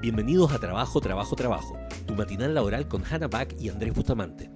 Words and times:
Bienvenidos 0.00 0.52
a 0.52 0.58
Trabajo, 0.58 1.00
Trabajo, 1.00 1.34
Trabajo, 1.34 1.78
tu 2.06 2.14
matinal 2.14 2.54
laboral 2.54 2.86
con 2.88 3.02
Hannah 3.04 3.28
Back 3.28 3.56
y 3.58 3.68
Andrés 3.68 3.94
Bustamante. 3.94 4.50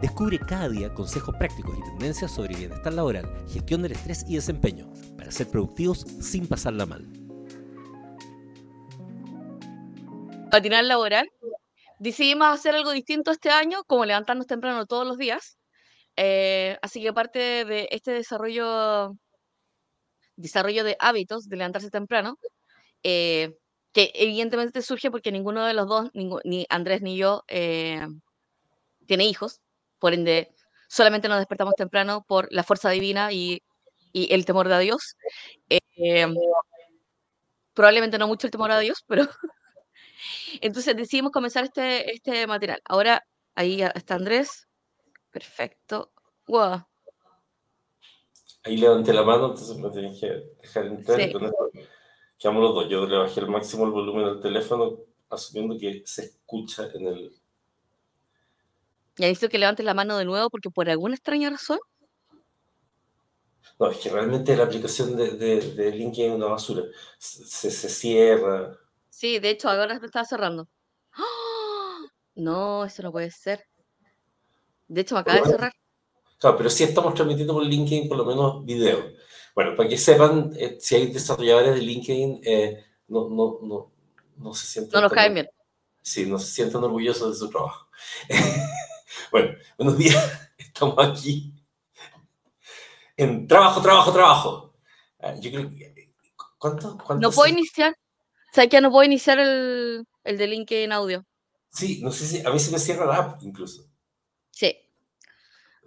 Descubre 0.00 0.38
cada 0.38 0.68
día 0.68 0.92
consejos 0.94 1.34
prácticos 1.38 1.76
y 1.78 1.82
tendencias 1.82 2.32
sobre 2.32 2.56
bienestar 2.56 2.92
laboral, 2.92 3.28
gestión 3.48 3.82
del 3.82 3.92
estrés 3.92 4.24
y 4.28 4.34
desempeño, 4.34 4.90
para 5.16 5.30
ser 5.30 5.48
productivos 5.48 6.00
sin 6.20 6.46
pasarla 6.46 6.86
mal. 6.86 7.06
Matinal 10.52 10.88
laboral. 10.88 11.30
Decidimos 11.98 12.48
hacer 12.48 12.74
algo 12.74 12.90
distinto 12.92 13.30
este 13.30 13.50
año, 13.50 13.84
como 13.84 14.04
levantarnos 14.04 14.46
temprano 14.46 14.86
todos 14.86 15.06
los 15.06 15.18
días. 15.18 15.56
Eh, 16.16 16.76
así 16.82 17.02
que 17.02 17.12
parte 17.12 17.64
de 17.64 17.88
este 17.90 18.10
desarrollo, 18.10 19.16
desarrollo 20.36 20.84
de 20.84 20.96
hábitos 21.00 21.48
de 21.48 21.56
levantarse 21.56 21.90
temprano, 21.90 22.38
eh, 23.02 23.54
que 23.92 24.10
evidentemente 24.14 24.82
surge 24.82 25.10
porque 25.10 25.32
ninguno 25.32 25.64
de 25.66 25.74
los 25.74 25.86
dos, 25.86 26.10
ni 26.14 26.66
Andrés 26.68 27.02
ni 27.02 27.16
yo, 27.16 27.44
eh, 27.48 28.06
tiene 29.06 29.24
hijos, 29.24 29.60
por 29.98 30.14
ende 30.14 30.52
solamente 30.88 31.28
nos 31.28 31.38
despertamos 31.38 31.74
temprano 31.74 32.24
por 32.26 32.52
la 32.52 32.64
fuerza 32.64 32.90
divina 32.90 33.32
y, 33.32 33.62
y 34.12 34.32
el 34.34 34.44
temor 34.44 34.68
de 34.68 34.78
Dios. 34.80 35.16
probablemente 37.72 38.18
no 38.18 38.28
mucho 38.28 38.46
el 38.46 38.50
temor 38.50 38.70
a 38.70 38.78
Dios, 38.78 39.02
pero 39.06 39.22
entonces 40.60 40.96
decidimos 40.96 41.32
comenzar 41.32 41.64
este, 41.64 42.12
este 42.12 42.46
material. 42.46 42.82
Ahora 42.84 43.26
ahí 43.54 43.82
está 43.82 44.16
Andrés. 44.16 44.68
Perfecto. 45.30 46.12
Wow. 46.46 46.84
Ahí 48.64 48.76
levanté 48.76 49.12
la 49.12 49.22
mano, 49.22 49.46
entonces 49.46 49.76
me 49.78 49.90
tenés 49.90 50.20
que 50.20 50.26
dejar 50.60 50.86
entrar. 50.86 51.20
Sí. 51.20 51.32
Quedamos 52.42 52.62
los 52.62 52.74
dos. 52.74 52.88
Yo 52.88 53.06
le 53.06 53.18
bajé 53.18 53.38
al 53.38 53.48
máximo 53.48 53.84
el 53.84 53.92
volumen 53.92 54.24
del 54.24 54.40
teléfono, 54.40 54.98
asumiendo 55.30 55.78
que 55.78 56.02
se 56.04 56.24
escucha 56.24 56.88
en 56.92 57.06
el. 57.06 57.32
¿Ya 59.16 59.28
visto 59.28 59.48
que 59.48 59.58
levantes 59.58 59.86
la 59.86 59.94
mano 59.94 60.18
de 60.18 60.24
nuevo 60.24 60.50
porque 60.50 60.68
por 60.68 60.90
alguna 60.90 61.14
extraña 61.14 61.50
razón? 61.50 61.78
No, 63.78 63.88
es 63.92 63.98
que 63.98 64.10
realmente 64.10 64.56
la 64.56 64.64
aplicación 64.64 65.16
de, 65.16 65.36
de, 65.36 65.60
de 65.60 65.92
LinkedIn 65.92 66.32
es 66.32 66.36
una 66.36 66.46
basura. 66.46 66.82
Se, 67.16 67.70
se, 67.70 67.88
cierra. 67.88 68.76
Sí, 69.08 69.38
de 69.38 69.50
hecho, 69.50 69.68
ahora 69.68 70.00
se 70.00 70.06
está 70.06 70.24
cerrando. 70.24 70.68
¡Oh! 71.16 72.08
No, 72.34 72.84
eso 72.84 73.04
no 73.04 73.12
puede 73.12 73.30
ser. 73.30 73.64
De 74.88 75.02
hecho, 75.02 75.14
me 75.14 75.20
acaba 75.20 75.42
de 75.42 75.46
cerrar. 75.46 75.72
Claro, 76.38 76.56
pero 76.56 76.70
sí 76.70 76.82
estamos 76.82 77.14
transmitiendo 77.14 77.54
por 77.54 77.64
LinkedIn 77.64 78.08
por 78.08 78.18
lo 78.18 78.24
menos 78.24 78.64
video. 78.64 79.12
Bueno, 79.54 79.76
para 79.76 79.88
que 79.88 79.98
sepan, 79.98 80.52
eh, 80.56 80.78
si 80.80 80.94
hay 80.94 81.06
desarrolladores 81.08 81.74
de 81.74 81.82
LinkedIn, 81.82 82.40
eh, 82.44 82.84
no, 83.08 83.28
no, 83.28 83.58
no, 83.62 83.92
no 84.36 84.54
se 84.54 84.66
sienten... 84.66 84.92
No 84.92 85.02
nos 85.02 85.12
caen 85.12 85.34
bien. 85.34 85.48
Sí, 86.00 86.26
no 86.26 86.38
se 86.38 86.50
sienten 86.50 86.82
orgullosos 86.82 87.32
de 87.32 87.38
su 87.38 87.50
trabajo. 87.50 87.88
bueno, 89.30 89.54
buenos 89.76 89.98
días. 89.98 90.50
Estamos 90.58 90.96
aquí 90.98 91.52
en 93.16 93.46
trabajo, 93.46 93.82
trabajo, 93.82 94.12
trabajo. 94.12 94.74
Ah, 95.20 95.34
yo 95.38 95.50
creo 95.50 95.68
que... 95.68 96.12
¿Cuánto? 96.58 96.96
cuánto 96.96 97.28
no 97.28 97.32
puedo 97.32 97.48
iniciar. 97.48 97.96
¿Sabes 98.52 98.70
que 98.70 98.80
no 98.80 98.90
puedo 98.90 99.04
iniciar 99.04 99.38
el, 99.38 100.06
el 100.24 100.38
de 100.38 100.46
LinkedIn 100.46 100.92
audio? 100.92 101.26
Sí, 101.70 102.00
no 102.02 102.12
sé 102.12 102.26
si... 102.26 102.46
A 102.46 102.50
mí 102.50 102.58
se 102.58 102.70
me 102.70 102.78
cierra 102.78 103.06
la 103.06 103.16
app 103.16 103.42
incluso. 103.42 103.84
Sí. 104.50 104.76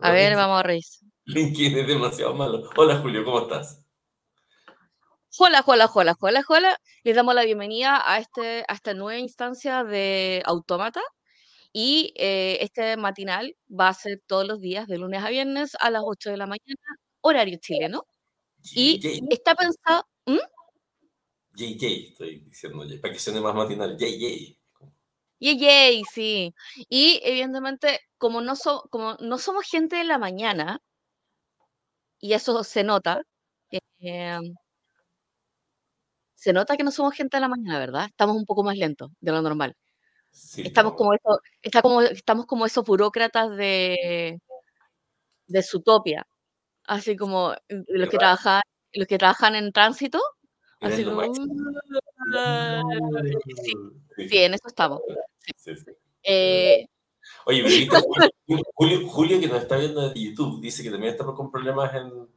A 0.02 0.12
ver, 0.12 0.36
vamos 0.36 0.60
a 0.60 0.64
revisar. 0.64 1.05
LinkedIn 1.26 1.80
es 1.80 1.88
demasiado 1.88 2.36
malo. 2.36 2.70
Hola 2.78 3.00
Julio, 3.00 3.26
¿cómo 3.26 3.40
estás? 3.40 3.84
Hola, 5.40 5.64
hola, 5.66 5.90
hola, 5.92 6.16
hola, 6.20 6.46
hola. 6.48 6.80
Les 7.04 7.16
damos 7.16 7.34
la 7.34 7.44
bienvenida 7.44 8.00
a, 8.06 8.20
este, 8.20 8.64
a 8.68 8.74
esta 8.74 8.94
nueva 8.94 9.20
instancia 9.20 9.84
de 9.84 10.44
Automata. 10.46 11.02
Y 11.74 12.14
eh, 12.16 12.60
este 12.62 12.96
matinal 12.96 13.58
va 13.68 13.90
a 13.90 13.94
ser 13.96 14.22
todos 14.28 14.48
los 14.48 14.62
días, 14.62 14.88
de 14.88 15.00
lunes 15.00 15.24
a 15.24 15.30
viernes, 15.30 15.76
a 15.80 15.90
las 15.90 16.04
8 16.06 16.30
de 16.30 16.38
la 16.38 16.46
mañana, 16.46 17.00
horario 17.22 17.58
chileno. 17.60 18.06
Y 18.74 19.02
está 19.30 19.56
pensado. 19.56 20.08
¿Mm? 20.28 20.38
JJ, 21.56 22.10
estoy 22.12 22.40
diciendo, 22.42 22.86
para 23.02 23.14
que 23.14 23.20
suene 23.20 23.42
más 23.42 23.56
matinal. 23.56 23.98
JJ. 23.98 24.60
Yay, 25.40 25.58
yay, 25.58 26.04
sí. 26.04 26.54
Y 26.88 27.20
evidentemente, 27.24 28.00
como 28.18 28.42
no, 28.42 28.56
so, 28.56 28.88
como 28.92 29.16
no 29.20 29.38
somos 29.40 29.66
gente 29.66 29.98
de 29.98 30.06
la 30.06 30.18
mañana, 30.18 30.82
y 32.26 32.34
eso 32.34 32.64
se 32.64 32.84
nota, 32.84 33.22
eh, 34.00 34.40
se 36.34 36.54
nota 36.54 36.76
que 36.76 36.84
no 36.84 36.90
somos 36.90 37.14
gente 37.14 37.38
de 37.38 37.42
la 37.42 37.48
mañana, 37.48 37.78
¿verdad? 37.78 38.06
Estamos 38.08 38.36
un 38.36 38.46
poco 38.46 38.64
más 38.64 38.76
lentos 38.76 39.12
de 39.20 39.32
lo 39.32 39.44
normal. 39.44 39.76
Sí, 40.32 40.64
estamos, 40.64 40.94
no. 40.94 40.98
como 40.98 41.14
eso, 41.14 41.40
está 41.62 41.84
como, 41.84 42.02
estamos 42.02 42.48
como 42.48 42.66
esos 42.66 42.84
burócratas 42.84 43.56
de, 43.56 44.40
de 45.46 45.62
Zootopia, 45.62 46.26
así 46.86 47.16
como 47.16 47.54
los 47.70 48.10
que, 48.10 48.18
trabajan, 48.18 48.64
los 48.94 49.08
que 49.08 49.20
trabajan 49.20 49.54
en 49.54 49.72
tránsito. 49.72 50.20
Así 50.82 51.06
como, 51.06 51.22
sí, 53.64 53.74
sí, 54.30 54.38
en 54.38 54.56
eso 54.56 54.68
estamos. 54.68 55.00
Sí, 55.58 55.76
sí. 55.76 55.92
Eh, 56.24 56.88
Oye, 57.46 57.64
pero 57.64 57.76
viste, 57.76 57.98
Julio, 58.48 58.64
Julio, 58.74 59.08
Julio, 59.08 59.40
que 59.40 59.48
nos 59.48 59.62
está 59.62 59.78
viendo 59.78 60.10
de 60.10 60.20
YouTube, 60.20 60.62
dice 60.62 60.82
que 60.82 60.90
también 60.90 61.14
estamos 61.14 61.36
con 61.36 61.52
problemas 61.52 61.94
en, 61.94 62.28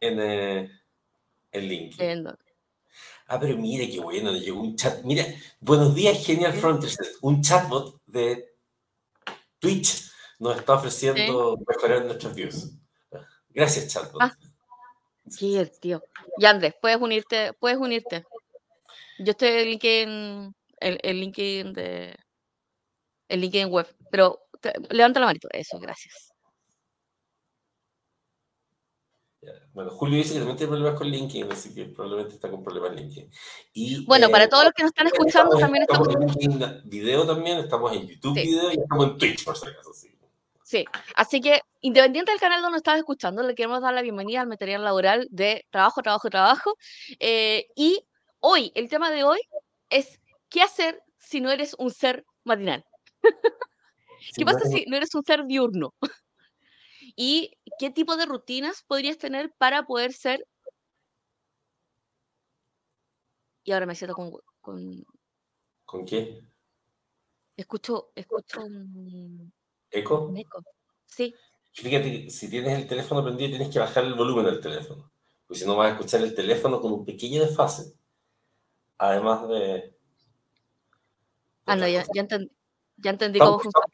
en, 0.00 0.20
eh, 0.20 0.70
en 1.52 1.68
LinkedIn. 1.68 2.28
Ah, 3.28 3.38
pero 3.40 3.56
mire 3.56 3.88
qué 3.88 4.00
bueno, 4.00 4.32
llegó 4.32 4.60
un 4.60 4.76
chat. 4.76 5.02
Mira, 5.04 5.24
buenos 5.60 5.94
días, 5.94 6.24
Genial 6.24 6.52
Fronters. 6.54 6.98
Un 7.22 7.40
chatbot 7.40 8.00
de 8.06 8.52
Twitch 9.60 10.10
nos 10.38 10.56
está 10.56 10.74
ofreciendo 10.74 11.56
mejorar 11.66 12.04
nuestros 12.04 12.34
views. 12.34 12.72
Gracias, 13.50 13.92
chatbot. 13.92 14.22
Ah, 14.22 14.36
sí, 15.28 15.56
tío. 15.80 16.02
Y 16.38 16.44
Andrés, 16.46 16.74
puedes 16.80 16.98
unirte, 17.00 17.52
puedes 17.54 17.78
unirte. 17.78 18.24
Yo 19.18 19.30
estoy 19.30 19.48
en 19.48 19.64
LinkedIn, 19.66 20.56
el, 20.80 21.00
el 21.02 21.20
LinkedIn 21.20 21.72
de 21.72 22.16
el 23.28 23.40
LinkedIn 23.40 23.68
web, 23.68 23.86
pero 24.10 24.40
te, 24.60 24.72
levanta 24.90 25.20
la 25.20 25.26
manito. 25.26 25.48
Eso, 25.52 25.78
gracias. 25.78 26.32
Bueno, 29.72 29.90
Julio 29.90 30.16
dice 30.16 30.32
que 30.32 30.38
también 30.38 30.56
tiene 30.56 30.70
problemas 30.70 30.98
con 30.98 31.08
LinkedIn, 31.08 31.52
así 31.52 31.74
que 31.74 31.84
probablemente 31.84 32.34
está 32.34 32.50
con 32.50 32.64
problemas 32.64 32.90
en 32.92 32.96
LinkedIn. 32.96 33.30
Y, 33.74 34.04
bueno, 34.06 34.26
eh, 34.26 34.30
para 34.30 34.48
todos 34.48 34.64
los 34.64 34.72
que 34.72 34.82
nos 34.82 34.90
están 34.90 35.06
escuchando, 35.06 35.54
estamos, 35.54 35.60
también 35.60 35.82
estamos... 35.82 36.08
estamos 36.08 36.36
en 36.36 36.50
LinkedIn 36.50 36.90
video 36.90 37.26
también, 37.26 37.58
estamos 37.58 37.92
en 37.92 38.06
YouTube 38.08 38.34
Sí. 38.34 38.46
video 38.46 38.72
y 38.72 38.78
estamos 38.78 39.06
en 39.06 39.18
Twitch, 39.18 39.44
por 39.44 39.56
si 39.56 39.68
acaso. 39.68 39.92
Sí. 39.92 40.16
Sí, 40.66 40.84
así 41.14 41.40
que 41.40 41.60
independiente 41.80 42.32
del 42.32 42.40
canal 42.40 42.60
donde 42.60 42.78
estás 42.78 42.98
escuchando, 42.98 43.44
le 43.44 43.54
queremos 43.54 43.80
dar 43.82 43.94
la 43.94 44.02
bienvenida 44.02 44.40
al 44.40 44.48
material 44.48 44.82
laboral 44.82 45.28
de 45.30 45.64
trabajo, 45.70 46.02
trabajo, 46.02 46.28
trabajo. 46.28 46.74
Eh, 47.20 47.68
y 47.76 48.04
hoy, 48.40 48.72
el 48.74 48.88
tema 48.88 49.12
de 49.12 49.22
hoy 49.22 49.38
es 49.90 50.18
¿qué 50.48 50.62
hacer 50.62 51.00
si 51.18 51.40
no 51.40 51.52
eres 51.52 51.76
un 51.78 51.92
ser 51.92 52.24
matinal? 52.42 52.84
¿Qué 54.34 54.44
pasa 54.44 54.66
si 54.66 54.84
no 54.86 54.96
eres 54.96 55.14
un 55.14 55.24
ser 55.24 55.44
diurno? 55.46 55.94
¿Y 57.16 57.52
qué 57.78 57.90
tipo 57.90 58.16
de 58.16 58.26
rutinas 58.26 58.82
podrías 58.86 59.18
tener 59.18 59.52
para 59.58 59.84
poder 59.84 60.12
ser... 60.12 60.46
Y 63.64 63.72
ahora 63.72 63.86
me 63.86 63.94
siento 63.94 64.14
con... 64.14 64.30
con- 64.60 65.04
¿Con 65.84 66.04
qué? 66.04 66.42
escucho, 67.56 68.10
escucho 68.14 68.60
un, 68.64 69.52
¿Eco? 69.90 70.26
un 70.26 70.36
eco. 70.36 70.62
Sí, 71.06 71.34
Fíjate 71.72 72.24
que 72.24 72.30
si 72.30 72.50
tienes 72.50 72.78
el 72.78 72.86
teléfono 72.88 73.22
prendido 73.22 73.50
tienes 73.50 73.70
que 73.72 73.78
bajar 73.78 74.04
el 74.04 74.14
volumen 74.14 74.44
del 74.46 74.60
teléfono, 74.60 75.10
porque 75.46 75.60
si 75.60 75.66
no 75.66 75.76
vas 75.76 75.90
a 75.90 75.94
escuchar 75.94 76.22
el 76.22 76.34
teléfono 76.34 76.80
con 76.80 76.92
un 76.92 77.04
pequeño 77.04 77.42
desfase. 77.42 77.94
Además 78.98 79.46
de... 79.48 79.94
ah, 81.66 81.76
no, 81.76 81.86
ya, 81.86 82.04
ya, 82.14 82.22
enten- 82.22 82.50
ya 82.96 83.10
entendí 83.10 83.38
Estamos, 83.38 83.62
cómo 83.62 83.72
funciona. 83.72 83.86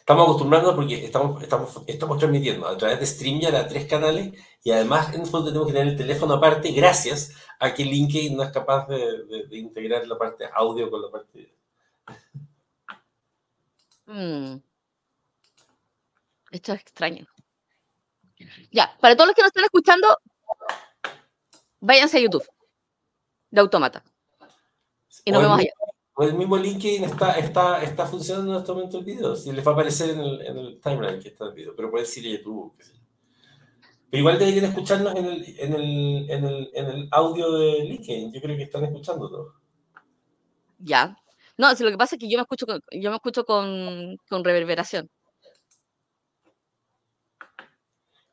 estamos 0.00 0.24
acostumbrándonos 0.24 0.76
porque 0.76 1.04
estamos, 1.04 1.42
estamos, 1.42 1.82
estamos 1.86 2.18
transmitiendo 2.18 2.66
a 2.66 2.76
través 2.76 3.00
de 3.00 3.06
StreamYard 3.06 3.54
a 3.56 3.68
tres 3.68 3.86
canales 3.86 4.32
y 4.64 4.70
además 4.72 5.14
en 5.14 5.22
el 5.22 5.26
fondo 5.26 5.48
tenemos 5.48 5.68
que 5.68 5.74
tener 5.74 5.88
el 5.88 5.96
teléfono 5.98 6.34
aparte 6.34 6.70
gracias 6.72 7.32
a 7.60 7.74
que 7.74 7.84
LinkedIn 7.84 8.36
no 8.36 8.42
es 8.42 8.50
capaz 8.50 8.86
de, 8.88 9.24
de- 9.24 9.46
de 9.48 9.58
integrar 9.58 10.06
la 10.06 10.16
parte 10.18 10.48
audio 10.54 10.90
con 10.90 11.02
la 11.02 11.10
parte... 11.10 11.54
Mm. 14.06 14.56
Esto 16.50 16.72
es 16.72 16.80
extraño. 16.80 17.26
Ya, 18.70 18.96
para 19.00 19.14
todos 19.14 19.26
los 19.28 19.34
que 19.36 19.42
nos 19.42 19.48
están 19.48 19.64
escuchando, 19.64 20.16
váyanse 21.80 22.16
a 22.18 22.20
YouTube 22.20 22.48
de 23.50 23.60
Automata. 23.60 24.02
Y 25.24 25.30
nos 25.32 25.42
vemos 25.42 25.58
allá. 25.58 25.72
O 26.20 26.24
el 26.24 26.34
mismo 26.34 26.56
LinkedIn 26.56 27.04
está, 27.04 27.38
está, 27.38 27.80
está 27.80 28.04
funcionando 28.04 28.54
en 28.54 28.58
este 28.58 28.72
momento 28.72 28.98
el 28.98 29.04
video. 29.04 29.36
Si 29.36 29.52
les 29.52 29.64
va 29.64 29.70
a 29.70 29.74
aparecer 29.74 30.10
en 30.10 30.18
el, 30.18 30.40
en 30.40 30.58
el 30.58 30.80
timeline 30.80 31.20
que 31.20 31.28
está 31.28 31.44
el 31.44 31.54
video, 31.54 31.76
pero 31.76 31.92
pueden 31.92 32.08
ir 32.16 32.26
a 32.26 32.38
YouTube. 32.38 32.74
sé 32.80 32.92
yo. 32.94 33.00
Pero 34.10 34.18
igual 34.18 34.36
deberían 34.36 34.64
escucharnos 34.64 35.14
en 35.14 35.26
el, 35.26 35.54
en, 35.60 35.74
el, 35.74 36.28
en, 36.28 36.44
el, 36.44 36.70
en 36.74 36.86
el 36.86 37.08
audio 37.12 37.52
de 37.52 37.84
LinkedIn. 37.84 38.32
Yo 38.32 38.40
creo 38.40 38.56
que 38.56 38.64
están 38.64 38.82
escuchando 38.82 39.30
todo. 39.30 39.54
Ya. 40.78 41.16
No, 41.56 41.70
lo 41.70 41.90
que 41.90 41.96
pasa 41.96 42.16
es 42.16 42.18
que 42.18 42.28
yo 42.28 42.36
me 42.36 42.42
escucho 42.42 42.66
con, 42.66 42.80
yo 42.90 43.10
me 43.10 43.16
escucho 43.16 43.44
con, 43.44 44.16
con 44.28 44.42
reverberación. 44.42 45.08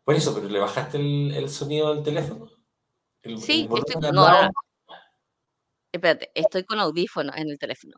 Por 0.04 0.16
eso, 0.16 0.34
pero 0.34 0.50
¿le 0.50 0.58
bajaste 0.58 0.98
el, 0.98 1.50
sonido 1.50 1.94
del 1.94 2.04
teléfono? 2.04 2.50
sí, 3.38 3.70
estoy, 3.72 4.12
no, 4.12 4.26
Espérate, 5.96 6.30
estoy 6.36 6.66
con 6.66 6.78
audífono 6.80 7.32
en 7.36 7.50
el 7.50 7.58
teléfono. 7.58 7.96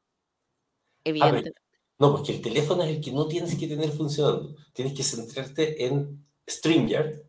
Evidentemente. 1.04 1.60
no, 1.98 2.16
porque 2.16 2.34
el 2.34 2.42
teléfono 2.44 2.84
es 2.84 2.90
el 2.96 3.02
que 3.02 3.12
no 3.12 3.28
tienes 3.28 3.58
que 3.58 3.68
tener 3.68 3.92
funcionando. 3.92 4.56
Tienes 4.72 4.94
que 4.94 5.02
centrarte 5.02 5.84
en 5.84 6.24
StreamYard 6.48 7.24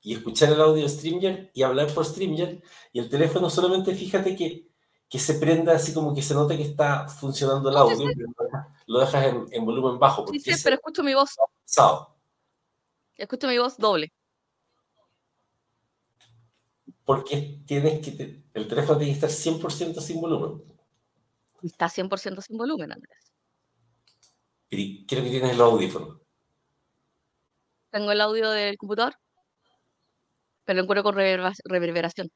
y 0.00 0.14
escuchar 0.14 0.50
el 0.52 0.60
audio 0.62 0.82
de 0.82 0.88
StreamYard 0.88 1.50
y 1.52 1.62
hablar 1.62 1.92
por 1.92 2.06
StreamYard. 2.06 2.62
Y 2.92 3.00
el 3.00 3.10
teléfono 3.10 3.50
solamente 3.50 3.94
fíjate 3.94 4.34
que, 4.34 4.70
que 5.10 5.18
se 5.18 5.34
prenda 5.34 5.74
así 5.74 5.92
como 5.92 6.14
que 6.14 6.22
se 6.22 6.32
note 6.32 6.56
que 6.56 6.62
está 6.62 7.06
funcionando 7.06 7.68
el 7.68 7.76
audio. 7.76 8.08
Lo 8.86 9.00
dejas 9.00 9.26
en, 9.50 9.64
volumen 9.66 9.98
bajo. 9.98 10.26
Sí, 10.28 10.40
sí, 10.40 10.52
pero 10.64 10.76
escucho 10.76 11.02
mi 11.02 11.12
voz. 11.12 11.36
Escucho 13.16 13.46
mi 13.46 13.58
voz 13.58 13.76
doble. 13.76 14.10
Porque 17.04 17.60
tienes 17.66 18.00
que 18.00 18.42
el 18.54 18.68
teléfono 18.68 18.98
tiene 18.98 19.12
que 19.12 19.26
estar 19.26 19.30
100% 19.30 20.00
sin 20.00 20.20
volumen. 20.20 20.62
Está 21.62 21.88
100% 21.88 22.40
sin 22.40 22.56
volumen, 22.56 22.92
Andrés. 22.92 23.32
¿Y 24.70 25.00
lo 25.00 25.22
que 25.22 25.30
tienes 25.30 25.52
el 25.52 25.60
audífono? 25.60 26.20
Tengo 27.90 28.10
el 28.10 28.20
audio 28.20 28.50
del 28.50 28.76
computador, 28.76 29.14
pero 30.64 30.78
lo 30.78 30.82
encuentro 30.82 31.04
con 31.04 31.14
reverberación. 31.14 32.30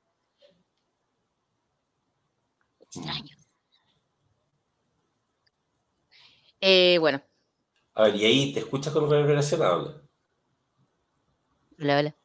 Extraño. 2.80 3.36
Eh, 6.60 6.98
bueno. 6.98 7.22
A 7.94 8.04
ver, 8.04 8.16
¿y 8.16 8.24
ahí 8.24 8.52
te 8.52 8.60
escuchas 8.60 8.92
con 8.92 9.10
reverberación 9.10 9.62
habla? 9.62 10.02
Hola, 11.78 11.98
hola. 11.98 12.17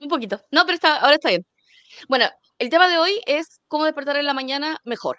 Un 0.00 0.08
poquito. 0.08 0.40
No, 0.50 0.64
pero 0.64 0.74
está, 0.74 0.98
ahora 0.98 1.14
está 1.14 1.30
bien. 1.30 1.46
Bueno, 2.08 2.26
el 2.58 2.70
tema 2.70 2.88
de 2.88 2.98
hoy 2.98 3.20
es 3.26 3.60
cómo 3.68 3.84
despertar 3.84 4.16
en 4.16 4.26
la 4.26 4.34
mañana 4.34 4.78
mejor. 4.84 5.18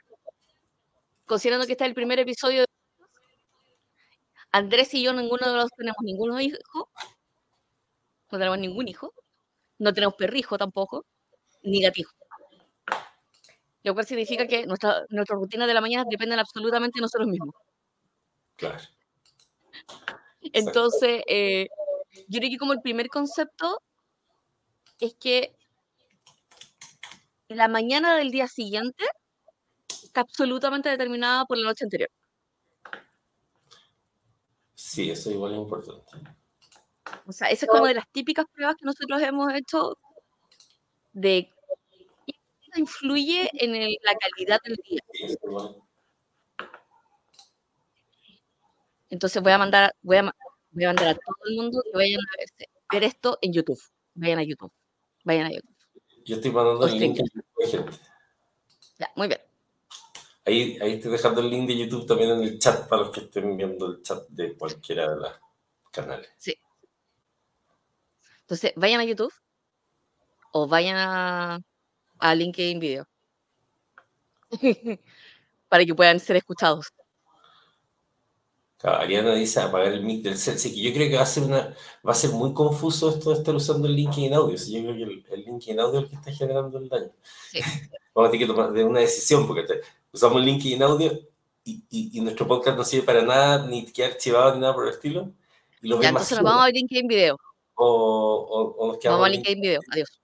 Considerando 1.26 1.66
que 1.66 1.74
está 1.74 1.86
el 1.86 1.94
primer 1.94 2.20
episodio 2.20 2.62
de... 2.62 2.68
Andrés 4.52 4.94
y 4.94 5.04
yo 5.04 5.14
ninguno 5.14 5.48
de 5.48 5.58
los 5.58 5.70
tenemos 5.72 5.98
ningún 6.02 6.40
hijo. 6.42 6.90
No 8.31 8.38
tenemos 8.38 8.58
ningún 8.60 8.88
hijo. 8.88 9.14
No 9.78 9.94
tenemos 9.94 10.16
perrijo 10.16 10.58
tampoco. 10.58 11.06
Ni 11.64 11.81
gatijo. 11.81 12.14
Lo 13.84 13.94
cual 13.94 14.06
significa 14.06 14.48
que 14.48 14.66
nuestra, 14.66 15.06
nuestra 15.10 15.36
rutina 15.36 15.68
de 15.68 15.74
la 15.74 15.81
mañana 15.81 16.06
dependen 16.10 16.40
absolutamente 16.40 16.98
de 16.98 17.02
nosotros 17.02 17.28
mismos. 17.28 17.56
Claro. 18.56 18.80
Entonces, 20.42 21.24
eh, 21.28 21.70
yo 22.28 22.40
creo 22.40 22.52
que 22.52 22.58
como 22.58 22.74
el 22.74 22.81
primer 22.81 23.08
concepto 23.08 23.81
es 25.00 25.16
que 25.16 25.56
la 27.48 27.68
mañana 27.68 28.16
del 28.16 28.31
día 28.31 28.48
siguiente 28.48 29.06
está 30.04 30.22
absolutamente 30.22 30.90
determinada 30.90 31.46
por 31.46 31.57
la 31.57 31.69
noche 31.69 31.86
anterior. 31.86 32.10
Sí, 34.75 35.12
eso 35.12 35.31
igual 35.31 35.54
es 35.54 35.60
importante. 35.60 36.12
O 37.25 37.31
sea, 37.31 37.50
esa 37.50 37.66
es 37.66 37.69
como 37.72 37.86
de 37.86 37.96
las 37.96 38.10
típicas 38.12 38.46
pruebas 38.54 38.75
que 38.75 38.86
nosotros 38.86 39.22
hemos 39.22 39.54
hecho 39.54 39.98
de 41.13 41.52
qué 42.25 42.80
influye 42.80 43.50
en 43.54 43.72
la 43.74 44.16
calidad 44.16 44.60
del 44.63 44.75
día. 44.78 45.02
Entonces 49.10 49.42
voy 49.42 49.52
a 49.52 49.57
mandar, 49.57 49.95
voy 50.02 50.18
a, 50.18 50.36
voy 50.72 50.84
a 50.84 50.88
mandar 50.88 51.07
a 51.10 51.13
todo 51.16 51.36
el 51.50 51.56
mundo 51.56 51.81
que 51.84 51.98
vayan 51.98 52.19
a 52.19 52.94
ver 52.94 53.04
esto 53.04 53.38
en 53.42 53.54
YouTube. 53.54 53.81
Vayan 54.13 54.40
a 54.40 54.44
YouTube. 54.44 54.72
Vayan 55.30 55.46
a 55.46 55.52
YouTube. 55.52 55.76
Yo 56.26 56.36
estoy 56.38 56.52
mandando 56.52 56.88
el 56.88 57.00
link 57.00 57.20
de 57.20 57.68
gente. 57.68 57.92
Ya, 58.98 59.12
muy 59.16 59.28
bien. 59.28 59.40
Ahí, 60.44 60.80
ahí 60.81 60.94
estoy 60.94 61.12
dejando 61.12 61.42
el 61.42 61.52
link 61.52 61.68
de 61.68 61.78
YouTube 61.78 62.08
también 62.08 62.31
en 62.31 62.42
el 62.42 62.58
chat 62.58 62.90
para 62.90 63.04
los 63.04 63.12
que 63.12 63.20
estén 63.20 63.56
viendo 63.56 63.86
el 63.86 64.02
chat 64.02 64.28
de 64.30 64.58
cualquiera 64.58 65.08
de 65.08 65.18
los 65.18 65.40
canales. 65.92 66.28
Sí. 66.36 66.56
Entonces, 68.42 68.74
vayan 68.76 69.02
a 69.02 69.04
YouTube 69.04 69.31
o 70.52 70.68
vayan 70.68 70.96
a, 70.98 71.60
a 72.18 72.34
LinkedIn 72.34 72.80
Video 72.80 73.08
para 75.70 75.86
que 75.86 75.94
puedan 75.94 76.20
ser 76.20 76.38
escuchados. 76.38 76.88
Ariana 78.81 79.34
dice 79.34 79.60
apagar 79.60 79.92
el 79.92 80.04
mic 80.04 80.24
del 80.24 80.38
set. 80.38 80.58
Sí, 80.58 80.74
que 80.74 80.81
yo 80.81 80.94
creo 80.94 81.10
que 81.10 81.18
va 81.18 81.24
a 81.24 81.26
ser 81.26 81.44
una, 81.44 81.76
va 82.08 82.12
a 82.12 82.16
ser 82.16 82.31
muy 82.31 82.54
confuso 82.54 83.10
esto 83.10 83.31
de 83.31 83.38
estar 83.38 83.54
usando 83.54 83.88
el 83.88 83.96
link 83.96 84.18
en 84.18 84.34
audio. 84.34 84.58
Sí, 84.58 84.72
yo 84.74 84.81
creo 84.84 84.96
que 84.96 85.04
el, 85.04 85.26
el 85.31 85.46
LinkedIn 85.46 85.80
audio 85.80 86.00
es 86.00 86.04
el 86.06 86.10
que 86.10 86.16
está 86.16 86.31
generando 86.31 86.78
el 86.78 86.88
daño. 86.88 87.12
Sí. 87.52 87.60
Vamos 88.14 88.30
a 88.30 88.31
tener 88.31 88.48
que 88.48 88.54
tomar 88.54 88.72
una 88.72 89.00
decisión 89.02 89.46
porque 89.48 89.66
usamos 90.14 90.38
el 90.38 90.46
link 90.46 90.66
en 90.66 90.84
audio 90.84 91.12
y, 91.66 91.84
y, 91.90 92.22
nuestro 92.22 92.48
podcast 92.48 92.78
no 92.78 92.84
sirve 92.84 93.06
para 93.06 93.22
nada, 93.22 93.68
ni 93.68 93.86
queda 93.86 94.08
archivado 94.08 94.56
ni 94.56 94.62
nada 94.62 94.74
por 94.74 94.88
el 94.88 94.94
estilo. 94.94 95.31
Y 95.81 95.90
lo 95.90 96.02
ya, 96.02 96.10
entonces 96.10 96.38
nos 96.38 96.50
vamos 96.50 96.66
a 96.66 96.70
LinkedIn 96.70 97.08
video. 97.08 97.38
O, 97.76 97.86
o, 97.86 98.84
o 98.84 98.88
nos 98.88 98.98
quedamos. 98.98 99.20
Vamos 99.20 99.28
a 99.28 99.30
LinkedIn 99.30 99.62
video. 99.62 99.81
Adiós. 99.92 100.20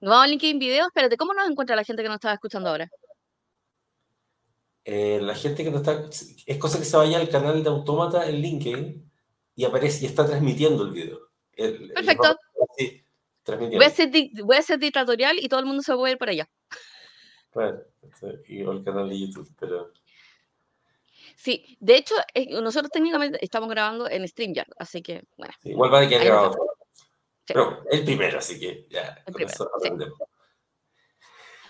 Nos 0.00 0.10
vamos 0.10 0.24
a 0.24 0.28
LinkedIn 0.28 0.58
video. 0.58 0.86
Espérate, 0.86 1.16
¿cómo 1.16 1.32
nos 1.32 1.48
encuentra 1.48 1.74
la 1.74 1.84
gente 1.84 2.02
que 2.02 2.08
nos 2.08 2.16
estaba 2.16 2.34
escuchando 2.34 2.68
ahora? 2.68 2.90
Eh, 4.84 5.20
la 5.22 5.34
gente 5.34 5.62
que 5.62 5.70
no 5.70 5.78
está, 5.78 6.08
es 6.46 6.58
cosa 6.58 6.78
que 6.78 6.84
se 6.84 6.96
vaya 6.96 7.18
al 7.18 7.28
canal 7.28 7.62
de 7.62 7.70
Autómata 7.70 8.28
en 8.28 8.36
LinkedIn 8.36 9.12
y 9.54 9.64
aparece 9.64 10.04
y 10.04 10.08
está 10.08 10.26
transmitiendo 10.26 10.84
el 10.84 10.90
video. 10.90 11.20
Perfecto. 11.54 12.36
voy, 13.46 13.84
a 13.84 13.86
hacer, 13.86 14.10
voy 14.42 14.56
a 14.56 14.58
hacer 14.58 14.78
dictatorial 14.78 15.38
y 15.38 15.48
todo 15.48 15.60
el 15.60 15.66
mundo 15.66 15.82
se 15.82 15.94
va 15.94 16.08
a 16.08 16.10
ir 16.10 16.18
por 16.18 16.30
allá. 16.30 16.48
Bueno, 17.52 17.80
y 18.48 18.60
el 18.62 18.82
canal 18.82 19.08
de 19.08 19.20
YouTube, 19.20 19.54
pero... 19.58 19.92
Sí, 21.36 21.76
de 21.80 21.96
hecho, 21.96 22.14
nosotros 22.62 22.90
técnicamente 22.90 23.38
estamos 23.44 23.68
grabando 23.68 24.08
en 24.08 24.26
StreamYard, 24.26 24.70
así 24.78 25.02
que, 25.02 25.24
bueno. 25.36 25.52
igual 25.64 25.92
va 25.92 26.00
a 26.00 26.08
quedar 26.08 26.24
grabado. 26.24 26.56
Pero 27.44 27.84
el 27.90 28.04
primero, 28.04 28.38
así 28.38 28.58
que 28.58 28.86
ya. 28.88 29.22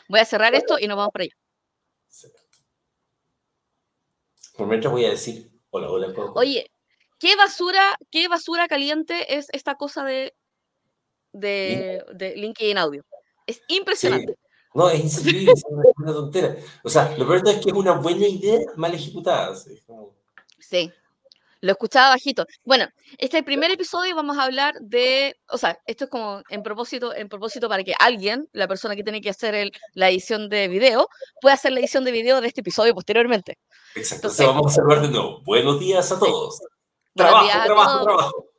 Voy 0.09 0.21
a 0.21 0.25
cerrar 0.25 0.55
esto 0.55 0.79
y 0.79 0.87
nos 0.87 0.97
vamos 0.97 1.13
por 1.13 1.23
allá. 1.23 1.35
Por 4.57 4.67
mientras 4.67 4.93
voy 4.93 5.05
a 5.05 5.11
decir, 5.11 5.51
hola, 5.71 5.91
hola. 5.91 6.13
Oye, 6.35 6.71
¿qué 7.19 7.37
basura, 7.37 7.97
qué 8.11 8.29
basura 8.29 8.69
caliente 8.69 9.39
es 9.39 9.49
esta 9.53 9.77
cosa 9.77 10.05
de, 10.05 10.35
de, 11.33 12.05
de 12.15 12.37
LinkedIn 12.37 12.79
Audio? 12.79 13.05
Es 13.47 13.63
impresionante. 13.69 14.37
No, 14.75 14.89
es 14.89 15.01
inservible, 15.01 15.53
es 15.57 15.65
una, 15.69 16.13
tontera. 16.13 16.57
O 16.83 16.89
sea, 16.89 17.17
lo 17.17 17.27
peor 17.27 17.47
es 17.47 17.59
que 17.59 17.71
es 17.71 17.77
una 17.77 17.93
buena 17.93 18.27
idea 18.27 18.61
mal 18.77 18.95
ejecutada. 18.95 19.55
Sí. 20.59 20.93
Lo 21.63 21.73
escuchaba 21.73 22.11
bajito. 22.11 22.45
Bueno, 22.65 22.89
este 23.19 23.43
primer 23.45 23.71
episodio 23.71 24.17
vamos 24.17 24.37
a 24.37 24.43
hablar 24.43 24.75
de, 24.81 25.37
o 25.49 25.57
sea, 25.57 25.79
esto 25.87 26.05
es 26.05 26.11
como 26.11 26.43
en 26.49 26.65
propósito, 26.65 27.15
en 27.15 27.29
propósito 27.29 27.69
para 27.69 27.85
que 27.85 27.95
alguien, 28.01 28.49
la 28.53 28.67
persona 28.67 28.97
que 28.97 29.05
tiene 29.05 29.21
que 29.21 29.31
hacer 29.31 29.55
el, 29.55 29.73
la 29.95 30.11
edición 30.11 30.49
de 30.49 30.67
video, 30.67 31.07
pueda 31.41 31.55
hacer 31.55 31.71
la 31.71 31.79
edición 31.79 32.03
de 32.03 32.11
video 32.11 32.41
de 32.41 32.49
este 32.49 32.63
episodio 32.63 32.95
posteriormente. 32.95 33.59
Exacto. 33.95 34.27
Entonces, 34.27 34.47
vamos 34.47 34.77
a 34.77 34.83
hablar 34.83 35.03
de 35.03 35.09
nuevo. 35.09 35.41
Buenos 35.45 35.79
días 35.79 36.11
a 36.11 36.19
todos. 36.19 36.59
Trabajo, 37.15 37.65
trabajo, 37.65 38.05
trabajo. 38.05 38.52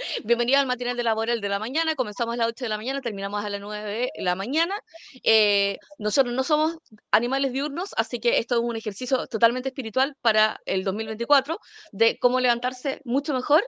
Bienvenido 0.24 0.58
al 0.58 0.66
matinal 0.66 0.96
de 0.96 1.02
laboral 1.02 1.40
de 1.40 1.48
la 1.48 1.58
mañana. 1.58 1.94
Comenzamos 1.94 2.34
a 2.34 2.36
las 2.38 2.48
8 2.48 2.64
de 2.64 2.68
la 2.68 2.76
mañana, 2.76 3.00
terminamos 3.00 3.44
a 3.44 3.50
las 3.50 3.60
9 3.60 4.10
de 4.14 4.22
la 4.22 4.34
mañana. 4.34 4.74
Eh, 5.22 5.78
nosotros 5.98 6.34
no 6.34 6.42
somos 6.42 6.78
animales 7.10 7.52
diurnos, 7.52 7.90
así 7.96 8.20
que 8.20 8.38
esto 8.38 8.56
es 8.56 8.60
un 8.62 8.76
ejercicio 8.76 9.26
totalmente 9.26 9.68
espiritual 9.68 10.16
para 10.20 10.60
el 10.64 10.84
2024 10.84 11.58
de 11.92 12.18
cómo 12.18 12.40
levantarse 12.40 13.00
mucho 13.04 13.34
mejor. 13.34 13.64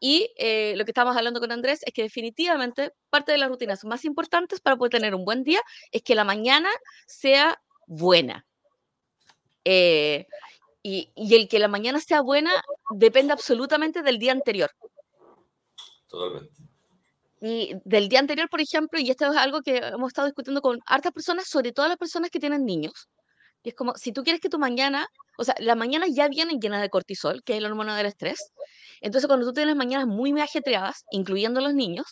Y 0.00 0.30
eh, 0.36 0.74
lo 0.76 0.84
que 0.84 0.90
estamos 0.90 1.16
hablando 1.16 1.40
con 1.40 1.52
Andrés 1.52 1.80
es 1.84 1.92
que 1.92 2.02
definitivamente 2.02 2.92
parte 3.10 3.32
de 3.32 3.38
las 3.38 3.48
rutinas 3.48 3.84
más 3.84 4.04
importantes 4.04 4.60
para 4.60 4.76
poder 4.76 4.92
tener 4.92 5.14
un 5.14 5.24
buen 5.24 5.44
día 5.44 5.60
es 5.92 6.02
que 6.02 6.14
la 6.14 6.24
mañana 6.24 6.68
sea 7.06 7.60
buena. 7.86 8.46
Eh, 9.64 10.26
y, 10.82 11.10
y, 11.14 11.34
el 11.34 11.48
que 11.48 11.58
la 11.58 11.68
mañana 11.68 11.98
sea 11.98 12.20
buena 12.20 12.52
depende 12.90 13.32
absolutamente 13.32 14.02
del 14.02 14.18
día 14.18 14.32
anterior. 14.32 14.70
Y 17.40 17.74
del 17.84 18.08
día 18.08 18.20
anterior, 18.20 18.48
por 18.48 18.60
ejemplo, 18.60 18.98
y 18.98 19.10
esto 19.10 19.30
es 19.30 19.36
algo 19.36 19.60
que 19.60 19.76
hemos 19.76 20.08
estado 20.08 20.28
discutiendo 20.28 20.62
con 20.62 20.80
hartas 20.86 21.12
personas, 21.12 21.46
sobre 21.46 21.72
todo 21.72 21.88
las 21.88 21.98
personas 21.98 22.30
que 22.30 22.40
tienen 22.40 22.64
niños. 22.64 23.08
Y 23.62 23.70
es 23.70 23.74
como, 23.74 23.94
si 23.96 24.12
tú 24.12 24.22
quieres 24.22 24.40
que 24.40 24.48
tu 24.48 24.58
mañana, 24.58 25.06
o 25.38 25.44
sea, 25.44 25.54
las 25.58 25.76
mañanas 25.76 26.10
ya 26.14 26.28
vienen 26.28 26.60
llenas 26.60 26.80
de 26.80 26.90
cortisol, 26.90 27.42
que 27.44 27.56
es 27.56 27.62
la 27.62 27.68
hormona 27.68 27.96
del 27.96 28.06
estrés. 28.06 28.52
Entonces, 29.00 29.26
cuando 29.26 29.46
tú 29.46 29.52
tienes 29.52 29.76
mañanas 29.76 30.06
muy, 30.06 30.32
muy 30.32 30.40
ajetreadas, 30.40 31.04
incluyendo 31.10 31.60
los 31.60 31.74
niños, 31.74 32.06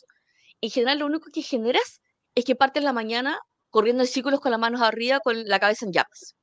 en 0.61 0.71
general 0.71 0.99
lo 0.99 1.07
único 1.07 1.31
que 1.33 1.43
generas 1.43 2.01
es 2.35 2.45
que 2.45 2.55
partes 2.55 2.83
la 2.83 2.93
mañana 2.93 3.39
corriendo 3.71 4.03
en 4.03 4.09
círculos 4.09 4.41
con 4.41 4.51
las 4.51 4.61
manos 4.61 4.83
arriba, 4.83 5.21
con 5.21 5.45
la 5.45 5.59
cabeza 5.59 5.87
en 5.87 5.93
llamas. 5.93 6.37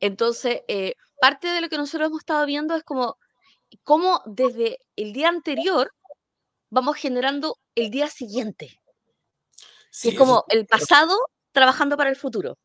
Entonces, 0.00 0.62
eh, 0.68 0.94
parte 1.20 1.48
de 1.48 1.60
lo 1.60 1.68
que 1.68 1.76
nosotros 1.76 2.08
hemos 2.08 2.20
estado 2.20 2.44
viendo 2.46 2.74
es 2.74 2.82
como 2.82 3.16
cómo 3.84 4.22
desde 4.26 4.78
el 4.96 5.12
día 5.12 5.28
anterior 5.28 5.92
vamos 6.70 6.96
generando 6.96 7.58
el 7.74 7.90
día 7.90 8.08
siguiente. 8.08 8.80
es 10.02 10.16
como 10.16 10.44
el 10.48 10.66
pasado 10.66 11.16
trabajando 11.52 11.96
para 11.96 12.10
el 12.10 12.16
futuro. 12.16 12.58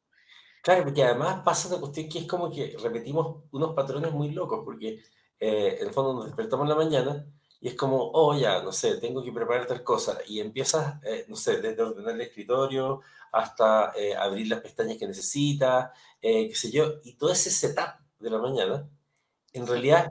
Claro, 0.62 0.84
porque 0.84 1.04
además 1.04 1.42
pasa 1.44 1.70
una 1.70 1.80
cuestión 1.80 2.10
que 2.10 2.20
es 2.20 2.28
como 2.28 2.52
que 2.52 2.76
repetimos 2.82 3.44
unos 3.52 3.74
patrones 3.74 4.12
muy 4.12 4.32
locos, 4.32 4.62
porque 4.66 5.02
eh, 5.40 5.78
en 5.80 5.88
el 5.88 5.94
fondo 5.94 6.14
nos 6.14 6.26
despertamos 6.26 6.66
en 6.66 6.70
la 6.70 6.76
mañana 6.76 7.26
y 7.60 7.70
es 7.70 7.76
como, 7.76 8.12
oh, 8.14 8.38
ya, 8.38 8.62
no 8.62 8.72
sé, 8.72 8.98
tengo 8.98 9.24
que 9.24 9.32
preparar 9.32 9.66
tal 9.66 9.84
cosa, 9.84 10.20
y 10.28 10.40
empiezas, 10.40 11.04
eh, 11.04 11.26
no 11.28 11.36
sé, 11.36 11.62
desde 11.62 11.82
ordenar 11.82 12.16
el 12.16 12.22
escritorio 12.22 13.02
hasta 13.32 13.94
eh, 13.96 14.16
abrir 14.16 14.48
las 14.48 14.62
pestañas 14.62 14.98
que 14.98 15.08
necesitas, 15.08 15.90
qué 16.22 16.54
sé 16.54 16.72
yo, 16.72 16.96
y 17.04 17.14
todo 17.14 17.32
ese 17.32 17.50
setup 17.50 17.96
de 18.20 18.30
la 18.30 18.40
mañana, 18.40 18.90
en 19.54 19.68
realidad 19.68 20.10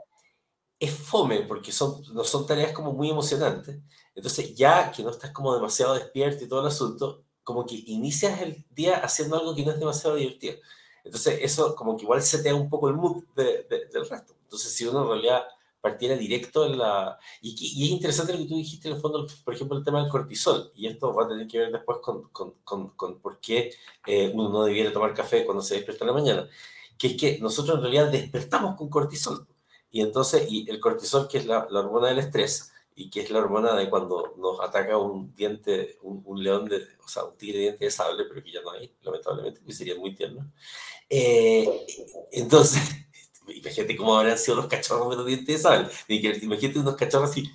es 0.79 0.91
fome, 0.93 1.41
porque 1.41 1.71
son, 1.71 2.01
no 2.13 2.23
son 2.23 2.45
tareas 2.45 2.71
como 2.71 2.93
muy 2.93 3.09
emocionantes, 3.09 3.79
entonces 4.15 4.55
ya 4.55 4.91
que 4.91 5.03
no 5.03 5.09
estás 5.11 5.31
como 5.31 5.53
demasiado 5.53 5.95
despierto 5.95 6.43
y 6.43 6.47
todo 6.47 6.61
el 6.61 6.67
asunto, 6.67 7.23
como 7.43 7.65
que 7.65 7.75
inicias 7.75 8.41
el 8.41 8.65
día 8.71 8.97
haciendo 8.97 9.37
algo 9.37 9.55
que 9.55 9.63
no 9.63 9.71
es 9.71 9.79
demasiado 9.79 10.15
divertido. 10.17 10.57
Entonces, 11.05 11.39
eso 11.41 11.75
como 11.75 11.95
que 11.95 12.03
igual 12.03 12.21
se 12.21 12.39
te 12.39 12.49
da 12.49 12.55
un 12.55 12.69
poco 12.69 12.89
el 12.89 12.95
mood 12.95 13.23
del 13.35 14.09
resto. 14.09 14.35
Entonces, 14.43 14.73
si 14.73 14.85
uno 14.85 15.03
en 15.03 15.07
realidad 15.07 15.43
partiera 15.79 16.17
directo 16.17 16.65
en 16.65 16.77
la... 16.77 17.17
Y, 17.41 17.55
y, 17.57 17.85
es 17.85 17.91
interesante 17.91 18.33
lo 18.33 18.39
que 18.39 18.45
tú 18.45 18.57
dijiste 18.57 18.89
en 18.89 18.95
el 18.95 19.01
fondo, 19.01 19.25
por 19.45 19.53
ejemplo, 19.53 19.77
el 19.77 19.85
tema 19.85 20.01
del 20.01 20.11
cortisol. 20.11 20.71
Y 20.75 20.87
esto 20.87 21.13
va 21.13 21.23
a 21.23 21.27
tener 21.29 21.47
que 21.47 21.59
ver 21.59 21.71
después 21.71 21.99
con, 22.01 22.29
con, 22.29 22.55
con, 22.63 22.89
con 22.89 23.19
por 23.19 23.39
qué 23.39 23.71
eh, 24.05 24.31
uno 24.33 24.49
no 24.49 24.63
debiera 24.65 24.91
tomar 24.91 25.13
café 25.13 25.45
cuando 25.45 25.63
se 25.63 25.75
despierta 25.75 26.03
en 26.03 26.07
la 26.07 26.13
mañana. 26.13 26.49
Que 26.97 27.07
es 27.07 27.17
que 27.17 27.39
nosotros 27.39 27.77
en 27.77 27.83
realidad 27.83 28.11
despertamos 28.11 28.75
con 28.75 28.89
cortisol. 28.89 29.47
Y 29.97 30.01
entonces, 30.01 30.45
y 30.47 30.69
el 30.69 30.79
cortisol, 30.79 31.27
que 31.27 31.39
es 31.39 31.47
la, 31.47 31.65
la 31.71 31.79
hormona 31.79 32.09
del 32.09 32.19
estrés, 32.19 32.71
y 32.93 33.09
que 33.09 33.21
es 33.21 33.31
la 33.31 33.39
hormona 33.39 33.73
de 33.75 33.89
cuando 33.89 34.35
nos 34.37 34.59
ataca 34.59 34.95
un 34.95 35.33
diente, 35.33 35.97
un, 36.03 36.43
león, 36.43 36.65
de, 36.65 36.85
o 37.03 37.07
sea, 37.07 37.23
un 37.23 37.35
tigre 37.35 37.57
de 37.57 37.63
diente 37.63 37.85
de 37.85 37.89
sable, 37.89 38.25
pero 38.25 38.43
que 38.43 38.51
ya 38.51 38.61
no 38.61 38.69
hay, 38.69 38.93
lamentablemente, 39.01 39.59
que 39.65 39.73
sería 39.73 39.95
muy 39.95 40.13
tierno. 40.13 40.51
Eh, 41.09 41.83
entonces, 42.31 42.79
imagínate 43.47 43.97
cómo 43.97 44.15
habrán 44.15 44.37
sido 44.37 44.57
los 44.57 44.67
cachorros 44.67 45.09
de 45.09 45.15
los 45.15 45.25
dientes 45.25 45.47
de 45.47 45.57
sable. 45.57 45.89
Imagínate 46.43 46.77
unos 46.77 46.95
cachorros 46.95 47.31
así, 47.31 47.49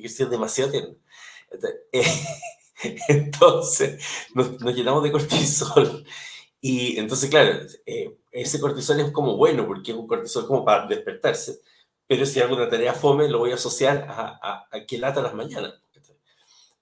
que 0.00 0.08
ser 0.08 0.28
demasiado 0.28 0.70
tiernos. 0.70 0.96
Entonces, 3.08 4.00
nos, 4.32 4.60
llenamos 4.76 5.02
de 5.02 5.10
cortisol. 5.10 6.06
Y 6.60 6.98
entonces, 6.98 7.30
claro, 7.30 7.60
eh, 7.86 8.16
ese 8.32 8.60
cortisol 8.60 9.00
es 9.00 9.12
como 9.12 9.36
bueno, 9.36 9.66
porque 9.66 9.92
es 9.92 9.96
un 9.96 10.06
cortisol 10.06 10.46
como 10.46 10.64
para 10.64 10.86
despertarse 10.86 11.60
pero 12.08 12.24
si 12.24 12.40
hago 12.40 12.56
una 12.56 12.70
tarea 12.70 12.94
fome, 12.94 13.28
lo 13.28 13.38
voy 13.38 13.52
a 13.52 13.56
asociar 13.56 14.06
a, 14.08 14.66
a, 14.72 14.86
que 14.86 14.96
lata 14.96 15.20
las 15.20 15.34
mañanas. 15.34 15.74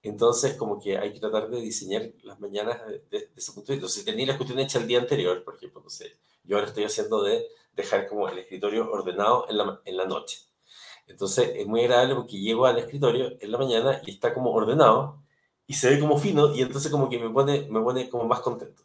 Entonces, 0.01 0.55
como 0.55 0.79
que 0.79 0.97
hay 0.97 1.11
que 1.11 1.19
tratar 1.19 1.49
de 1.49 1.59
diseñar 1.59 2.09
las 2.23 2.39
mañanas 2.39 2.79
de, 3.11 3.29
ese 3.35 3.51
punto 3.51 3.73
de 3.73 3.79
vista. 3.79 3.91
Si 3.91 4.05
tenía 4.05 4.27
la 4.27 4.37
cuestión 4.37 4.57
hecha 4.59 4.79
el 4.79 4.87
día 4.87 4.99
anterior, 4.99 5.43
por 5.43 5.55
ejemplo, 5.55 5.81
no 5.81 5.89
sé, 5.89 6.17
yo 6.45 6.55
ahora 6.55 6.69
estoy 6.69 6.85
haciendo 6.85 7.23
de 7.23 7.45
dejar 7.73 8.07
como 8.07 8.29
el 8.29 8.37
escritorio 8.37 8.89
ordenado 8.89 9.47
en 9.49 9.57
la, 9.57 9.81
en 9.83 9.97
la 9.97 10.05
noche. 10.05 10.39
Entonces, 11.07 11.51
es 11.55 11.67
muy 11.67 11.81
agradable 11.81 12.15
porque 12.15 12.39
llego 12.39 12.65
al 12.65 12.79
escritorio 12.79 13.33
en 13.41 13.51
la 13.51 13.57
mañana 13.57 14.01
y 14.05 14.11
está 14.11 14.33
como 14.33 14.51
ordenado 14.51 15.21
y 15.67 15.73
se 15.73 15.89
ve 15.89 15.99
como 15.99 16.17
fino 16.17 16.55
y 16.55 16.61
entonces 16.61 16.89
como 16.89 17.09
que 17.09 17.19
me 17.19 17.29
pone, 17.29 17.67
me 17.69 17.81
pone 17.81 18.09
como 18.09 18.23
más 18.23 18.39
contento. 18.39 18.83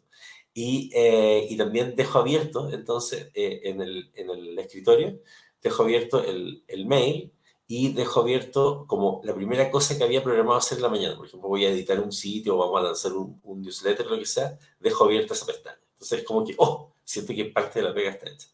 Y, 0.53 0.91
eh, 0.93 1.47
y 1.49 1.57
también 1.57 1.95
dejo 1.95 2.19
abierto, 2.19 2.69
entonces, 2.71 3.31
eh, 3.33 3.61
en, 3.63 3.81
el, 3.81 4.11
en 4.13 4.29
el 4.29 4.59
escritorio, 4.59 5.19
dejo 5.61 5.83
abierto 5.83 6.23
el, 6.23 6.63
el, 6.67 6.85
mail 6.85 7.33
y 7.65 7.93
dejo 7.93 8.21
abierto 8.21 8.85
como 8.87 9.19
la 9.23 9.33
primera 9.33 9.71
cosa 9.71 9.97
que 9.97 10.03
había 10.03 10.23
programado 10.23 10.57
hacer 10.57 10.77
en 10.77 10.83
la 10.83 10.89
mañana. 10.89 11.15
Por 11.15 11.25
ejemplo, 11.25 11.49
voy 11.49 11.65
a 11.65 11.71
editar 11.71 11.99
un 11.99 12.11
sitio 12.11 12.55
o 12.55 12.59
vamos 12.59 12.79
a 12.79 12.83
lanzar 12.83 13.13
un, 13.13 13.39
un 13.43 13.61
newsletter, 13.61 14.05
lo 14.05 14.19
que 14.19 14.27
sea, 14.27 14.57
dejo 14.79 15.05
abierta 15.05 15.33
esa 15.33 15.47
pestaña. 15.47 15.79
Entonces 15.93 16.19
es 16.19 16.25
como 16.25 16.45
que, 16.45 16.53
oh, 16.57 16.93
siento 17.03 17.33
que 17.33 17.45
parte 17.45 17.79
de 17.79 17.87
la 17.87 17.93
pega 17.93 18.11
está 18.11 18.29
hecha. 18.29 18.47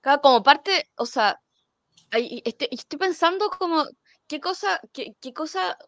Claro, 0.00 0.20
como 0.20 0.42
parte, 0.42 0.90
o 0.96 1.06
sea, 1.06 1.40
estoy, 2.10 2.68
estoy 2.72 2.98
pensando 2.98 3.48
como, 3.50 3.86
¿qué 4.26 4.40
cosa, 4.40 4.80
qué, 4.92 5.14
qué 5.20 5.32
cosa 5.32 5.78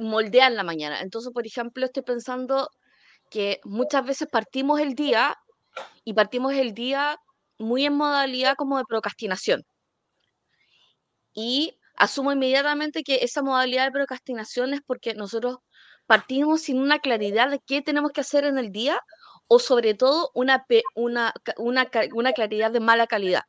moldea 0.00 0.46
en 0.48 0.56
la 0.56 0.64
mañana? 0.64 1.00
Entonces, 1.00 1.32
por 1.32 1.46
ejemplo, 1.46 1.84
estoy 1.84 2.02
pensando 2.02 2.68
que 3.30 3.60
muchas 3.64 4.04
veces 4.04 4.28
partimos 4.30 4.80
el 4.80 4.94
día 4.94 5.36
y 6.04 6.14
partimos 6.14 6.54
el 6.54 6.74
día 6.74 7.18
muy 7.58 7.84
en 7.86 7.94
modalidad 7.94 8.54
como 8.56 8.78
de 8.78 8.84
procrastinación. 8.84 9.62
Y 11.34 11.78
asumo 11.96 12.32
inmediatamente 12.32 13.02
que 13.02 13.16
esa 13.22 13.42
modalidad 13.42 13.86
de 13.86 13.92
procrastinación 13.92 14.74
es 14.74 14.80
porque 14.86 15.14
nosotros 15.14 15.58
partimos 16.06 16.62
sin 16.62 16.78
una 16.78 16.98
claridad 17.00 17.50
de 17.50 17.60
qué 17.66 17.82
tenemos 17.82 18.12
que 18.12 18.20
hacer 18.20 18.44
en 18.44 18.58
el 18.58 18.72
día 18.72 19.00
o 19.48 19.58
sobre 19.58 19.94
todo 19.94 20.30
una, 20.34 20.64
una, 20.96 21.34
una, 21.58 22.32
claridad 22.32 22.70
de 22.70 22.80
mala 22.80 23.06
calidad, 23.06 23.42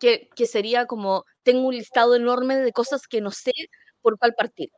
que, 0.00 0.28
que, 0.36 0.46
sería 0.46 0.86
como 0.86 1.24
tengo 1.42 1.68
un 1.68 1.74
listado 1.74 2.14
enorme 2.14 2.56
de 2.56 2.72
cosas 2.72 3.06
que 3.06 3.20
no 3.20 3.30
sé 3.30 3.52
por 4.02 4.18
cuál 4.18 4.34
partir. 4.34 4.70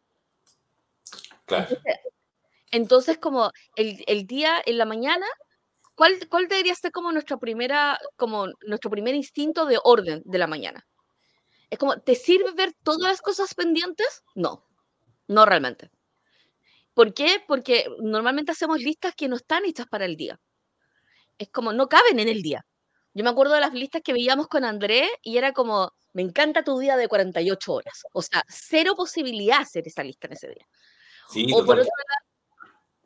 Entonces, 2.72 3.18
como 3.18 3.50
el, 3.76 4.26
día 4.26 4.62
en 4.64 4.78
la 4.78 4.84
mañana 4.84 5.26
¿Cuál, 5.94 6.18
¿Cuál 6.30 6.48
debería 6.48 6.74
ser 6.74 6.92
como 6.92 7.12
nuestra 7.12 7.36
primera, 7.36 7.98
como 8.16 8.46
nuestro 8.66 8.90
primer 8.90 9.14
instinto 9.14 9.66
de 9.66 9.78
orden 9.84 10.22
de 10.24 10.38
la 10.38 10.46
mañana? 10.46 10.86
Es 11.68 11.78
como, 11.78 11.98
¿te 12.00 12.14
sirve 12.14 12.52
ver 12.52 12.72
todas 12.82 13.02
las 13.02 13.20
cosas 13.20 13.54
pendientes? 13.54 14.22
No, 14.34 14.64
no 15.28 15.44
realmente. 15.44 15.90
¿Por 16.94 17.12
qué? 17.12 17.42
Porque 17.46 17.86
normalmente 18.00 18.52
hacemos 18.52 18.78
listas 18.78 19.14
que 19.14 19.28
no 19.28 19.36
están 19.36 19.66
hechas 19.66 19.88
para 19.88 20.06
el 20.06 20.16
día. 20.16 20.40
Es 21.36 21.50
como, 21.50 21.72
no 21.74 21.86
caben 21.86 22.18
en 22.18 22.28
el 22.28 22.40
día. 22.40 22.64
Yo 23.12 23.22
me 23.22 23.30
acuerdo 23.30 23.54
de 23.54 23.60
las 23.60 23.74
listas 23.74 24.02
que 24.02 24.12
veíamos 24.12 24.48
con 24.48 24.64
André 24.64 25.08
y 25.22 25.36
era 25.36 25.52
como, 25.52 25.92
me 26.12 26.22
encanta 26.22 26.64
tu 26.64 26.78
día 26.78 26.96
de 26.96 27.08
48 27.08 27.72
horas. 27.72 28.02
O 28.12 28.22
sea, 28.22 28.42
cero 28.48 28.94
posibilidad 28.96 29.60
hacer 29.60 29.86
esa 29.86 30.02
lista 30.02 30.26
en 30.28 30.32
ese 30.32 30.48
día. 30.48 30.66
Sí, 31.30 31.46
o 31.52 31.64
por 31.64 31.78
otro 31.78 31.84
lado, 31.84 32.20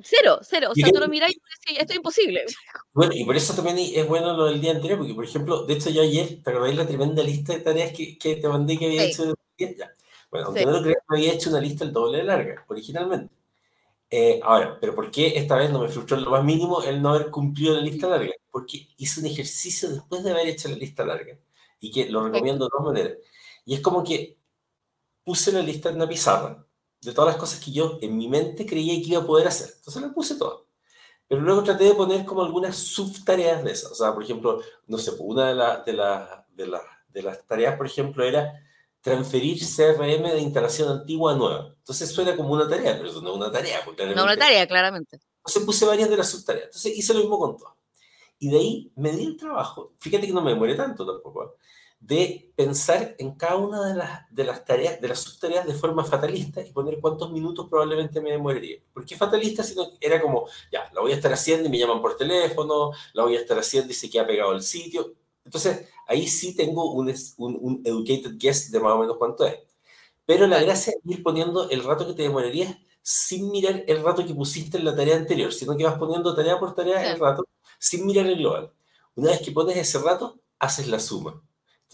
Cero, 0.02 0.40
cero. 0.42 0.68
O 0.72 0.74
sea, 0.74 0.90
tú 0.90 0.98
lo 0.98 1.08
miras 1.08 1.30
y 1.30 1.34
dices, 1.34 1.80
esto 1.80 1.92
es 1.92 1.96
imposible. 1.96 2.44
Bueno, 2.92 3.12
y 3.14 3.24
por 3.24 3.36
eso 3.36 3.54
también 3.54 3.78
es 3.78 4.06
bueno 4.08 4.36
lo 4.36 4.46
del 4.46 4.60
día 4.60 4.72
anterior, 4.72 4.98
porque, 4.98 5.14
por 5.14 5.24
ejemplo, 5.24 5.64
de 5.64 5.74
hecho, 5.74 5.90
yo 5.90 6.02
ayer, 6.02 6.42
¿te 6.42 6.50
acordáis 6.50 6.76
la 6.76 6.86
tremenda 6.86 7.22
lista 7.22 7.52
de 7.52 7.60
tareas 7.60 7.92
que, 7.92 8.18
que 8.18 8.36
te 8.36 8.48
mandé 8.48 8.76
que 8.76 8.86
había 8.86 9.04
hecho? 9.04 9.34
Ya. 9.56 9.94
Bueno, 10.30 10.48
aunque 10.48 10.66
no 10.66 10.72
lo 10.72 10.82
creas, 10.82 10.98
había 11.06 11.32
hecho 11.32 11.50
una 11.50 11.60
lista 11.60 11.84
el 11.84 11.92
doble 11.92 12.18
de 12.18 12.24
larga, 12.24 12.64
originalmente. 12.66 13.32
Eh, 14.10 14.40
ahora, 14.42 14.78
¿pero 14.80 14.94
por 14.94 15.10
qué 15.10 15.38
esta 15.38 15.56
vez 15.56 15.70
no 15.70 15.80
me 15.80 15.88
frustró 15.88 16.16
en 16.16 16.24
lo 16.24 16.30
más 16.30 16.44
mínimo 16.44 16.82
el 16.82 17.00
no 17.00 17.10
haber 17.10 17.30
cumplido 17.30 17.74
la 17.74 17.80
lista 17.80 18.08
larga? 18.08 18.32
Porque 18.50 18.88
hice 18.96 19.20
un 19.20 19.26
ejercicio 19.26 19.88
después 19.90 20.24
de 20.24 20.32
haber 20.32 20.48
hecho 20.48 20.68
la 20.68 20.76
lista 20.76 21.04
larga, 21.04 21.38
y 21.80 21.90
que 21.90 22.10
lo 22.10 22.24
recomiendo 22.24 22.64
de 22.64 22.70
todas 22.70 22.86
maneras. 22.86 23.18
Y 23.64 23.74
es 23.74 23.80
como 23.80 24.02
que 24.02 24.36
puse 25.24 25.52
la 25.52 25.62
lista 25.62 25.88
en 25.90 25.96
una 25.96 26.08
pizarra, 26.08 26.66
de 27.04 27.12
todas 27.12 27.34
las 27.34 27.40
cosas 27.40 27.61
que 27.61 27.70
yo 27.70 27.99
en 28.00 28.16
mi 28.16 28.28
mente 28.28 28.64
creía 28.64 28.94
que 29.02 29.11
iba 29.11 29.23
a 29.23 29.26
poder 29.26 29.46
hacer. 29.46 29.70
Entonces 29.76 30.02
las 30.02 30.12
puse 30.12 30.37
todas. 30.37 30.61
Pero 31.28 31.40
luego 31.40 31.62
traté 31.62 31.84
de 31.84 31.94
poner 31.94 32.25
como 32.25 32.42
algunas 32.42 32.76
subtareas 32.76 33.62
de 33.64 33.73
esas. 33.73 33.92
O 33.92 33.94
sea, 33.94 34.14
por 34.14 34.23
ejemplo, 34.23 34.61
no 34.87 34.99
sé, 34.99 35.12
una 35.18 35.49
de, 35.49 35.54
la, 35.54 35.82
de, 35.82 35.92
la, 35.92 36.46
de, 36.50 36.66
la, 36.66 36.80
de 37.08 37.23
las 37.23 37.46
tareas, 37.46 37.76
por 37.76 37.87
ejemplo, 37.87 38.25
era 38.25 38.61
transferir 39.00 39.58
CRM 39.58 40.30
de 40.30 40.40
instalación 40.40 40.88
antigua 40.90 41.32
a 41.32 41.37
nueva. 41.37 41.75
Entonces 41.76 42.11
suena 42.11 42.37
como 42.37 42.52
una 42.52 42.68
tarea, 42.68 42.96
pero 42.96 43.11
eso 43.11 43.20
no 43.20 43.30
es 43.30 43.37
una 43.37 43.52
tarea. 43.52 43.80
No 44.14 44.25
una 44.25 44.37
tarea, 44.37 44.66
claramente. 44.66 45.20
Entonces 45.38 45.62
puse 45.64 45.84
varias 45.84 46.08
de 46.08 46.16
las 46.16 46.28
subtareas. 46.30 46.66
Entonces 46.66 46.96
hice 46.96 47.12
lo 47.12 47.20
mismo 47.20 47.38
con 47.38 47.56
todas. 47.56 47.75
Y 48.38 48.49
de 48.49 48.56
ahí 48.56 48.92
me 48.96 49.12
di 49.12 49.26
el 49.26 49.37
trabajo. 49.37 49.92
Fíjate 49.99 50.26
que 50.26 50.32
no 50.32 50.40
me 50.40 50.52
demoré 50.52 50.75
tanto 50.75 51.06
tampoco. 51.06 51.44
¿eh? 51.44 51.49
De 52.06 52.52
pensar 52.54 53.14
en 53.18 53.34
cada 53.34 53.56
una 53.56 53.87
de 53.87 53.94
las, 53.94 54.30
de 54.30 54.44
las 54.44 54.64
tareas, 54.64 55.00
de 55.00 55.08
las 55.08 55.20
subtareas 55.20 55.66
de 55.66 55.73
forma 55.75 56.04
fatalista 56.04 56.61
y 56.61 56.70
poner 56.70 57.00
cuántos 57.00 57.32
minutos 57.32 57.66
probablemente 57.68 58.20
me 58.20 58.30
demoraría. 58.32 58.78
¿Por 58.92 59.06
qué 59.06 59.16
fatalista? 59.16 59.62
Sino 59.62 59.87
era 60.00 60.20
como, 60.20 60.46
ya, 60.70 60.90
la 60.92 61.00
voy 61.00 61.12
a 61.12 61.14
estar 61.16 61.32
haciendo 61.32 61.66
y 61.68 61.70
me 61.70 61.78
llaman 61.78 62.02
por 62.02 62.16
teléfono, 62.16 62.90
la 63.14 63.23
voy 63.23 63.37
a 63.37 63.40
estar 63.40 63.58
haciendo 63.58 63.90
y 63.90 63.94
se 63.94 64.11
queda 64.11 64.26
pegado 64.26 64.52
el 64.52 64.62
sitio. 64.62 65.14
Entonces, 65.44 65.88
ahí 66.06 66.26
sí 66.28 66.54
tengo 66.54 66.92
un, 66.92 67.08
un, 67.38 67.58
un 67.61 67.82
educated 67.84 68.32
guess 68.38 68.70
de 68.70 68.80
más 68.80 68.92
o 68.92 68.99
menos 68.99 69.16
cuánto 69.16 69.46
es. 69.46 69.58
Pero 70.26 70.46
la 70.46 70.61
gracia 70.62 70.92
es 70.92 71.11
ir 71.11 71.23
poniendo 71.23 71.70
el 71.70 71.84
rato 71.84 72.06
que 72.06 72.14
te 72.14 72.23
demorarías 72.23 72.76
sin 73.02 73.50
mirar 73.50 73.84
el 73.87 74.02
rato 74.02 74.26
que 74.26 74.34
pusiste 74.34 74.78
en 74.78 74.84
la 74.87 74.96
tarea 74.96 75.16
anterior, 75.16 75.52
sino 75.52 75.76
que 75.76 75.84
vas 75.84 75.99
poniendo 75.99 76.34
tarea 76.34 76.58
por 76.58 76.75
tarea 76.75 77.12
el 77.12 77.18
rato 77.20 77.44
sin 77.78 78.06
mirar 78.06 78.26
el 78.26 78.38
global. 78.38 78.73
Una 79.14 79.30
vez 79.30 79.40
que 79.42 79.52
pones 79.52 79.76
ese 79.76 79.99
rato, 79.99 80.40
haces 80.58 80.88
la 80.88 80.99
suma. 81.00 81.42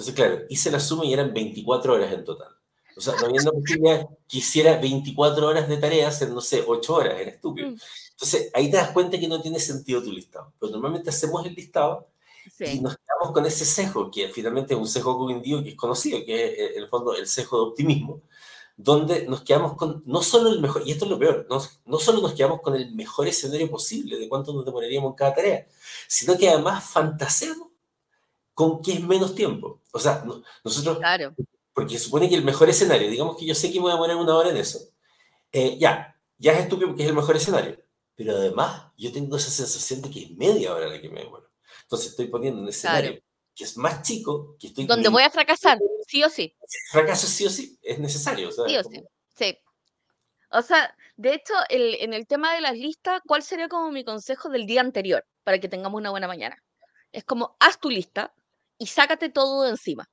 Entonces, 0.01 0.15
claro, 0.15 0.47
hice 0.49 0.71
la 0.71 0.81
suma 0.81 1.05
y 1.05 1.13
eran 1.13 1.35
24 1.35 1.93
horas 1.93 2.11
en 2.11 2.25
total. 2.25 2.49
O 2.97 3.03
sea, 3.03 3.15
no 3.21 3.29
una 3.29 3.51
posibilidad 3.51 4.09
que 4.27 4.39
hiciera 4.39 4.81
24 4.81 5.47
horas 5.47 5.69
de 5.69 5.77
tareas 5.77 6.23
en, 6.23 6.33
no 6.33 6.41
sé, 6.41 6.65
8 6.67 6.95
horas, 6.95 7.21
era 7.21 7.31
estúpido. 7.31 7.69
Mm. 7.69 7.77
Entonces, 8.13 8.51
ahí 8.55 8.71
te 8.71 8.79
das 8.79 8.93
cuenta 8.93 9.21
que 9.21 9.29
no 9.29 9.43
tiene 9.43 9.61
sentido 9.61 10.03
tu 10.03 10.11
listado. 10.11 10.55
Pero 10.59 10.73
normalmente 10.73 11.11
hacemos 11.11 11.45
el 11.45 11.55
listado 11.55 12.09
y 12.61 12.81
nos 12.81 12.97
quedamos 12.97 13.35
con 13.35 13.45
ese 13.45 13.67
sesgo, 13.67 14.11
que 14.11 14.29
finalmente 14.29 14.73
es 14.73 14.81
un 14.81 14.89
sesgo 14.89 15.19
cognitivo 15.19 15.63
que 15.63 15.69
es 15.69 15.77
conocido, 15.77 16.25
que 16.25 16.47
es 16.47 16.59
eh, 16.59 16.73
en 16.77 16.83
el 16.83 16.89
fondo 16.89 17.15
el 17.15 17.27
sesgo 17.27 17.59
de 17.59 17.71
optimismo, 17.71 18.23
donde 18.79 19.27
nos 19.27 19.43
quedamos 19.43 19.75
con 19.77 20.03
no 20.07 20.23
solo 20.23 20.49
el 20.49 20.61
mejor, 20.61 20.83
y 20.87 20.93
esto 20.93 21.05
es 21.05 21.11
lo 21.11 21.19
peor, 21.19 21.47
no, 21.51 21.61
no 21.85 21.99
solo 21.99 22.23
nos 22.23 22.33
quedamos 22.33 22.63
con 22.63 22.75
el 22.75 22.95
mejor 22.95 23.29
escenario 23.29 23.71
posible 23.71 24.19
de 24.19 24.31
cuánto 24.31 24.55
nos 24.55 24.65
demoraríamos 24.65 25.11
en 25.11 25.17
cada 25.17 25.35
tarea, 25.35 25.67
sino 26.09 26.39
que 26.39 26.49
además 26.49 26.85
fantaseamos 26.85 27.70
con 28.55 28.83
que 28.83 28.93
es 28.93 29.01
menos 29.03 29.35
tiempo. 29.35 29.81
O 29.93 29.99
sea, 29.99 30.25
nosotros, 30.65 30.99
claro. 30.99 31.35
porque 31.73 31.99
supone 31.99 32.29
que 32.29 32.35
el 32.35 32.45
mejor 32.45 32.69
escenario, 32.69 33.11
digamos 33.11 33.37
que 33.37 33.47
yo 33.47 33.55
sé 33.55 33.73
que 33.73 33.79
me 33.79 33.83
voy 33.83 33.91
a 33.91 33.95
demorar 33.95 34.17
una 34.17 34.37
hora 34.37 34.51
en 34.51 34.57
eso, 34.57 34.81
eh, 35.53 35.79
ya, 35.79 36.17
ya 36.39 36.53
es 36.53 36.61
estúpido 36.61 36.89
porque 36.89 37.03
es 37.03 37.09
el 37.09 37.17
mejor 37.17 37.37
escenario, 37.37 37.83
pero 38.15 38.37
además 38.37 38.93
yo 38.97 39.13
tengo 39.13 39.37
esa 39.37 39.51
sensación 39.51 40.03
de 40.03 40.11
que 40.11 40.23
es 40.25 40.31
media 40.33 40.75
hora 40.75 40.87
la 40.87 41.01
que 41.01 41.09
me 41.09 41.21
demoro. 41.21 41.51
Entonces 41.83 42.11
estoy 42.11 42.29
poniendo 42.29 42.63
un 42.63 42.69
escenario 42.69 43.21
que 43.55 43.65
es 43.65 43.77
más 43.77 44.03
chico, 44.03 44.57
que 44.59 44.69
estoy... 44.69 44.87
Donde 44.87 45.09
voy 45.09 45.23
a 45.23 45.31
fracasar, 45.31 45.79
sí 46.07 46.23
o 46.23 46.31
sí. 46.31 46.55
Fracaso 46.93 47.27
sí 47.27 47.47
o 47.47 47.51
sí, 47.51 47.79
es 47.83 47.99
necesario. 47.99 48.51
sí 48.53 48.77
o 48.77 48.85
sí, 48.85 49.03
sí. 49.37 49.59
O 50.51 50.63
sea, 50.63 50.95
de 51.17 51.35
hecho, 51.35 51.55
el, 51.69 51.97
en 52.01 52.13
el 52.13 52.27
tema 52.27 52.55
de 52.55 52.61
las 52.61 52.77
listas, 52.77 53.21
¿cuál 53.27 53.43
sería 53.43 53.69
como 53.69 53.91
mi 53.91 54.05
consejo 54.05 54.49
del 54.49 54.67
día 54.67 54.81
anterior 54.81 55.27
para 55.45 55.59
que 55.59 55.69
tengamos 55.69 55.99
una 55.99 56.11
buena 56.11 56.27
mañana? 56.27 56.63
Es 57.13 57.25
como, 57.25 57.57
haz 57.61 57.79
tu 57.79 57.91
lista 57.91 58.33
y 58.81 58.87
sácate 58.87 59.29
todo 59.29 59.63
de 59.65 59.71
encima. 59.71 60.07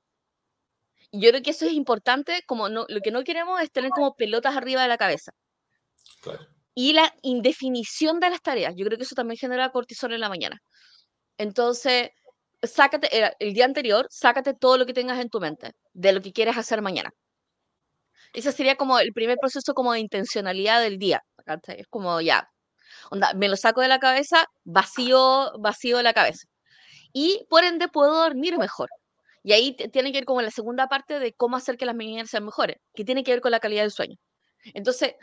Y 1.10 1.22
yo 1.22 1.30
creo 1.30 1.42
que 1.42 1.50
eso 1.50 1.64
es 1.66 1.72
importante, 1.72 2.42
como 2.46 2.68
no, 2.68 2.84
lo 2.88 3.00
que 3.00 3.10
no 3.10 3.24
queremos 3.24 3.60
es 3.62 3.72
tener 3.72 3.90
como 3.90 4.14
pelotas 4.14 4.56
arriba 4.56 4.82
de 4.82 4.88
la 4.88 4.98
cabeza. 4.98 5.32
Claro. 6.22 6.46
Y 6.74 6.92
la 6.92 7.12
indefinición 7.22 8.20
de 8.20 8.30
las 8.30 8.42
tareas, 8.42 8.74
yo 8.76 8.84
creo 8.86 8.98
que 8.98 9.04
eso 9.04 9.14
también 9.14 9.38
genera 9.38 9.70
cortisol 9.70 10.12
en 10.12 10.20
la 10.20 10.28
mañana. 10.28 10.58
Entonces, 11.38 12.10
sácate, 12.62 13.08
el 13.40 13.54
día 13.54 13.64
anterior, 13.64 14.06
sácate 14.10 14.54
todo 14.54 14.76
lo 14.78 14.86
que 14.86 14.92
tengas 14.92 15.18
en 15.18 15.30
tu 15.30 15.40
mente 15.40 15.72
de 15.94 16.12
lo 16.12 16.20
que 16.20 16.32
quieres 16.32 16.56
hacer 16.58 16.82
mañana. 16.82 17.10
Ese 18.34 18.52
sería 18.52 18.76
como 18.76 18.98
el 18.98 19.12
primer 19.12 19.38
proceso 19.40 19.72
como 19.74 19.92
de 19.94 20.00
intencionalidad 20.00 20.82
del 20.82 20.98
día. 20.98 21.22
Es 21.68 21.86
como 21.88 22.20
ya, 22.20 22.48
onda, 23.10 23.32
me 23.34 23.48
lo 23.48 23.56
saco 23.56 23.80
de 23.80 23.88
la 23.88 23.98
cabeza, 23.98 24.44
vacío, 24.64 25.52
vacío 25.58 26.02
la 26.02 26.12
cabeza. 26.12 26.46
Y 27.12 27.46
por 27.48 27.64
ende 27.64 27.88
puedo 27.88 28.14
dormir 28.14 28.58
mejor. 28.58 28.90
Y 29.42 29.52
ahí 29.52 29.74
tiene 29.74 30.12
que 30.12 30.18
ver 30.18 30.24
como 30.24 30.42
la 30.42 30.50
segunda 30.50 30.88
parte 30.88 31.18
de 31.18 31.32
cómo 31.32 31.56
hacer 31.56 31.76
que 31.76 31.86
las 31.86 31.94
mañanas 31.94 32.30
sean 32.30 32.44
mejores, 32.44 32.76
que 32.94 33.04
tiene 33.04 33.24
que 33.24 33.32
ver 33.32 33.40
con 33.40 33.50
la 33.50 33.60
calidad 33.60 33.82
del 33.82 33.92
sueño. 33.92 34.16
Entonces, 34.74 35.14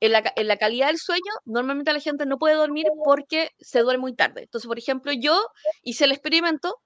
en 0.00 0.12
la, 0.48 0.56
calidad 0.56 0.88
del 0.88 0.98
sueño, 0.98 1.32
normalmente 1.44 1.92
la 1.92 2.00
gente 2.00 2.26
no 2.26 2.38
puede 2.38 2.56
dormir 2.56 2.86
porque 3.04 3.50
se 3.58 3.80
duerme 3.80 4.00
muy 4.00 4.14
tarde. 4.14 4.42
Entonces, 4.42 4.66
por 4.66 4.78
ejemplo, 4.78 5.12
yo 5.12 5.40
hice 5.82 6.04
el 6.04 6.12
experimento 6.12 6.76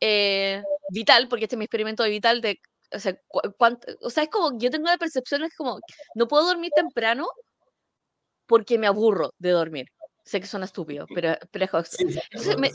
eh, 0.00 0.62
vital, 0.90 1.28
porque 1.28 1.44
este 1.44 1.54
es 1.54 1.58
mi 1.58 1.66
experimento 1.66 2.02
de 2.02 2.10
vital 2.10 2.40
de, 2.40 2.58
o 2.92 2.98
sea, 2.98 3.16
o 4.00 4.10
sea, 4.10 4.24
es 4.24 4.28
como, 4.28 4.58
yo 4.58 4.70
tengo 4.70 4.86
la 4.86 4.98
percepción, 4.98 5.44
es 5.44 5.54
como, 5.56 5.78
no 6.16 6.26
puedo 6.26 6.46
dormir 6.46 6.72
temprano 6.74 7.28
porque 8.46 8.76
me 8.78 8.88
aburro 8.88 9.32
de 9.38 9.50
dormir. 9.50 9.86
Sé 10.24 10.40
que 10.40 10.46
suena 10.46 10.66
estúpido, 10.66 11.06
pero, 11.14 11.36
pero 11.52 11.66
Entonces, 11.66 12.58
me, 12.58 12.70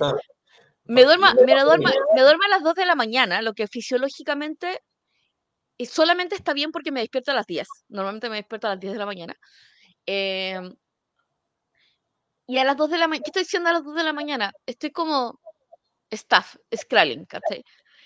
me, 0.90 1.04
duermo, 1.04 1.28
me, 1.46 1.54
duermo, 1.64 1.88
me 2.16 2.22
duermo 2.22 2.44
a 2.46 2.48
las 2.48 2.64
2 2.64 2.74
de 2.74 2.86
la 2.86 2.96
mañana, 2.96 3.44
lo 3.44 3.54
que 3.54 3.68
fisiológicamente 3.68 4.82
solamente 5.86 6.36
está 6.36 6.54
bien 6.54 6.72
porque 6.72 6.92
me 6.92 7.02
despierto 7.02 7.32
a 7.32 7.36
las 7.36 7.46
10. 7.46 7.68
Normalmente 7.90 8.30
me 8.30 8.38
despierto 8.38 8.68
a 8.68 8.72
las 8.72 8.80
10 8.80 8.94
de 8.94 9.00
la 9.00 9.06
mañana. 9.06 9.36
Em, 10.08 10.76
y 12.48 12.58
a 12.58 12.64
las 12.64 12.76
2 12.76 12.90
de 12.90 12.98
la 12.98 13.08
mañana, 13.08 13.24
¿qué 13.24 13.30
estoy 13.30 13.44
diciendo 13.44 13.70
a 13.70 13.74
las 13.74 13.84
2 13.84 13.96
de 13.96 14.04
la 14.04 14.14
mañana? 14.14 14.52
Estoy 14.66 14.92
como 14.92 15.40
staff, 16.10 16.56
scrolling, 16.76 17.26
¿cachai? 17.26 17.64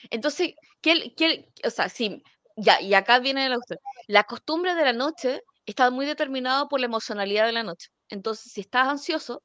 Entonces, 0.10 0.54
¿qué, 0.82 1.14
qué, 1.16 1.48
o 1.66 1.70
sea, 1.70 1.88
sí, 1.88 2.22
ya, 2.58 2.82
y 2.82 2.94
acá 2.94 3.20
viene 3.20 3.48
la 3.48 3.56
cuestión. 3.56 3.80
La 4.08 4.26
costumbre 4.26 4.76
de 4.76 4.84
la 4.84 4.94
noche 4.94 5.42
está 5.66 5.90
muy 5.90 6.06
determinada 6.06 6.68
por 6.68 6.82
la 6.82 6.88
emocionalidad 6.88 7.46
de 7.46 7.54
la 7.54 7.64
noche. 7.64 7.88
Entonces, 8.10 8.52
si 8.52 8.62
estás 8.62 8.90
ansioso, 8.90 9.42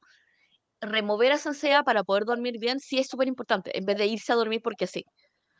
remover 0.81 1.31
esa 1.31 1.49
ansiedad 1.49 1.83
para 1.83 2.03
poder 2.03 2.25
dormir 2.25 2.59
bien 2.59 2.79
sí 2.79 2.99
es 2.99 3.07
súper 3.07 3.27
importante, 3.27 3.77
en 3.77 3.85
vez 3.85 3.97
de 3.97 4.07
irse 4.07 4.31
a 4.31 4.35
dormir 4.35 4.61
porque 4.63 4.87
sí. 4.87 5.05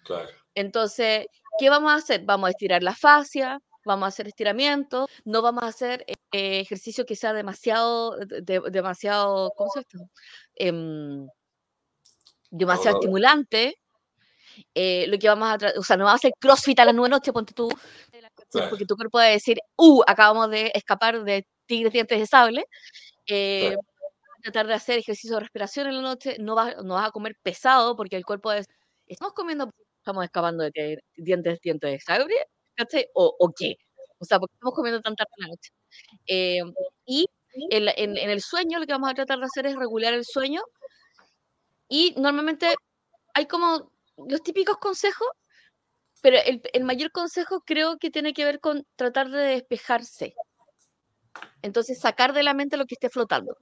Claro. 0.04 0.30
Entonces, 0.56 1.28
¿qué 1.58 1.70
vamos 1.70 1.92
a 1.92 1.96
hacer? 1.96 2.22
Vamos 2.26 2.48
a 2.48 2.52
estirar 2.52 2.84
la 2.84 2.96
fascia, 2.96 3.60
vamos 3.86 4.06
a 4.06 4.10
hacer 4.10 4.28
estiramiento, 4.28 5.08
no 5.26 5.42
vamos 5.42 5.64
a 5.64 5.68
hacer 5.68 6.06
eh, 6.08 6.60
ejercicio 6.60 7.06
que 7.06 7.16
sea 7.16 7.34
demasiado, 7.34 8.18
demasiado, 8.72 9.52
¿cómo 9.56 9.70
se 9.72 9.84
llama? 9.92 10.10
Em, 10.56 11.28
demasiado 12.50 12.98
estimulante. 12.98 13.76
Eh, 14.74 15.06
lo 15.08 15.18
que 15.18 15.30
vamos 15.30 15.50
a, 15.50 15.80
o 15.80 15.84
sea, 15.84 15.96
no 15.96 16.06
vamos 16.06 16.20
a 16.20 16.22
hacer 16.22 16.34
crossfit 16.40 16.80
a 16.80 16.86
las 16.86 16.96
nueve 16.96 17.10
noches, 17.10 17.34
ponte 17.34 17.54
tú, 17.54 17.70
porque 18.70 18.86
tu 18.86 18.96
cuerpo 18.96 19.20
va 19.20 19.26
a 19.26 19.28
decir, 19.28 19.60
uh, 19.78 20.02
acabamos 20.06 20.50
de 20.50 20.72
escapar 20.74 21.24
de 21.24 21.46
tigres 21.66 21.94
dientes 21.94 22.20
de 22.20 22.26
sable. 22.26 22.66
Eh, 23.28 23.76
tratar 24.42 24.68
de 24.68 24.74
hacer 24.74 25.00
ejercicio 25.00 25.36
de 25.36 25.42
respiración 25.42 25.88
en 25.88 25.96
la 25.96 26.02
noche, 26.02 26.38
no 26.40 26.56
vas, 26.56 26.76
no 26.84 26.96
vas 26.96 27.08
a 27.08 27.12
comer 27.12 27.36
pesado 27.42 27.96
porque 27.96 28.16
el 28.16 28.26
cuerpo 28.26 28.52
es, 28.52 28.68
estamos 29.08 29.34
comiendo, 29.34 29.72
estamos 29.98 30.24
escapando 30.24 30.64
de 30.64 31.00
dientes, 31.16 31.60
dientes 31.62 31.92
de 31.92 32.00
sable, 32.00 32.36
o, 33.14 33.54
qué? 33.58 33.76
O 34.20 34.26
sea, 34.26 34.40
porque 34.40 34.54
estamos 34.54 34.76
comiendo 34.76 35.02
tan 35.02 35.16
tarde 35.16 35.32
en 35.38 35.44
la 35.44 35.50
noche? 35.50 35.72
Eh, 36.28 36.62
y 37.06 37.28
en, 37.72 38.18
el 38.18 38.42
sueño 38.42 38.80
lo 38.80 38.86
que 38.86 38.94
vamos 38.94 39.10
a 39.10 39.14
tratar 39.14 39.40
de 39.40 39.46
hacer 39.46 39.66
es 39.66 39.76
regular 39.76 40.14
el 40.14 40.26
sueño 40.26 40.62
y 41.88 42.14
normalmente 42.18 42.68
hay 43.34 43.46
como 43.48 43.92
los 44.18 44.44
típicos 44.44 44.78
consejos, 44.78 45.28
pero 46.22 46.38
el, 46.46 46.62
el, 46.74 46.84
mayor 46.84 47.12
consejo 47.12 47.62
creo 47.62 47.98
que 47.98 48.12
tiene 48.12 48.34
que 48.34 48.46
ver 48.46 48.60
con 48.60 48.86
tratar 48.96 49.30
de 49.30 49.40
despejarse. 49.40 50.36
Entonces, 51.62 52.00
sacar 52.00 52.34
de 52.34 52.44
la 52.44 52.54
mente 52.54 52.78
lo 52.78 52.86
que 52.86 52.96
esté 52.96 53.10
flotando. 53.10 53.58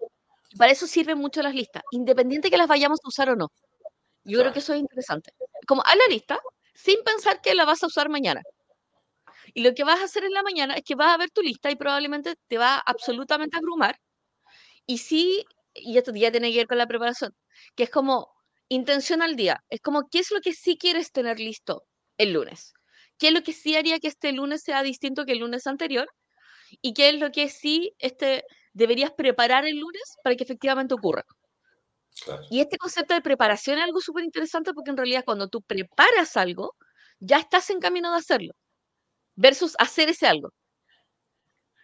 Para 0.57 0.71
eso 0.71 0.87
sirven 0.87 1.17
mucho 1.17 1.41
las 1.41 1.53
listas, 1.53 1.83
independiente 1.91 2.49
que 2.49 2.57
las 2.57 2.67
vayamos 2.67 2.99
a 3.03 3.07
usar 3.07 3.29
o 3.29 3.35
no. 3.35 3.49
Yo 4.23 4.39
creo 4.39 4.53
que 4.53 4.59
eso 4.59 4.73
es 4.73 4.79
interesante. 4.79 5.31
Como 5.67 5.81
a 5.85 5.95
la 5.95 6.07
lista, 6.09 6.39
sin 6.73 7.03
pensar 7.03 7.41
que 7.41 7.55
la 7.55 7.65
vas 7.65 7.83
a 7.83 7.87
usar 7.87 8.09
mañana. 8.09 8.41
Y 9.53 9.63
lo 9.63 9.73
que 9.73 9.83
vas 9.83 9.99
a 10.01 10.05
hacer 10.05 10.23
en 10.23 10.33
la 10.33 10.43
mañana 10.43 10.75
es 10.75 10.83
que 10.83 10.95
vas 10.95 11.13
a 11.13 11.17
ver 11.17 11.31
tu 11.31 11.41
lista 11.41 11.71
y 11.71 11.75
probablemente 11.75 12.35
te 12.47 12.57
va 12.57 12.77
absolutamente 12.77 13.55
a 13.57 13.59
abrumar. 13.59 13.99
Y 14.85 14.99
sí, 14.99 15.45
y 15.73 15.97
esto 15.97 16.13
ya 16.13 16.31
tiene 16.31 16.51
que 16.51 16.59
ver 16.59 16.67
con 16.67 16.77
la 16.77 16.87
preparación, 16.87 17.33
que 17.75 17.83
es 17.83 17.89
como 17.89 18.29
intención 18.69 19.21
al 19.21 19.35
día. 19.35 19.63
Es 19.69 19.81
como, 19.81 20.07
¿qué 20.09 20.19
es 20.19 20.31
lo 20.31 20.41
que 20.41 20.53
sí 20.53 20.77
quieres 20.77 21.11
tener 21.11 21.39
listo 21.39 21.83
el 22.17 22.33
lunes? 22.33 22.73
¿Qué 23.17 23.29
es 23.29 23.33
lo 23.33 23.43
que 23.43 23.53
sí 23.53 23.75
haría 23.75 23.99
que 23.99 24.07
este 24.09 24.31
lunes 24.31 24.61
sea 24.63 24.83
distinto 24.83 25.25
que 25.25 25.33
el 25.33 25.39
lunes 25.39 25.67
anterior? 25.67 26.09
¿Y 26.81 26.93
qué 26.93 27.09
es 27.09 27.15
lo 27.19 27.31
que 27.31 27.49
sí 27.49 27.93
este, 27.99 28.43
deberías 28.77 29.11
preparar 29.11 29.65
el 29.65 29.79
lunes 29.79 30.17
para 30.23 30.35
que 30.35 30.43
efectivamente 30.43 30.93
ocurra? 30.93 31.23
Y 32.49 32.61
este 32.61 32.77
concepto 32.77 33.13
de 33.13 33.21
preparación 33.21 33.77
es 33.77 33.83
algo 33.83 33.99
súper 34.01 34.23
interesante 34.23 34.73
porque 34.73 34.91
en 34.91 34.97
realidad 34.97 35.23
cuando 35.25 35.47
tú 35.47 35.61
preparas 35.61 36.35
algo, 36.37 36.75
ya 37.19 37.37
estás 37.37 37.69
en 37.69 37.79
camino 37.79 38.11
de 38.11 38.17
hacerlo 38.17 38.53
versus 39.35 39.75
hacer 39.77 40.09
ese 40.09 40.27
algo. 40.27 40.49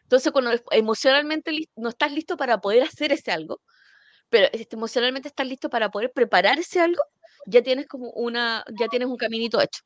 Entonces, 0.04 0.32
cuando 0.32 0.52
emocionalmente 0.72 1.52
no 1.76 1.90
estás 1.90 2.12
listo 2.12 2.36
para 2.36 2.60
poder 2.60 2.84
hacer 2.84 3.12
ese 3.12 3.32
algo, 3.32 3.62
pero 4.30 4.48
emocionalmente 4.52 5.28
estás 5.30 5.48
listo 5.48 5.70
para 5.70 5.90
poder 5.90 6.12
preparar 6.12 6.60
ese 6.60 6.80
algo, 6.80 7.02
ya 7.46 7.62
tienes 7.62 7.88
como 7.88 8.10
una, 8.12 8.64
ya 8.80 8.88
tienes 8.88 9.08
un 9.08 9.18
caminito 9.18 9.62
hecho. 9.62 9.82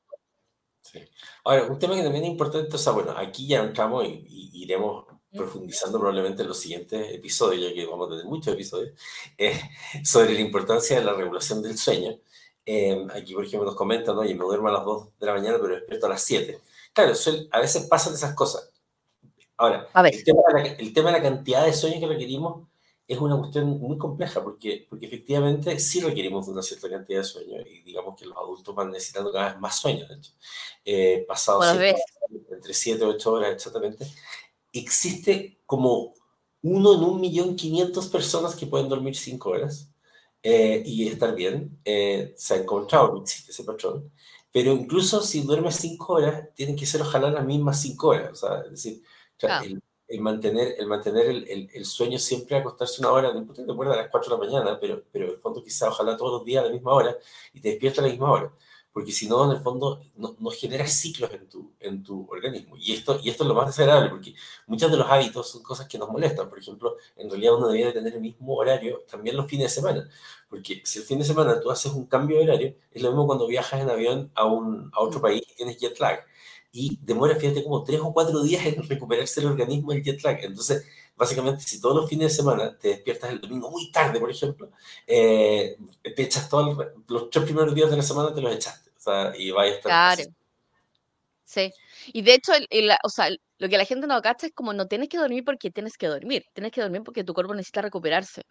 Sí. 0.81 0.99
Ahora, 1.43 1.65
un 1.65 1.79
tema 1.79 1.95
que 1.95 2.03
también 2.03 2.23
es 2.23 2.31
importante, 2.31 2.73
o 2.73 2.79
sea, 2.79 2.93
bueno, 2.93 3.11
aquí 3.11 3.47
ya 3.47 3.63
entramos 3.63 4.05
y, 4.05 4.51
iremos 4.53 5.05
profundizando 5.37 5.99
probablemente 5.99 6.41
en 6.41 6.49
los 6.49 6.59
siguientes 6.59 7.13
episodios, 7.13 7.69
ya 7.69 7.73
que 7.73 7.85
vamos 7.85 8.07
a 8.07 8.11
tener 8.11 8.25
muchos 8.25 8.53
episodios, 8.53 8.93
eh, 9.37 9.59
sobre 10.03 10.33
la 10.33 10.41
importancia 10.41 10.99
de 10.99 11.05
la 11.05 11.13
regulación 11.13 11.61
del 11.61 11.77
sueño. 11.77 12.17
Eh, 12.65 13.07
aquí, 13.13 13.33
por 13.33 13.45
ejemplo, 13.45 13.65
nos 13.65 13.75
comentan, 13.75 14.15
¿no? 14.15 14.25
Y 14.25 14.33
me 14.33 14.43
duermo 14.43 14.67
a 14.67 14.73
las 14.73 14.83
2 14.83 15.17
de 15.19 15.25
la 15.25 15.33
mañana, 15.33 15.57
pero 15.61 15.75
despierto 15.75 16.07
a 16.07 16.09
las 16.09 16.23
7. 16.23 16.59
Claro, 16.91 17.13
a 17.51 17.59
veces 17.61 17.85
pasan 17.85 18.13
esas 18.13 18.33
cosas. 18.33 18.69
Ahora, 19.57 19.87
el 20.11 20.23
tema, 20.23 20.41
de 21.11 21.11
la, 21.11 21.21
cantidad 21.21 21.65
de 21.65 21.73
sueños 21.73 21.99
que 21.99 22.07
requerimos 22.07 22.67
es 23.07 23.17
una 23.17 23.37
cuestión 23.37 23.79
muy 23.79 23.97
compleja 23.97 24.43
porque, 24.43 24.85
porque 24.87 25.07
efectivamente 25.07 25.79
sí 25.79 25.99
requerimos 26.01 26.45
de 26.45 26.51
una 26.51 26.61
cierta 26.61 26.89
cantidad 26.89 27.19
de 27.19 27.23
sueños 27.23 27.65
y 27.65 27.81
digamos 27.81 28.19
que 28.19 28.25
los 28.25 28.37
adultos 28.37 28.75
van 28.75 28.91
necesitando 28.91 29.31
cada 29.31 29.49
vez 29.49 29.59
más 29.59 29.79
sueños, 29.79 30.09
de 30.09 30.15
hecho. 30.15 30.31
Eh, 30.85 31.25
pasados 31.27 31.65
entre 32.51 32.73
7 32.73 33.03
y 33.03 33.07
8 33.07 33.31
horas 33.31 33.51
exactamente. 33.53 34.05
Existe 34.79 35.59
como 35.65 36.13
uno 36.61 36.95
en 36.95 37.03
un 37.03 37.21
millón 37.21 37.55
quinientos 37.55 38.07
personas 38.07 38.55
que 38.55 38.67
pueden 38.67 38.89
dormir 38.89 39.15
5 39.15 39.49
horas 39.49 39.91
eh, 40.43 40.83
y 40.85 41.07
estar 41.07 41.35
bien. 41.35 41.79
Eh, 41.85 42.33
se 42.37 42.53
ha 42.55 42.57
encontrado 42.57 43.13
que 43.15 43.21
existe 43.21 43.51
ese 43.51 43.63
patrón 43.63 44.11
pero 44.57 44.71
incluso 44.71 45.21
si 45.21 45.43
duermes 45.43 45.75
cinco 45.75 46.13
horas, 46.13 46.49
tienen 46.55 46.75
que 46.75 46.87
ser 46.87 47.01
ojalá 47.01 47.29
las 47.29 47.45
mismas 47.45 47.79
cinco 47.79 48.07
horas. 48.07 48.31
O 48.31 48.35
sea, 48.35 48.61
es 48.61 48.71
decir, 48.71 49.03
el, 50.07 50.19
mantener, 50.19 50.73
el, 50.79 50.87
mantener 50.87 51.27
el, 51.27 51.69
el, 51.71 51.85
sueño 51.85 52.17
siempre 52.17 52.57
acostarse 52.57 53.01
una 53.01 53.11
hora, 53.11 53.31
no 53.31 53.37
importa 53.39 53.61
que 53.61 53.71
te 53.71 53.73
a 53.73 53.95
las 53.95 54.09
4 54.09 54.35
de 54.35 54.45
la 54.45 54.49
mañana, 54.49 54.79
pero, 54.79 55.03
pero 55.11 55.25
en 55.25 55.31
el 55.33 55.37
fondo 55.37 55.63
quizá 55.63 55.89
ojalá 55.89 56.17
todos 56.17 56.39
los 56.39 56.43
días 56.43 56.63
a 56.63 56.67
la 56.67 56.73
misma 56.73 56.93
hora 56.93 57.15
y 57.53 57.61
te 57.61 57.69
despiertas 57.69 57.99
a 57.99 58.01
la 58.03 58.07
misma 58.07 58.31
hora 58.31 58.51
porque 58.97 59.11
si 59.11 59.29
no, 59.29 59.45
en 59.45 59.55
el 59.55 59.61
fondo, 59.61 60.01
no, 60.15 60.35
no 60.39 60.49
generas 60.49 60.91
ciclos 60.91 61.29
en 61.31 61.47
tu, 61.47 61.71
en 61.79 62.01
tu 62.01 62.25
organismo. 62.31 62.75
Y 62.79 62.93
esto, 62.93 63.19
y 63.23 63.29
esto 63.29 63.43
es 63.43 63.47
lo 63.47 63.53
más 63.53 63.67
desagradable, 63.67 64.09
porque 64.09 64.33
muchos 64.65 64.89
de 64.89 64.97
los 64.97 65.07
hábitos 65.07 65.51
son 65.51 65.61
cosas 65.61 65.87
que 65.87 65.99
nos 65.99 66.09
molestan. 66.09 66.49
Por 66.49 66.57
ejemplo, 66.57 66.97
en 67.15 67.29
realidad 67.29 67.57
uno 67.57 67.67
debería 67.67 67.93
tener 67.93 68.15
el 68.15 68.21
mismo 68.21 68.55
horario 68.55 69.03
también 69.07 69.37
los 69.37 69.45
fines 69.45 69.65
de 69.67 69.81
semana, 69.81 70.09
porque 70.49 70.81
si 70.83 70.97
el 70.97 71.05
fin 71.05 71.19
de 71.19 71.25
semana 71.25 71.59
tú 71.61 71.69
haces 71.69 71.91
un 71.91 72.07
cambio 72.07 72.37
de 72.37 72.45
horario, 72.45 72.75
es 72.91 73.03
lo 73.03 73.09
mismo 73.09 73.27
cuando 73.27 73.45
viajas 73.45 73.79
en 73.79 73.87
avión 73.91 74.31
a, 74.33 74.45
un, 74.45 74.89
a 74.91 75.01
otro 75.01 75.21
país 75.21 75.43
y 75.47 75.53
tienes 75.53 75.77
jet 75.77 75.99
lag. 75.99 76.25
Y 76.71 76.97
demora, 76.99 77.35
fíjate, 77.35 77.63
como 77.63 77.83
tres 77.83 77.99
o 78.01 78.11
cuatro 78.11 78.41
días 78.41 78.65
en 78.65 78.81
recuperarse 78.89 79.41
el 79.41 79.45
organismo 79.45 79.91
del 79.91 80.03
jet 80.03 80.23
lag. 80.23 80.39
Entonces, 80.41 80.87
básicamente, 81.15 81.61
si 81.61 81.79
todos 81.79 81.95
los 81.97 82.09
fines 82.09 82.31
de 82.31 82.35
semana 82.35 82.75
te 82.75 82.87
despiertas 82.87 83.29
el 83.29 83.41
domingo 83.41 83.69
muy 83.69 83.91
tarde, 83.91 84.19
por 84.19 84.31
ejemplo, 84.31 84.71
eh, 85.05 85.77
te 86.01 86.23
echas 86.23 86.49
todos 86.49 86.75
los 87.07 87.29
tres 87.29 87.45
primeros 87.45 87.75
días 87.75 87.91
de 87.91 87.97
la 87.97 88.03
semana, 88.03 88.33
te 88.33 88.41
los 88.41 88.55
echaste 88.55 88.86
y 89.37 89.51
vaya 89.51 89.71
a 89.71 89.75
estar. 89.75 90.15
Claro. 90.15 90.29
Sí. 91.45 91.71
Y 92.07 92.21
de 92.23 92.33
hecho, 92.33 92.51
o 93.03 93.09
sea, 93.09 93.29
lo 93.57 93.69
que 93.69 93.77
la 93.77 93.85
gente 93.85 94.05
no 94.05 94.21
cacha 94.21 94.47
es 94.47 94.53
como 94.53 94.73
no 94.73 94.87
tienes 94.87 95.09
que 95.09 95.17
dormir 95.17 95.43
porque 95.45 95.71
tienes 95.71 95.97
que 95.97 96.07
dormir, 96.07 96.43
tienes 96.53 96.71
que 96.71 96.81
dormir 96.81 97.03
porque 97.03 97.23
tu 97.23 97.33
cuerpo 97.33 97.53
necesita 97.53 97.81
recuperarse. 97.81 98.43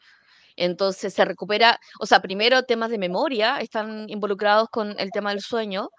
Entonces 0.56 1.12
se 1.12 1.24
recupera, 1.24 1.78
o 2.00 2.06
sea, 2.06 2.20
primero 2.20 2.62
temas 2.62 2.90
de 2.90 2.98
memoria 2.98 3.58
están 3.58 4.08
involucrados 4.08 4.68
con 4.70 4.98
el 4.98 5.10
tema 5.10 5.30
del 5.30 5.42
sueño, 5.42 5.90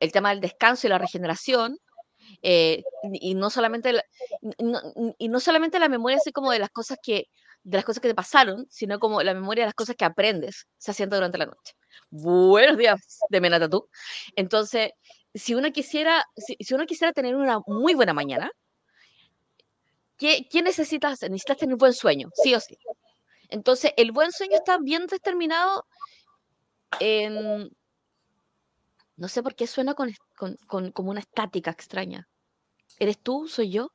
el 0.00 0.12
tema 0.12 0.30
del 0.30 0.40
descanso 0.40 0.86
y 0.86 0.90
la 0.90 0.98
regeneración, 0.98 1.78
eh, 2.42 2.82
y 3.12 3.34
no 3.34 3.50
solamente 3.50 3.92
la, 3.92 4.02
y 5.18 5.28
no 5.28 5.40
solamente 5.40 5.78
la 5.78 5.88
memoria 5.88 6.16
así 6.16 6.32
como 6.32 6.50
de 6.50 6.58
las 6.58 6.70
cosas 6.70 6.98
que 7.02 7.26
de 7.62 7.78
las 7.78 7.84
cosas 7.84 8.00
que 8.00 8.08
te 8.08 8.14
pasaron, 8.14 8.66
sino 8.70 9.00
como 9.00 9.22
la 9.22 9.34
memoria 9.34 9.64
de 9.64 9.66
las 9.66 9.74
cosas 9.74 9.96
que 9.96 10.04
aprendes 10.04 10.68
se 10.78 10.92
haciendo 10.92 11.16
durante 11.16 11.36
la 11.36 11.46
noche. 11.46 11.74
Buenos 12.10 12.76
días, 12.76 13.00
de 13.28 13.40
Menata 13.40 13.68
tú. 13.68 13.88
Entonces, 14.36 14.90
si 15.34 15.54
uno 15.54 15.72
quisiera, 15.72 16.24
si, 16.36 16.74
uno 16.74 16.86
quisiera 16.86 17.12
tener 17.12 17.36
una 17.36 17.60
muy 17.66 17.94
buena 17.94 18.14
mañana, 18.14 18.50
¿qué, 20.16 20.46
¿qué 20.50 20.62
necesitas 20.62 21.22
Necesitas 21.22 21.58
tener 21.58 21.74
un 21.74 21.78
buen 21.78 21.92
sueño, 21.92 22.30
sí 22.34 22.54
o 22.54 22.60
sí. 22.60 22.76
Entonces, 23.48 23.92
el 23.96 24.12
buen 24.12 24.32
sueño 24.32 24.56
está 24.56 24.78
bien 24.78 25.06
determinado 25.06 25.86
en... 27.00 27.70
No 29.16 29.28
sé 29.28 29.42
por 29.42 29.54
qué 29.54 29.66
suena 29.66 29.94
con, 29.94 30.12
con, 30.36 30.56
con, 30.66 30.92
como 30.92 31.10
una 31.10 31.20
estática 31.20 31.70
extraña. 31.70 32.28
¿Eres 32.98 33.18
tú? 33.18 33.48
¿Soy 33.48 33.70
yo? 33.70 33.90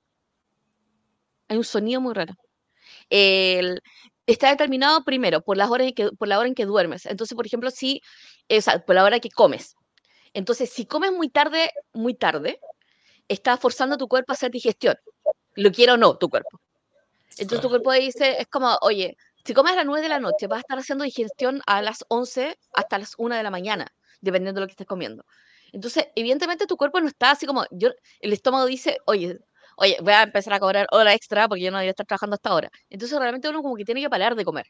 Hay 1.47 1.57
un 1.57 1.63
sonido 1.63 2.01
muy 2.01 2.13
raro. 2.13 2.33
El, 3.09 3.81
está 4.25 4.49
determinado 4.49 5.03
primero 5.03 5.41
por, 5.41 5.57
las 5.57 5.69
horas 5.69 5.87
en 5.87 5.93
que, 5.93 6.11
por 6.11 6.27
la 6.27 6.39
hora 6.39 6.47
en 6.47 6.55
que 6.55 6.65
duermes. 6.65 7.05
Entonces, 7.05 7.35
por 7.35 7.45
ejemplo, 7.45 7.71
si, 7.71 8.01
o 8.49 8.61
sea, 8.61 8.83
por 8.83 8.95
la 8.95 9.03
hora 9.03 9.19
que 9.19 9.29
comes. 9.29 9.75
Entonces, 10.33 10.69
si 10.69 10.85
comes 10.85 11.11
muy 11.11 11.29
tarde, 11.29 11.71
muy 11.93 12.13
tarde, 12.13 12.59
estás 13.27 13.59
forzando 13.59 13.95
a 13.95 13.97
tu 13.97 14.07
cuerpo 14.07 14.31
a 14.31 14.35
hacer 14.35 14.51
digestión. 14.51 14.95
Lo 15.55 15.71
quiero 15.71 15.95
o 15.95 15.97
no, 15.97 16.17
tu 16.17 16.29
cuerpo. 16.29 16.59
Entonces, 17.37 17.61
tu 17.61 17.69
cuerpo 17.69 17.91
dice, 17.93 18.37
es 18.39 18.47
como, 18.47 18.77
oye, 18.81 19.17
si 19.45 19.53
comes 19.53 19.73
a 19.73 19.77
las 19.77 19.85
9 19.85 20.01
de 20.01 20.09
la 20.09 20.19
noche, 20.19 20.47
vas 20.47 20.57
a 20.57 20.61
estar 20.61 20.77
haciendo 20.77 21.03
digestión 21.03 21.61
a 21.65 21.81
las 21.81 22.05
11 22.09 22.57
hasta 22.73 22.99
las 22.99 23.15
1 23.17 23.35
de 23.35 23.43
la 23.43 23.51
mañana, 23.51 23.87
dependiendo 24.21 24.59
de 24.59 24.65
lo 24.65 24.67
que 24.67 24.73
estés 24.73 24.87
comiendo. 24.87 25.25
Entonces, 25.71 26.07
evidentemente 26.15 26.67
tu 26.67 26.77
cuerpo 26.77 26.99
no 26.99 27.07
está 27.07 27.31
así 27.31 27.45
como, 27.45 27.65
yo, 27.71 27.89
el 28.19 28.33
estómago 28.33 28.65
dice, 28.65 28.97
oye, 29.05 29.39
oye, 29.77 29.97
voy 30.01 30.13
a 30.13 30.23
empezar 30.23 30.53
a 30.53 30.59
cobrar 30.59 30.87
hora 30.91 31.13
extra 31.13 31.47
porque 31.47 31.63
yo 31.63 31.71
no 31.71 31.77
debería 31.77 31.91
estar 31.91 32.05
trabajando 32.05 32.35
hasta 32.35 32.49
ahora. 32.49 32.69
Entonces 32.89 33.17
realmente 33.17 33.49
uno 33.49 33.61
como 33.61 33.75
que 33.75 33.85
tiene 33.85 34.01
que 34.01 34.09
parar 34.09 34.35
de 34.35 34.45
comer. 34.45 34.67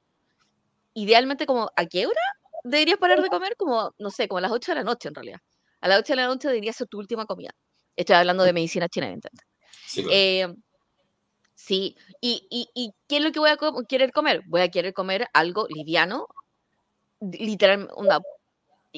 Idealmente 0.93 1.45
como, 1.45 1.71
¿a 1.75 1.85
qué 1.85 2.05
hora 2.05 2.21
deberías 2.63 2.97
parar 2.97 3.21
de 3.21 3.29
comer? 3.29 3.55
Como, 3.57 3.93
no 3.97 4.09
sé, 4.09 4.27
como 4.27 4.39
a 4.39 4.41
las 4.41 4.51
8 4.51 4.71
de 4.71 4.75
la 4.77 4.83
noche 4.83 5.07
en 5.09 5.15
realidad. 5.15 5.39
A 5.81 5.87
las 5.87 5.99
8 5.99 6.13
de 6.13 6.17
la 6.17 6.27
noche 6.27 6.47
debería 6.47 6.73
ser 6.73 6.87
tu 6.87 6.99
última 6.99 7.25
comida. 7.25 7.51
Estoy 7.95 8.15
hablando 8.15 8.43
de 8.43 8.53
medicina 8.53 8.87
china, 8.87 9.07
¿entiendes? 9.07 9.45
Sí, 9.85 10.05
eh, 10.11 10.47
sí. 11.55 11.95
¿Y, 12.19 12.47
y, 12.49 12.69
y 12.73 12.93
qué 13.07 13.17
es 13.17 13.23
lo 13.23 13.31
que 13.31 13.39
voy 13.39 13.49
a 13.49 13.57
querer 13.87 14.11
comer? 14.11 14.41
Voy 14.47 14.61
a 14.61 14.69
querer 14.69 14.93
comer 14.93 15.27
algo 15.33 15.67
liviano, 15.69 16.27
literalmente, 17.19 17.93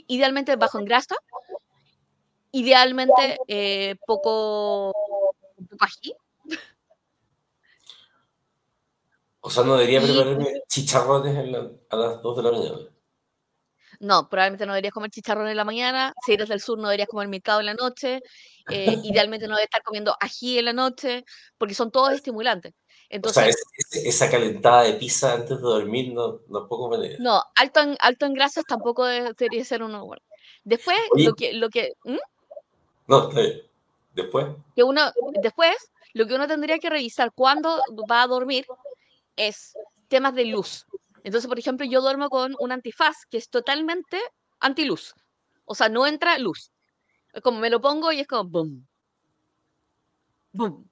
idealmente 0.08 0.56
bajo 0.56 0.80
en 0.80 0.86
grasa, 0.86 1.16
idealmente 2.52 3.38
eh, 3.48 3.96
poco 4.06 4.94
o 9.46 9.50
sea, 9.50 9.64
no 9.64 9.76
debería 9.76 10.02
prepararme 10.02 10.62
chicharrones 10.70 11.38
a 11.90 11.96
las 11.96 12.22
2 12.22 12.38
de 12.38 12.44
la 12.44 12.52
mañana. 12.52 12.78
No, 14.00 14.30
probablemente 14.30 14.66
no 14.66 14.74
deberías 14.74 14.94
comer 14.94 15.12
chicharrones 15.12 15.52
en 15.52 15.58
la 15.58 15.66
mañana. 15.66 16.14
Si 16.26 16.34
eres 16.34 16.50
del 16.50 16.62
sur, 16.62 16.78
no 16.78 16.88
deberías 16.88 17.10
comer 17.10 17.28
mercado 17.28 17.60
en 17.60 17.68
la 17.68 17.74
noche. 17.74 18.22
Eh, 18.70 18.98
idealmente 19.04 19.48
no 19.48 19.56
deberías 19.56 19.68
estar 19.68 19.84
comiendo 19.84 20.16
ají 20.20 20.60
en 20.60 20.66
la 20.66 20.74
noche, 20.74 21.26
porque 21.58 21.74
son 21.74 21.92
todos 21.92 22.14
estimulantes. 22.14 22.74
Entonces, 23.10 23.56
o 23.56 23.92
sea, 23.92 24.02
esa 24.02 24.32
calentada 24.32 24.84
de 24.84 24.94
pizza 24.94 25.34
antes 25.34 25.58
de 25.58 25.64
dormir 25.64 26.14
no, 26.14 26.40
no 26.48 26.68
puedo 26.68 26.90
comer. 26.90 27.18
No, 27.20 27.44
alto 27.56 27.82
en, 27.82 27.98
alto 28.00 28.26
en 28.26 28.34
grasas 28.34 28.64
tampoco 28.66 29.06
debería 29.06 29.66
ser 29.66 29.84
uno. 29.84 30.10
Después, 30.64 30.98
lo 31.16 31.36
que... 31.36 31.54
Lo 31.54 31.70
que 31.70 31.94
¿Mm? 32.06 32.18
No, 33.08 33.30
está 33.30 33.42
bien. 33.42 33.62
Después. 34.14 34.48
Que 34.76 34.84
uno, 34.84 35.12
después, 35.42 35.76
lo 36.14 36.28
que 36.28 36.36
uno 36.36 36.48
tendría 36.48 36.80
que 36.80 36.90
revisar 36.90 37.32
cuando 37.34 37.82
va 38.10 38.24
a 38.24 38.28
dormir 38.28 38.66
es 39.36 39.76
temas 40.08 40.36
de 40.36 40.46
luz. 40.46 40.86
Entonces, 41.24 41.48
por 41.48 41.58
ejemplo, 41.58 41.86
yo 41.86 42.02
duermo 42.02 42.30
con 42.30 42.56
un 42.60 42.72
antifaz 42.72 43.26
que 43.30 43.38
es 43.38 43.50
totalmente 43.50 44.20
antiluz. 44.60 45.14
O 45.66 45.76
sea, 45.76 45.90
no 45.90 46.06
entra 46.06 46.38
luz. 46.38 46.72
Como 47.42 47.60
me 47.60 47.70
lo 47.70 47.82
pongo 47.82 48.12
y 48.12 48.20
es 48.20 48.28
como 48.28 48.50
boom. 48.50 48.88
Boom. 50.52 50.90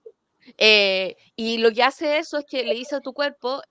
Eh, 0.58 1.16
y 1.36 1.58
lo 1.60 1.72
que 1.72 1.84
hace 1.84 2.18
eso 2.18 2.40
es 2.40 2.46
que 2.46 2.64
le 2.64 2.74
dice 2.74 2.96
a 2.96 3.02
tu 3.02 3.14
cuerpo, 3.14 3.62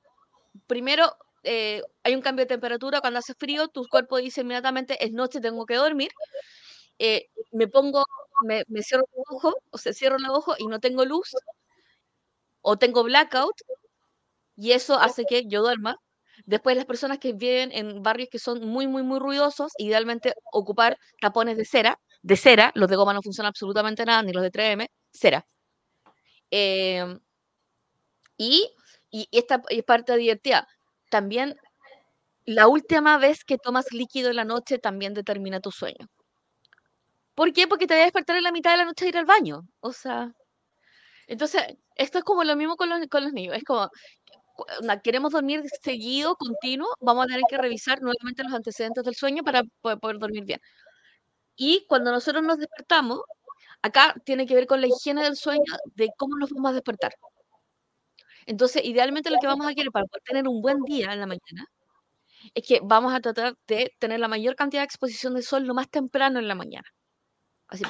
primero 0.67 1.17
eh, 1.43 1.83
hay 2.03 2.15
un 2.15 2.23
cambio 2.23 2.45
de 2.45 2.49
temperatura, 2.49 3.01
cuando 3.01 3.19
hace 3.19 3.35
frío, 3.35 3.69
tu 3.69 3.87
cuerpo 3.89 4.19
dice 4.19 4.43
inmediatamente 4.43 5.05
es 5.05 5.13
noche, 5.13 5.41
tengo 5.41 5.67
que 5.67 5.75
dormir. 5.77 6.11
Eh, 6.99 7.31
me 7.53 7.67
pongo 7.67 8.05
me, 8.45 8.65
cierro 8.83 9.05
los 9.17 9.27
ojos, 9.31 9.55
o 9.71 9.79
se 9.79 9.93
cierro 9.95 10.19
los 10.19 10.31
ojos 10.31 10.57
y 10.59 10.67
no 10.67 10.81
tengo 10.81 11.05
luz, 11.05 11.35
o 12.63 12.77
tengo 12.79 13.03
blackout, 13.05 13.55
y 14.57 14.73
eso 14.73 14.99
hace 14.99 15.25
que 15.29 15.45
yo 15.47 15.63
duerma. 15.63 15.97
Después 16.47 16.77
las 16.77 16.87
personas 16.87 17.19
que 17.19 17.33
viven 17.33 17.71
en 17.73 18.03
barrios 18.03 18.29
que 18.31 18.39
son 18.39 18.67
muy, 18.67 18.87
muy, 18.87 19.03
muy 19.03 19.19
ruidosos, 19.19 19.73
idealmente 19.79 20.35
ocupar 20.53 20.99
tapones 21.21 21.57
de 21.57 21.65
cera, 21.65 21.99
de 22.23 22.37
cera, 22.37 22.73
los 22.75 22.89
de 22.89 22.97
goma 22.97 23.15
no 23.15 23.23
funcionan 23.23 23.51
absolutamente 23.51 24.05
nada, 24.05 24.23
ni 24.23 24.33
los 24.33 24.43
de 24.43 24.51
3M, 24.51 24.89
cera. 25.13 25.47
Em, 26.51 27.21
y, 28.37 28.71
y 29.11 29.29
esta 29.33 29.63
es 29.69 29.85
parte 29.85 30.17
divertida. 30.17 30.67
También 31.11 31.57
la 32.47 32.69
última 32.69 33.19
vez 33.19 33.45
que 33.45 33.59
tomas 33.59 33.93
líquido 33.93 34.31
en 34.31 34.37
la 34.37 34.45
noche 34.45 34.79
también 34.79 35.15
determina 35.15 35.61
tu 35.61 35.71
sueño. 35.71 36.09
¿Por 37.41 37.55
qué? 37.55 37.67
Porque 37.67 37.87
te 37.87 37.95
voy 37.95 38.03
a 38.03 38.05
despertar 38.05 38.37
en 38.37 38.43
la 38.43 38.53
mitad 38.53 38.73
de 38.73 38.77
la 38.77 38.85
noche 38.85 39.07
a 39.07 39.09
ir 39.09 39.17
al 39.17 39.25
baño. 39.25 39.63
O 39.81 39.93
sea, 39.95 40.31
entonces, 41.27 41.63
esto 41.97 42.19
es 42.19 42.25
como 42.25 42.45
lo 42.45 42.55
mismo 42.57 42.77
con 42.77 42.91
los, 42.91 43.01
con 43.09 43.25
los 43.25 43.33
niños. 43.33 43.57
Es 43.57 43.65
como, 43.65 43.89
queremos 45.03 45.33
dormir 45.33 45.63
seguido, 45.83 46.37
continuo, 46.37 46.89
vamos 47.01 47.25
a 47.25 47.29
tener 47.29 47.45
que 47.49 47.57
revisar 47.59 48.03
nuevamente 48.03 48.45
los 48.45 48.53
antecedentes 48.53 49.05
del 49.05 49.15
sueño 49.15 49.43
para 49.43 49.63
poder, 49.81 50.19
dormir 50.19 50.45
bien. 50.45 50.61
Y 51.57 51.87
cuando 51.89 52.13
nosotros 52.13 52.45
nos 52.45 52.59
despertamos, 52.59 53.21
acá 53.83 54.15
tiene 54.27 54.47
que 54.47 54.55
ver 54.55 54.67
con 54.67 54.81
la 54.83 54.89
higiene 54.89 55.23
del 55.23 55.37
sueño, 55.37 55.73
de 55.97 56.11
cómo 56.19 56.37
nos 56.37 56.51
vamos 56.51 56.73
a 56.73 56.75
despertar. 56.75 57.13
Entonces, 58.47 58.85
idealmente 58.85 59.31
lo 59.31 59.39
que 59.41 59.47
vamos 59.47 59.67
a 59.67 59.75
querer 59.75 59.91
para 59.93 60.05
poder 60.07 60.23
tener 60.25 60.47
un 60.49 60.61
buen 60.61 60.83
día 60.83 61.13
en 61.13 61.21
la 61.21 61.27
mañana 61.27 61.67
es 62.55 62.67
que 62.67 62.81
vamos 62.83 63.15
a 63.15 63.21
tratar 63.21 63.55
de 63.67 63.93
tener 63.99 64.21
la 64.21 64.29
mayor 64.29 64.57
cantidad 64.57 64.83
de 64.83 64.87
exposición 64.87 65.35
de 65.35 65.43
sol 65.43 65.65
lo 65.65 65.75
más 65.75 65.89
temprano 65.91 66.39
en 66.39 66.49
la 66.49 66.55
mañana. 66.55 66.89
Así. 67.71 67.85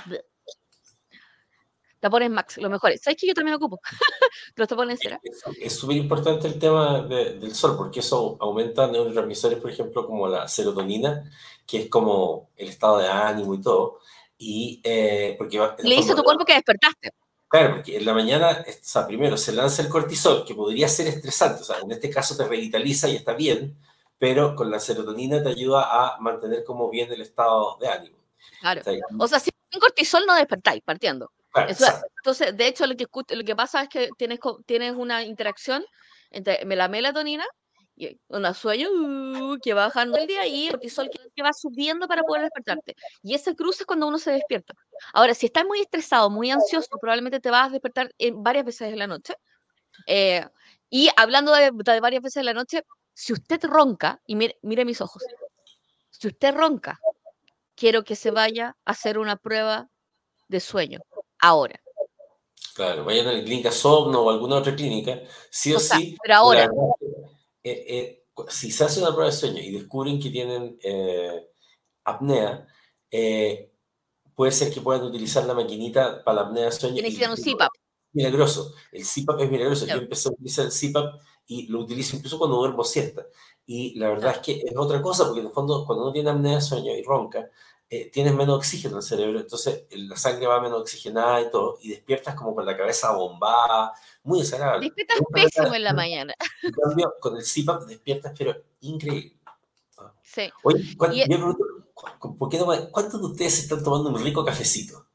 Tapones 2.00 2.30
Max, 2.30 2.56
lo 2.56 2.70
mejor. 2.70 2.96
¿Sabes 2.98 3.20
que 3.20 3.26
yo 3.26 3.34
también 3.34 3.56
ocupo? 3.56 3.80
Los 4.56 4.68
tapones 4.68 4.98
cera. 5.00 5.20
Es 5.60 5.76
súper 5.76 5.98
importante 5.98 6.48
el 6.48 6.58
tema 6.58 7.02
del 7.02 7.54
sol, 7.54 7.76
porque 7.76 8.00
eso 8.00 8.38
aumenta 8.40 8.86
neurotransmisores, 8.86 9.58
por 9.58 9.70
ejemplo, 9.70 10.06
como 10.06 10.26
la 10.26 10.48
serotonina, 10.48 11.30
que 11.66 11.82
es 11.82 11.90
como 11.90 12.50
el 12.56 12.70
estado 12.70 12.98
de 12.98 13.08
ánimo 13.08 13.54
y 13.54 13.60
todo. 13.60 13.98
Y 14.38 14.80
eh, 14.82 15.34
porque 15.36 15.58
Le 15.82 15.96
dice 15.96 16.12
a 16.12 16.16
tu 16.16 16.22
cuerpo 16.22 16.44
que 16.44 16.54
despertaste. 16.54 17.10
Claro, 17.48 17.74
porque 17.74 17.96
en 17.96 18.06
la 18.06 18.14
mañana, 18.14 18.64
o 18.66 18.72
sea, 18.80 19.06
primero 19.06 19.36
se 19.36 19.52
lanza 19.52 19.82
el 19.82 19.88
cortisol, 19.88 20.44
que 20.44 20.54
podría 20.54 20.88
ser 20.88 21.08
estresante, 21.08 21.62
o 21.62 21.64
sea, 21.64 21.80
en 21.80 21.90
este 21.90 22.08
caso 22.08 22.36
te 22.36 22.46
revitaliza 22.46 23.08
y 23.08 23.16
está 23.16 23.34
bien, 23.34 23.76
pero 24.18 24.54
con 24.54 24.70
la 24.70 24.78
serotonina 24.78 25.42
te 25.42 25.48
ayuda 25.48 25.88
a 25.90 26.20
mantener 26.20 26.62
como 26.62 26.88
bien 26.88 27.12
el 27.12 27.20
estado 27.20 27.76
de 27.80 27.88
ánimo. 27.88 28.16
Claro. 28.60 28.82
O 29.18 29.26
sea, 29.26 29.40
si 29.40 29.50
sin 29.70 29.80
cortisol 29.80 30.24
no 30.26 30.35
despertáis, 30.35 30.83
partiendo. 30.83 31.33
entonces, 31.54 32.56
de 32.56 32.66
hecho, 32.66 32.87
lo 32.87 32.96
que, 32.96 33.06
lo 33.35 33.44
que 33.44 33.56
pasa 33.56 33.83
es 33.83 33.88
que 33.88 34.09
tienes, 34.16 34.38
tienes 34.66 34.94
una 34.94 35.22
interacción 35.22 35.85
entre 36.30 36.64
la 36.64 36.88
melatonina 36.88 37.44
y 37.96 38.18
un 38.28 38.54
sueño 38.54 38.88
uh, 38.90 39.59
que 39.62 39.74
va 39.74 39.87
bajando 39.87 40.16
el 40.16 40.26
día 40.26 40.46
y 40.46 40.66
el 40.66 40.72
cortisol 40.72 41.11
que, 41.11 41.42
va 41.42 41.52
subiendo 41.52 42.09
para 42.09 42.22
poder 42.22 42.42
despertarte. 42.42 42.96
Y 43.22 43.35
ese 43.35 43.54
cruce 43.54 43.83
es 43.83 43.87
cuando 43.87 44.06
uno 44.06 44.18
se 44.18 44.33
despierta. 44.33 44.74
Ahora, 45.12 45.35
si 45.35 45.46
estás 45.46 45.64
muy 45.64 45.80
estresado, 45.80 46.30
muy 46.30 46.50
ansioso, 46.50 46.88
probablemente 47.00 47.40
te 47.40 47.50
vas 47.50 47.68
a 47.68 47.72
despertar 47.72 48.11
en 48.18 48.42
varias 48.42 48.64
veces 48.64 48.92
en 48.92 48.98
la 48.98 49.06
noche. 49.06 49.35
Eh, 50.06 50.46
y 50.88 51.11
hablando 51.16 51.52
de, 51.52 51.70
varias 52.00 52.22
veces 52.22 52.38
en 52.38 52.46
la 52.46 52.54
noche, 52.54 52.85
si 53.12 53.33
usted 53.33 53.62
ronca, 53.64 54.20
y 54.26 54.35
mire, 54.35 54.59
mire 54.62 54.85
mis 54.85 55.00
ojos, 55.00 55.22
si 56.11 56.28
usted 56.28 56.54
ronca, 56.54 56.98
quiero 57.80 58.04
que 58.04 58.14
se 58.14 58.30
vaya 58.30 58.76
a 58.84 58.90
hacer 58.90 59.16
una 59.16 59.36
prueba 59.36 59.88
de 60.48 60.60
sueño 60.60 61.00
ahora. 61.40 61.80
Claro, 62.74 63.04
vayan 63.04 63.28
a 63.28 63.32
la 63.32 63.42
clínica 63.42 63.72
Somno 63.72 64.20
o 64.20 64.30
alguna 64.30 64.56
otra 64.56 64.76
clínica, 64.76 65.22
sí 65.50 65.72
o, 65.72 65.80
sí. 65.80 66.16
Pero 66.22 66.34
ahora. 66.36 66.70
Eh, 67.62 67.84
eh, 67.88 68.24
si 68.48 68.70
se 68.70 68.84
hace 68.84 69.00
una 69.00 69.10
prueba 69.10 69.30
de 69.30 69.36
sueño 69.36 69.62
y 69.62 69.72
descubren 69.72 70.20
que 70.20 70.30
tienen 70.30 70.78
eh, 70.82 71.48
apnea, 72.04 72.66
puede 74.34 74.52
ser 74.52 74.72
que 74.72 74.80
puedan 74.80 75.02
utilizar 75.02 75.44
la 75.46 75.54
maquinita 75.54 76.22
para 76.22 76.42
la 76.42 76.48
apnea 76.48 76.64
de 76.66 76.72
sueño. 76.72 77.02
Tienen 77.02 77.30
un 77.30 77.36
CPAP. 77.36 77.70
Milagroso. 78.12 78.74
El 78.92 79.04
CPAP 79.04 79.40
es 79.40 79.50
milagroso. 79.50 79.86
Yo 79.86 79.94
empecé 79.94 80.28
a 80.28 80.32
utilizar 80.32 80.66
el 80.66 80.72
CPAP 80.72 81.20
y 81.46 81.66
lo 81.68 81.80
utilizo 81.80 82.16
incluso 82.16 82.38
cuando 82.38 82.56
duermo 82.56 82.84
siesta. 82.84 83.26
Y 83.66 83.98
la 83.98 84.08
verdad 84.08 84.32
es 84.36 84.38
que 84.38 84.52
es 84.52 84.76
otra 84.76 85.00
cosa, 85.00 85.24
porque 85.24 85.40
en 85.40 85.46
el 85.46 85.52
fondo, 85.52 85.84
cuando 85.86 86.04
uno 86.04 86.12
tiene 86.12 86.30
apnea 86.30 86.56
de 86.56 86.60
sueño 86.60 86.92
y 86.92 87.02
ronca, 87.02 87.48
eh, 87.92 88.09
tienes 88.09 88.33
menos 88.35 88.57
oxígeno 88.57 88.92
en 88.92 88.98
el 88.98 89.03
cerebro, 89.03 89.40
entonces 89.40 89.85
la 89.90 90.14
sangre 90.14 90.46
va 90.46 90.61
menos 90.61 90.81
oxigenada 90.81 91.40
y 91.40 91.50
todo, 91.50 91.76
y 91.83 91.90
despiertas 91.90 92.37
como 92.37 92.55
con 92.55 92.64
la 92.64 92.76
cabeza 92.76 93.11
bombada, 93.11 93.92
muy 94.22 94.38
desagradable. 94.38 94.87
Despiertas 94.87 95.18
pésimo 95.33 95.74
en 95.74 95.83
la 95.83 95.92
mañana. 95.92 96.35
En 96.62 96.72
cambio, 96.72 97.14
con 97.20 97.37
el 97.37 97.42
CPAP 97.42 97.83
despiertas, 97.87 98.33
pero 98.38 98.55
increíble. 98.83 99.37
Ah. 99.98 100.14
Sí. 100.22 100.48
Oye, 100.62 100.96
¿cuántos 102.92 103.20
de 103.20 103.26
ustedes 103.26 103.59
están 103.59 103.83
tomando 103.83 104.11
un 104.11 104.22
rico 104.22 104.44
cafecito? 104.44 105.09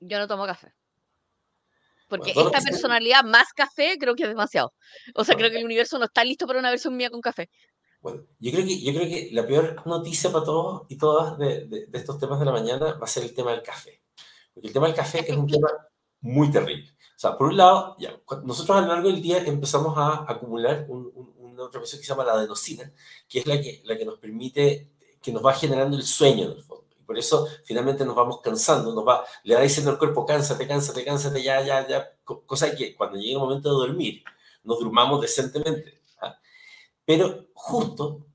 Yo 0.00 0.18
no 0.18 0.26
tomo 0.26 0.46
café. 0.46 0.72
Porque 2.08 2.32
esta 2.34 2.60
personalidad 2.60 3.22
más 3.24 3.52
café 3.52 3.96
creo 3.98 4.16
que 4.16 4.24
es 4.24 4.28
demasiado. 4.30 4.72
O 5.14 5.22
sea, 5.22 5.36
creo 5.36 5.50
que 5.50 5.58
el 5.58 5.64
universo 5.64 5.98
no 5.98 6.06
está 6.06 6.24
listo 6.24 6.46
para 6.46 6.58
una 6.58 6.70
versión 6.70 6.96
mía 6.96 7.10
con 7.10 7.20
café. 7.20 7.50
Bueno, 8.00 8.22
yo 8.38 8.50
creo 8.50 8.64
que, 8.64 8.80
yo 8.80 8.92
creo 8.94 9.08
que 9.08 9.28
la 9.32 9.46
peor 9.46 9.86
noticia 9.86 10.32
para 10.32 10.44
todos 10.44 10.82
y 10.88 10.96
todas 10.96 11.36
de, 11.38 11.66
de, 11.66 11.98
estos 11.98 12.18
temas 12.18 12.38
de 12.38 12.46
la 12.46 12.52
mañana 12.52 12.94
va 12.94 13.04
a 13.04 13.06
ser 13.06 13.24
el 13.24 13.34
tema 13.34 13.50
del 13.50 13.62
café. 13.62 14.02
Porque 14.54 14.68
el 14.68 14.72
tema 14.72 14.86
del 14.86 14.96
café 14.96 15.30
es 15.30 15.36
un 15.36 15.46
tema 15.46 15.68
muy 16.22 16.50
terrible. 16.50 16.90
O 16.90 17.20
sea, 17.20 17.36
por 17.36 17.48
un 17.48 17.58
lado, 17.58 17.96
ya, 17.98 18.18
nosotros 18.44 18.78
a 18.78 18.80
lo 18.80 18.86
largo 18.88 19.08
del 19.08 19.20
día 19.20 19.44
empezamos 19.44 19.96
a 19.98 20.24
acumular 20.26 20.86
un, 20.88 21.12
una 21.36 21.64
otra 21.64 21.80
cosa 21.80 21.98
que 21.98 22.02
se 22.02 22.08
llama 22.08 22.24
la 22.24 22.32
adenosina, 22.32 22.90
que 23.28 23.40
es 23.40 23.46
la 23.46 23.60
que, 23.60 23.82
la 23.84 23.98
que 23.98 24.06
nos 24.06 24.18
permite, 24.18 24.92
que 25.20 25.30
nos 25.30 25.44
va 25.44 25.52
generando 25.52 25.98
el 25.98 26.02
sueño 26.02 26.46
en 26.46 26.52
el 26.52 26.62
fondo. 26.62 26.86
Y 26.98 27.02
por 27.02 27.18
eso 27.18 27.46
finalmente 27.64 28.06
nos 28.06 28.16
vamos 28.16 28.40
cansando, 28.40 28.94
nos 28.94 29.06
va, 29.06 29.22
le 29.44 29.54
va 29.54 29.60
diciendo 29.60 29.90
al 29.90 29.98
cuerpo, 29.98 30.24
cánsate, 30.24 30.66
cánsate, 30.66 31.04
cánsate, 31.04 31.42
ya, 31.42 31.60
ya, 31.60 31.86
ya. 31.86 32.10
Cosa 32.24 32.74
que 32.74 32.96
cuando 32.96 33.18
llega 33.18 33.34
el 33.34 33.38
momento 33.38 33.68
de 33.68 33.86
dormir, 33.86 34.24
nos 34.64 34.78
durmamos 34.78 35.20
decentemente 35.20 35.99
pero 37.10 37.48
justo 37.54 38.28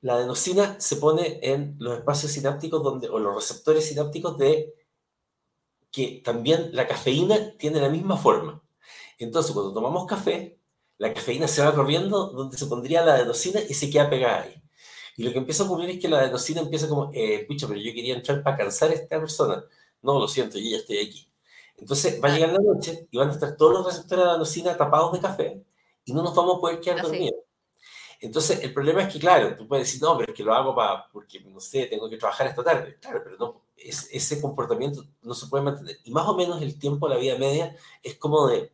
la 0.00 0.14
adenosina 0.14 0.80
se 0.80 0.96
pone 0.96 1.38
en 1.42 1.76
los 1.78 1.98
espacios 1.98 2.32
sinápticos 2.32 2.82
donde, 2.82 3.10
o 3.10 3.18
los 3.18 3.34
receptores 3.34 3.86
sinápticos 3.86 4.38
de 4.38 4.74
que 5.92 6.22
también 6.24 6.70
la 6.72 6.88
cafeína 6.88 7.58
tiene 7.58 7.78
la 7.78 7.90
misma 7.90 8.16
forma. 8.16 8.62
Entonces, 9.18 9.52
cuando 9.52 9.74
tomamos 9.74 10.06
café, 10.06 10.58
la 10.96 11.12
cafeína 11.12 11.46
se 11.46 11.62
va 11.62 11.74
corriendo 11.74 12.28
donde 12.28 12.56
se 12.56 12.64
pondría 12.64 13.04
la 13.04 13.16
adenosina 13.16 13.60
y 13.68 13.74
se 13.74 13.90
queda 13.90 14.08
pegada 14.08 14.44
ahí. 14.44 14.62
Y 15.18 15.22
lo 15.24 15.32
que 15.32 15.38
empieza 15.38 15.64
a 15.64 15.66
ocurrir 15.66 15.90
es 15.90 16.00
que 16.00 16.08
la 16.08 16.20
adenosina 16.20 16.62
empieza 16.62 16.88
como, 16.88 17.10
eh, 17.12 17.44
pucha, 17.46 17.68
pero 17.68 17.78
yo 17.78 17.92
quería 17.92 18.14
entrar 18.14 18.42
para 18.42 18.56
cansar 18.56 18.92
a 18.92 18.94
esta 18.94 19.20
persona. 19.20 19.62
No, 20.00 20.18
lo 20.18 20.26
siento, 20.26 20.56
yo 20.56 20.70
ya 20.70 20.78
estoy 20.78 21.00
aquí. 21.00 21.30
Entonces 21.76 22.18
va 22.24 22.30
a 22.30 22.32
llegar 22.32 22.52
la 22.54 22.60
noche 22.60 23.08
y 23.10 23.18
van 23.18 23.28
a 23.28 23.32
estar 23.32 23.58
todos 23.58 23.74
los 23.74 23.84
receptores 23.84 24.24
de 24.24 24.30
adenosina 24.30 24.74
tapados 24.74 25.12
de 25.12 25.20
café 25.20 25.62
y 26.06 26.14
no 26.14 26.22
nos 26.22 26.34
vamos 26.34 26.56
a 26.56 26.60
poder 26.60 26.80
quedar 26.80 27.02
dormidos. 27.02 27.45
Entonces, 28.20 28.62
el 28.62 28.72
problema 28.72 29.02
es 29.02 29.12
que, 29.12 29.18
claro, 29.18 29.54
tú 29.56 29.66
puedes 29.68 29.86
decir, 29.86 30.02
no, 30.02 30.16
pero 30.16 30.32
es 30.32 30.36
que 30.36 30.42
lo 30.42 30.54
hago 30.54 30.74
para, 30.74 31.08
porque, 31.08 31.40
no 31.40 31.60
sé, 31.60 31.86
tengo 31.86 32.08
que 32.08 32.16
trabajar 32.16 32.46
esta 32.46 32.64
tarde. 32.64 32.98
Claro, 33.00 33.20
pero 33.22 33.36
no, 33.36 33.62
es, 33.76 34.08
ese 34.12 34.40
comportamiento 34.40 35.04
no 35.22 35.34
se 35.34 35.46
puede 35.46 35.64
mantener. 35.64 35.98
Y 36.04 36.10
más 36.10 36.26
o 36.28 36.36
menos 36.36 36.62
el 36.62 36.78
tiempo, 36.78 37.08
la 37.08 37.16
vida 37.16 37.36
media, 37.38 37.76
es 38.02 38.16
como 38.16 38.46
de, 38.48 38.72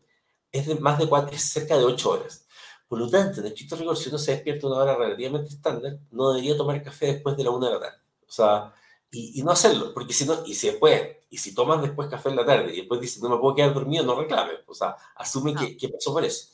es 0.52 0.66
de 0.66 0.76
más 0.76 0.98
de 0.98 1.08
cuatro, 1.08 1.34
es 1.34 1.42
cerca 1.42 1.76
de 1.76 1.84
ocho 1.84 2.10
horas. 2.10 2.46
Por 2.88 2.98
lo 2.98 3.08
tanto, 3.08 3.40
en 3.40 3.46
estricto 3.46 3.76
rigor, 3.76 3.96
si 3.96 4.10
uno 4.10 4.18
se 4.18 4.32
despierta 4.32 4.66
una 4.66 4.76
hora 4.76 4.96
relativamente 4.96 5.48
estándar, 5.48 5.98
no 6.10 6.30
debería 6.32 6.56
tomar 6.56 6.82
café 6.82 7.06
después 7.06 7.36
de 7.36 7.44
la 7.44 7.50
una 7.50 7.68
de 7.68 7.74
la 7.74 7.80
tarde. 7.80 7.96
O 8.28 8.32
sea, 8.32 8.72
y, 9.10 9.40
y, 9.40 9.42
no 9.42 9.50
hacerlo, 9.50 9.92
porque 9.94 10.12
si 10.12 10.24
no, 10.24 10.44
y 10.46 10.54
si 10.54 10.68
después, 10.68 11.02
y 11.30 11.38
si 11.38 11.54
tomas 11.54 11.82
después 11.82 12.08
café 12.08 12.28
en 12.28 12.36
la 12.36 12.44
tarde 12.44 12.72
y 12.72 12.78
después 12.78 13.00
dices, 13.00 13.22
no 13.22 13.30
me 13.30 13.38
puedo 13.38 13.54
quedar 13.54 13.72
dormido, 13.74 14.04
no 14.04 14.14
reclames. 14.14 14.60
O 14.66 14.74
sea, 14.74 14.96
asume 15.16 15.54
que, 15.54 15.76
que 15.76 15.88
pasó 15.88 16.12
por 16.12 16.24
eso. 16.24 16.51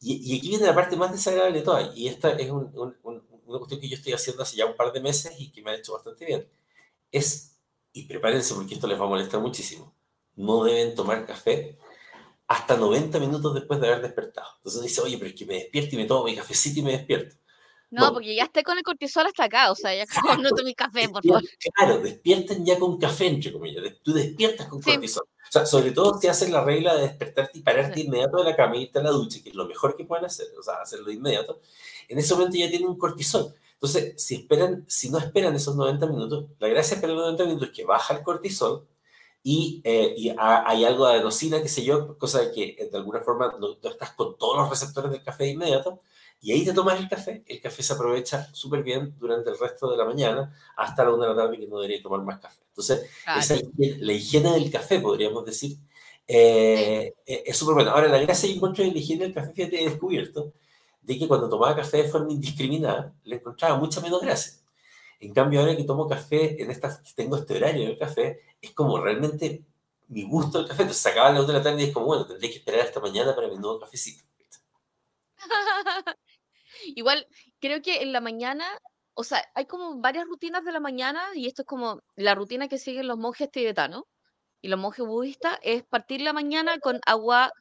Y, 0.00 0.36
aquí 0.36 0.48
viene 0.48 0.66
la 0.66 0.74
parte 0.74 0.96
más 0.96 1.12
desagradable 1.12 1.58
de 1.58 1.64
todas, 1.64 1.96
y 1.96 2.08
esta 2.08 2.30
es 2.32 2.50
una 2.50 3.58
cuestión 3.58 3.80
que 3.80 3.88
yo 3.88 3.96
estoy 3.96 4.12
haciendo 4.12 4.42
hace 4.42 4.56
ya 4.56 4.66
un 4.66 4.76
par 4.76 4.92
de 4.92 5.00
meses 5.00 5.32
y 5.38 5.50
que 5.50 5.62
me 5.62 5.70
ha 5.70 5.74
hecho 5.74 5.94
bastante 5.94 6.24
bien. 6.24 6.48
Es, 7.10 7.58
y 7.92 8.04
prepárense 8.04 8.54
porque 8.54 8.74
esto 8.74 8.86
les 8.86 9.00
va 9.00 9.04
a 9.04 9.08
molestar 9.08 9.40
muchísimo, 9.40 9.94
no 10.34 10.64
deben 10.64 10.94
tomar 10.94 11.26
café 11.26 11.78
hasta 12.46 12.76
90 12.76 13.18
minutos 13.18 13.54
después 13.54 13.80
de 13.80 13.88
haber 13.88 14.02
despertado. 14.02 14.48
Entonces 14.58 14.82
dice, 14.82 15.00
oye, 15.00 15.18
pero 15.18 15.30
es 15.30 15.34
que 15.34 15.46
me 15.46 15.54
despierto 15.54 15.94
y 15.94 15.98
me 15.98 16.04
tomo 16.04 16.24
mi 16.24 16.36
cafecito 16.36 16.80
y 16.80 16.82
me 16.82 16.92
despierto. 16.92 17.36
No, 17.90 18.12
porque 18.12 18.34
ya 18.34 18.44
esté 18.44 18.62
con 18.62 18.76
el 18.76 18.84
cortisol 18.84 19.26
hasta 19.26 19.44
acá, 19.44 19.70
o 19.70 19.74
sea, 19.74 19.94
ya 19.94 20.04
no 20.42 20.50
tomé 20.50 20.74
café, 20.74 21.08
por 21.08 21.24
favor. 21.24 21.42
Claro, 21.74 21.98
despiertan 21.98 22.64
ya 22.64 22.78
con 22.78 22.98
café, 22.98 23.28
entre 23.28 23.52
comillas. 23.52 23.84
Tú 24.02 24.12
despiertas 24.12 24.66
con 24.66 24.80
cortisol. 24.80 25.24
Sea, 25.56 25.66
sobre 25.66 25.92
todo 25.92 26.20
si 26.20 26.28
hacen 26.28 26.52
la 26.52 26.64
regla 26.64 26.94
de 26.94 27.02
despertarte 27.02 27.58
y 27.58 27.62
pararte 27.62 28.00
inmediato 28.00 28.38
de 28.38 28.44
la 28.44 28.56
cama 28.56 28.76
y 28.76 28.82
irte 28.82 28.98
a 28.98 29.02
la 29.02 29.10
ducha, 29.10 29.42
que 29.42 29.50
es 29.50 29.54
lo 29.54 29.66
mejor 29.66 29.96
que 29.96 30.04
pueden 30.04 30.24
hacer, 30.24 30.46
o 30.58 30.62
sea, 30.62 30.74
hacerlo 30.82 31.06
de 31.06 31.14
inmediato, 31.14 31.60
en 32.08 32.18
ese 32.18 32.34
momento 32.34 32.56
ya 32.56 32.68
tienen 32.68 32.88
un 32.88 32.98
cortisol. 32.98 33.54
Entonces, 33.74 34.14
si 34.22 34.36
esperan, 34.36 34.84
si 34.88 35.10
no 35.10 35.18
esperan 35.18 35.54
esos 35.54 35.76
90 35.76 36.06
minutos, 36.06 36.46
la 36.58 36.68
gracia 36.68 36.90
de 36.90 36.96
esperar 36.96 37.16
los 37.16 37.24
90 37.24 37.44
minutos 37.44 37.68
es 37.68 37.74
que 37.74 37.84
baja 37.84 38.14
el 38.14 38.22
cortisol 38.22 38.86
y, 39.42 39.80
eh, 39.84 40.14
y 40.16 40.34
hay 40.38 40.84
algo 40.84 41.06
de 41.06 41.14
adenosina, 41.14 41.62
qué 41.62 41.68
sé 41.68 41.84
yo, 41.84 42.18
cosa 42.18 42.40
de 42.40 42.52
que 42.52 42.64
eh, 42.78 42.88
de 42.90 42.98
alguna 42.98 43.20
forma 43.20 43.54
no, 43.60 43.76
estás 43.82 44.12
con 44.12 44.36
todos 44.36 44.56
los 44.58 44.70
receptores 44.70 45.10
del 45.10 45.22
café 45.22 45.44
de 45.44 45.50
inmediato, 45.50 46.00
y 46.46 46.52
ahí 46.52 46.64
te 46.64 46.72
tomas 46.72 47.00
el 47.00 47.08
café, 47.08 47.42
el 47.44 47.60
café 47.60 47.82
se 47.82 47.92
aprovecha 47.92 48.48
súper 48.54 48.84
bien 48.84 49.16
durante 49.18 49.50
el 49.50 49.58
resto 49.58 49.90
de 49.90 49.96
la 49.96 50.04
mañana 50.04 50.54
hasta 50.76 51.02
la 51.02 51.12
una 51.12 51.26
de 51.26 51.34
la 51.34 51.42
tarde 51.42 51.58
que 51.58 51.66
no 51.66 51.80
debería 51.80 52.00
tomar 52.00 52.22
más 52.22 52.38
café. 52.38 52.62
Entonces, 52.68 53.10
esa 53.36 53.56
la 53.98 54.12
higiene 54.12 54.52
del 54.52 54.70
café, 54.70 55.00
podríamos 55.00 55.44
decir, 55.44 55.76
eh, 56.24 57.14
eh, 57.26 57.42
es 57.46 57.56
súper 57.56 57.74
buena. 57.74 57.90
Ahora, 57.90 58.06
la 58.06 58.18
gracia 58.18 58.48
y 58.48 58.54
encuentro 58.54 58.84
de 58.84 58.92
la 58.92 58.98
higiene 58.98 59.24
del 59.24 59.34
café, 59.34 59.52
fíjate, 59.54 59.82
he 59.82 59.88
descubierto 59.90 60.52
de 61.02 61.18
que 61.18 61.26
cuando 61.26 61.48
tomaba 61.48 61.74
café 61.74 62.04
de 62.04 62.08
forma 62.08 62.30
indiscriminada, 62.30 63.12
le 63.24 63.34
encontraba 63.34 63.76
mucha 63.76 64.00
menos 64.00 64.20
gracia. 64.20 64.52
En 65.18 65.34
cambio, 65.34 65.58
ahora 65.58 65.76
que 65.76 65.82
tomo 65.82 66.06
café, 66.06 66.62
en 66.62 66.70
esta, 66.70 67.02
tengo 67.16 67.38
este 67.38 67.56
horario 67.56 67.86
del 67.86 67.98
café, 67.98 68.42
es 68.62 68.70
como 68.70 69.00
realmente 69.00 69.64
mi 70.06 70.22
gusto 70.22 70.58
del 70.58 70.68
café. 70.68 70.82
Entonces, 70.82 71.02
se 71.02 71.08
acaba 71.08 71.32
la 71.32 71.40
una 71.40 71.48
de 71.48 71.54
la 71.54 71.62
tarde 71.64 71.82
y 71.82 71.86
es 71.86 71.92
como, 71.92 72.06
bueno, 72.06 72.24
tendré 72.24 72.50
que 72.50 72.58
esperar 72.58 72.82
hasta 72.82 73.00
mañana 73.00 73.34
para 73.34 73.48
mi 73.48 73.56
nuevo 73.56 73.80
cafecito. 73.80 74.22
Igual, 76.84 77.26
creo 77.60 77.82
que 77.82 78.02
en 78.02 78.12
la 78.12 78.20
mañana, 78.20 78.66
o 79.14 79.24
sea, 79.24 79.44
hay 79.54 79.66
como 79.66 80.00
varias 80.00 80.26
rutinas 80.26 80.64
de 80.64 80.72
la 80.72 80.80
mañana 80.80 81.22
y 81.34 81.46
esto 81.46 81.62
es 81.62 81.66
como 81.66 82.02
la 82.16 82.34
rutina 82.34 82.68
que 82.68 82.78
siguen 82.78 83.08
los 83.08 83.18
monjes 83.18 83.50
tibetanos 83.50 84.04
y 84.62 84.68
los 84.68 84.80
monjes 84.80 85.06
budistas, 85.06 85.58
es 85.62 85.84
partir 85.84 86.20
la 86.22 86.32
mañana 86.32 86.78
con 86.78 87.00
agua 87.06 87.52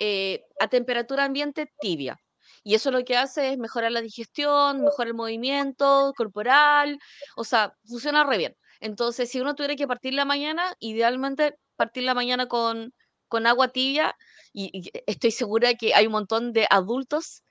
eh, 0.00 0.42
a 0.60 0.68
temperatura 0.68 1.24
ambiente 1.24 1.72
tibia. 1.80 2.18
Y 2.62 2.74
eso 2.74 2.90
lo 2.90 3.04
que 3.04 3.16
hace 3.16 3.50
es 3.52 3.58
mejorar 3.58 3.92
la 3.92 4.00
digestión, 4.00 4.82
mejorar 4.82 5.08
el 5.08 5.14
movimiento 5.14 6.12
corporal, 6.16 6.98
o 7.36 7.44
sea, 7.44 7.74
funciona 7.86 8.24
re 8.24 8.38
bien. 8.38 8.56
Entonces, 8.80 9.30
si 9.30 9.40
uno 9.40 9.54
tuviera 9.54 9.76
que 9.76 9.86
partir 9.86 10.14
la 10.14 10.24
mañana, 10.24 10.74
idealmente 10.80 11.56
partir 11.76 12.04
la 12.04 12.14
mañana 12.14 12.46
con, 12.48 12.92
con 13.28 13.46
agua 13.46 13.68
tibia, 13.68 14.16
y, 14.52 14.70
y 14.72 14.90
estoy 15.06 15.30
segura 15.30 15.74
que 15.74 15.94
hay 15.94 16.06
un 16.06 16.12
montón 16.12 16.52
de 16.52 16.66
adultos 16.70 17.42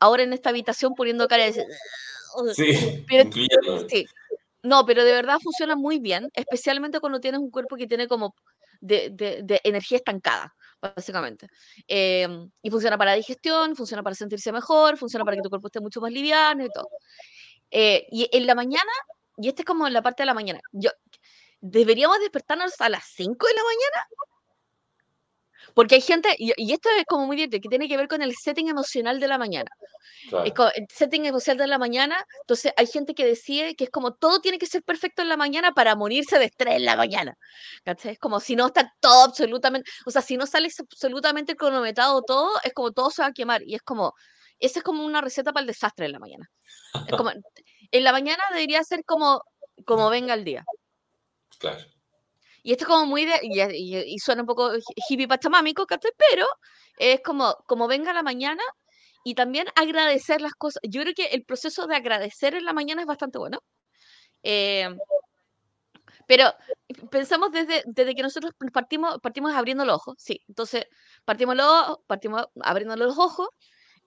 ahora 0.00 0.22
en 0.22 0.32
esta 0.32 0.50
habitación 0.50 0.94
poniendo 0.94 1.28
cara 1.28 1.44
de... 1.44 1.66
Sí, 2.54 3.04
sí. 3.88 4.06
No, 4.62 4.84
pero 4.84 5.04
de 5.04 5.12
verdad 5.12 5.38
funciona 5.42 5.76
muy 5.76 5.98
bien, 5.98 6.30
especialmente 6.34 7.00
cuando 7.00 7.20
tienes 7.20 7.40
un 7.40 7.50
cuerpo 7.50 7.76
que 7.76 7.86
tiene 7.86 8.08
como 8.08 8.34
de, 8.80 9.10
de, 9.10 9.60
energía 9.64 9.98
estancada, 9.98 10.54
básicamente. 10.80 11.46
Em, 11.86 12.50
y 12.62 12.70
funciona 12.70 12.98
para 12.98 13.14
digestión, 13.14 13.76
funciona 13.76 14.02
para 14.02 14.16
sentirse 14.16 14.52
mejor, 14.52 14.96
funciona 14.98 15.24
para 15.24 15.36
que 15.36 15.42
tu 15.42 15.50
cuerpo 15.50 15.68
esté 15.68 15.80
mucho 15.80 16.00
más 16.00 16.12
liviano 16.12 16.64
y 16.64 16.68
todo. 16.70 16.88
Eh, 17.70 18.06
y 18.10 18.28
en 18.32 18.46
la 18.46 18.54
mañana, 18.54 18.90
y 19.36 19.48
esta 19.48 19.62
es 19.62 19.66
como 19.66 19.88
la 19.88 20.02
parte 20.02 20.22
de 20.22 20.26
la 20.26 20.34
mañana. 20.34 20.60
Yo, 20.72 20.90
¿Deberíamos 21.60 22.20
despertarnos 22.20 22.80
a 22.80 22.88
las 22.88 23.04
5 23.14 23.46
de 23.46 23.54
la 23.54 23.62
mañana? 23.62 24.08
Porque 25.76 25.96
hay 25.96 26.00
gente, 26.00 26.34
y, 26.38 26.72
esto 26.72 26.88
es 26.98 27.04
como 27.04 27.26
muy 27.26 27.36
bien, 27.36 27.50
que 27.50 27.60
tiene 27.60 27.86
que 27.86 27.98
ver 27.98 28.08
con 28.08 28.22
el 28.22 28.34
setting 28.34 28.70
emocional 28.70 29.20
de 29.20 29.28
la 29.28 29.36
mañana. 29.36 29.70
el 30.32 30.86
setting 30.88 31.26
emocional 31.26 31.58
de 31.58 31.66
la 31.66 31.76
mañana, 31.76 32.16
entonces 32.40 32.72
hay 32.78 32.86
gente 32.86 33.14
que 33.14 33.26
decide 33.26 33.76
que 33.76 33.84
es 33.84 33.90
como 33.90 34.14
todo 34.14 34.40
tiene 34.40 34.56
que 34.58 34.64
ser 34.64 34.82
perfecto 34.82 35.20
en 35.20 35.28
la 35.28 35.36
mañana 35.36 35.72
para 35.72 35.94
morirse 35.94 36.38
de 36.38 36.46
estrés 36.46 36.76
en 36.76 36.86
la 36.86 36.96
mañana. 36.96 37.36
Es 37.84 38.18
como 38.18 38.40
si 38.40 38.56
no 38.56 38.68
está 38.68 38.90
todo 39.00 39.24
absolutamente, 39.24 39.90
o 40.06 40.10
sea, 40.10 40.22
si 40.22 40.38
no 40.38 40.46
sale 40.46 40.70
absolutamente 40.78 41.56
cronometrado 41.56 42.22
todo, 42.22 42.52
es 42.64 42.72
como 42.72 42.92
todo 42.92 43.10
se 43.10 43.20
va 43.20 43.28
a 43.28 43.32
quemar. 43.32 43.62
Y 43.62 43.74
es 43.74 43.82
como, 43.82 44.14
esa 44.58 44.78
es 44.78 44.82
como 44.82 45.04
una 45.04 45.20
receta 45.20 45.52
para 45.52 45.60
el 45.60 45.66
desastre 45.66 46.06
en 46.06 46.12
la 46.12 46.18
mañana. 46.20 46.50
Es 47.06 47.14
como, 47.14 47.30
en 47.90 48.02
la 48.02 48.12
mañana 48.12 48.42
debería 48.48 48.82
ser 48.82 49.04
como, 49.04 49.42
como 49.84 50.08
venga 50.08 50.32
el 50.32 50.44
día. 50.44 50.64
Claro. 51.58 51.95
Y 52.66 52.72
esto 52.72 52.82
es 52.82 52.88
como 52.88 53.06
muy 53.06 53.24
de, 53.24 53.38
y, 53.44 54.18
suena 54.18 54.42
un 54.42 54.48
poco 54.48 54.72
hippie 55.08 55.28
pachamámico, 55.28 55.86
Pero 56.18 56.46
es 56.98 57.20
como, 57.20 57.54
como 57.68 57.86
venga 57.86 58.12
la 58.12 58.24
mañana 58.24 58.62
y 59.22 59.36
también 59.36 59.68
agradecer 59.76 60.40
las 60.40 60.54
cosas. 60.54 60.80
Yo 60.82 61.02
creo 61.02 61.14
que 61.14 61.26
el 61.26 61.44
proceso 61.44 61.86
de 61.86 61.94
agradecer 61.94 62.56
en 62.56 62.64
la 62.64 62.72
mañana 62.72 63.02
es 63.02 63.06
bastante 63.06 63.38
bueno. 63.38 63.60
Eh, 64.42 64.88
pero 66.26 66.52
pensamos 67.08 67.52
desde, 67.52 67.84
desde 67.86 68.16
que 68.16 68.22
nosotros 68.22 68.52
partimos, 68.72 69.20
partimos 69.20 69.54
abriendo 69.54 69.84
los 69.84 69.94
ojos, 69.98 70.16
sí. 70.18 70.42
Entonces, 70.48 70.86
partimos, 71.24 71.54
los, 71.54 71.98
partimos 72.08 72.48
abriendo 72.64 72.96
los 72.96 73.16
ojos. 73.16 73.46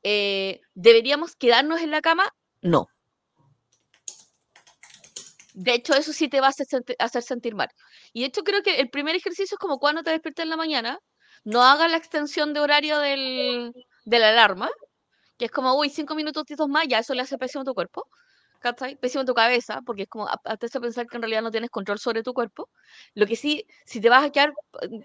Eh, 0.03 0.59
¿Deberíamos 0.73 1.37
quedarnos 1.37 1.79
en 1.79 1.91
la 1.91 2.01
cama? 2.01 2.25
No. 2.61 2.87
De 5.53 5.73
hecho, 5.73 5.93
eso 5.93 6.13
sí 6.13 6.29
te 6.29 6.41
va 6.41 6.47
a 6.47 6.49
hacer, 6.99 7.23
sentir 7.23 7.55
mal. 7.55 7.69
Y 8.13 8.21
de 8.21 8.27
hecho, 8.27 8.43
creo 8.43 8.61
que 8.61 8.79
el 8.79 8.89
primer 8.89 9.15
ejercicio 9.15 9.55
es 9.55 9.59
como 9.59 9.79
cuando 9.79 10.03
te 10.03 10.11
despiertas 10.11 10.43
en 10.43 10.49
la 10.49 10.57
mañana, 10.57 10.99
no 11.43 11.63
hagas 11.63 11.89
la 11.89 11.97
extensión 11.97 12.53
de 12.53 12.59
horario 12.59 12.99
del, 12.99 13.73
de 14.05 14.19
la 14.19 14.29
alarma, 14.29 14.69
que 15.37 15.45
es 15.45 15.51
como, 15.51 15.75
uy, 15.75 15.89
cinco 15.89 16.15
minutos 16.15 16.45
más, 16.69 16.85
ya 16.87 16.99
eso 16.99 17.13
le 17.13 17.21
hace 17.21 17.37
pésimo 17.37 17.63
a 17.63 17.65
tu 17.65 17.73
cuerpo. 17.73 18.07
¿cachai? 18.59 18.95
Pésimo 18.97 19.23
a 19.23 19.25
tu 19.25 19.33
cabeza, 19.33 19.81
porque 19.85 20.03
es 20.03 20.09
como, 20.09 20.27
hasta 20.27 20.67
a 20.77 20.81
pensar 20.81 21.07
que 21.07 21.17
en 21.17 21.23
realidad 21.23 21.41
no 21.41 21.51
tienes 21.51 21.69
control 21.69 21.99
sobre 21.99 22.23
tu 22.23 22.33
cuerpo. 22.33 22.69
Lo 23.15 23.25
que 23.25 23.35
sí, 23.35 23.65
si 23.85 24.01
te 24.01 24.09
vas 24.09 24.23
a 24.25 24.31
quedar 24.31 24.53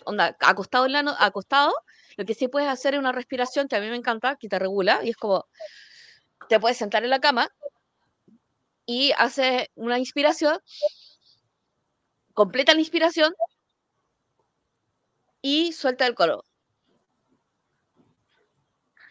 onda, 0.05 0.37
acostado, 0.41 0.87
en 0.87 0.93
la 0.93 1.17
acostado, 1.19 1.73
lo 2.17 2.25
que 2.25 2.35
sí 2.35 2.49
puedes 2.49 2.69
hacer 2.69 2.95
es 2.95 3.01
una 3.01 3.13
respiración 3.13 3.69
que 3.69 3.77
a 3.77 3.81
mí 3.81 3.89
me 3.89 3.97
encanta, 3.97 4.37
que 4.37 4.49
te 4.49 4.59
regula, 4.59 5.01
y 5.05 5.11
es 5.11 5.17
como, 5.17 5.47
te 6.49 6.61
puedes 6.61 6.79
sentar 6.79 7.05
en 7.05 7.11
la 7.11 7.21
cama, 7.21 7.49
y 8.87 9.13
hace 9.17 9.71
una 9.75 9.99
inspiración, 9.99 10.59
completa 12.33 12.75
la 12.75 12.81
inspiración 12.81 13.33
y 15.41 15.73
suelta 15.73 16.07
el 16.07 16.15
coro. 16.15 16.45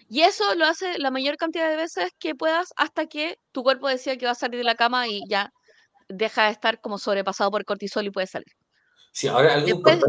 Y 0.10 0.22
eso 0.22 0.54
lo 0.56 0.66
hace 0.66 1.00
la 1.00 1.10
mayor 1.10 1.38
cantidad 1.38 1.70
de 1.70 1.76
veces 1.76 2.12
que 2.20 2.36
puedas 2.36 2.74
hasta 2.76 3.08
que 3.08 3.40
tu 3.52 3.64
cuerpo 3.64 3.88
decida 3.88 4.18
que 4.18 4.26
va 4.26 4.34
a 4.34 4.36
salir 4.36 4.60
de 4.60 4.64
la 4.64 4.76
cama 4.76 5.08
y 5.08 5.22
ya 5.28 5.52
deja 6.08 6.46
de 6.46 6.52
estar 6.52 6.82
como 6.82 6.98
sobrepasado 6.98 7.50
por 7.50 7.66
cortisol 7.66 8.06
y 8.06 8.12
puede 8.12 8.28
salir. 8.28 8.54
Sí, 9.12 9.28
ahora 9.28 9.56
algo 9.56 9.68
importante 9.70 10.06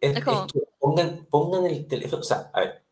es, 0.00 0.14
que 0.14 0.62
pongan, 0.78 1.26
pongan, 1.26 1.66
el 1.66 1.86
teléfono, 1.86 2.20
o 2.20 2.24
sea, 2.24 2.50
a 2.52 2.60
ver. 2.60 2.84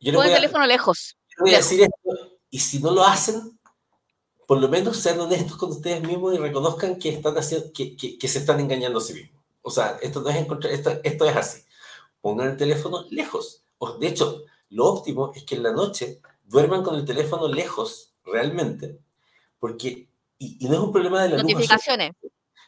Yo 0.00 0.22
el 0.22 0.32
teléfono 0.32 0.66
lejos. 0.66 1.16
voy 1.38 1.54
a 1.54 1.58
decir 1.58 1.82
esto, 1.82 2.38
y 2.48 2.58
si 2.58 2.78
no 2.80 2.90
lo 2.90 3.04
hacen, 3.04 3.59
por 4.50 4.60
lo 4.60 4.68
menos 4.68 4.96
sean 4.96 5.20
honestos 5.20 5.56
con 5.56 5.70
ustedes 5.70 6.02
mismos 6.02 6.34
y 6.34 6.38
reconozcan 6.38 6.98
que, 6.98 7.10
están 7.10 7.38
haciendo, 7.38 7.72
que, 7.72 7.96
que, 7.96 8.26
se 8.26 8.40
están 8.40 8.58
engañando 8.58 8.98
a 8.98 9.00
sí 9.00 9.14
mismos. 9.14 9.40
O 9.62 9.70
sea, 9.70 9.96
esto 10.02 10.22
no 10.22 10.28
es 10.28 10.38
encontrar, 10.38 10.72
esto, 10.72 10.90
esto 11.04 11.24
es 11.24 11.36
así. 11.36 11.62
Pongan 12.20 12.50
el 12.50 12.56
teléfono 12.56 13.04
lejos. 13.10 13.62
O, 13.78 13.92
de 13.92 14.08
hecho, 14.08 14.42
lo 14.70 14.86
óptimo 14.86 15.30
es 15.36 15.44
que 15.44 15.54
en 15.54 15.62
la 15.62 15.70
noche 15.70 16.20
duerman 16.42 16.82
con 16.82 16.96
el 16.96 17.04
teléfono 17.04 17.46
lejos, 17.46 18.12
realmente, 18.24 18.98
porque, 19.60 20.08
y, 20.36 20.66
no 20.66 20.74
es 20.74 20.80
un 20.80 20.90
problema 20.90 21.22
de 21.22 21.28
la 21.28 21.42
notificaciones. 21.44 22.16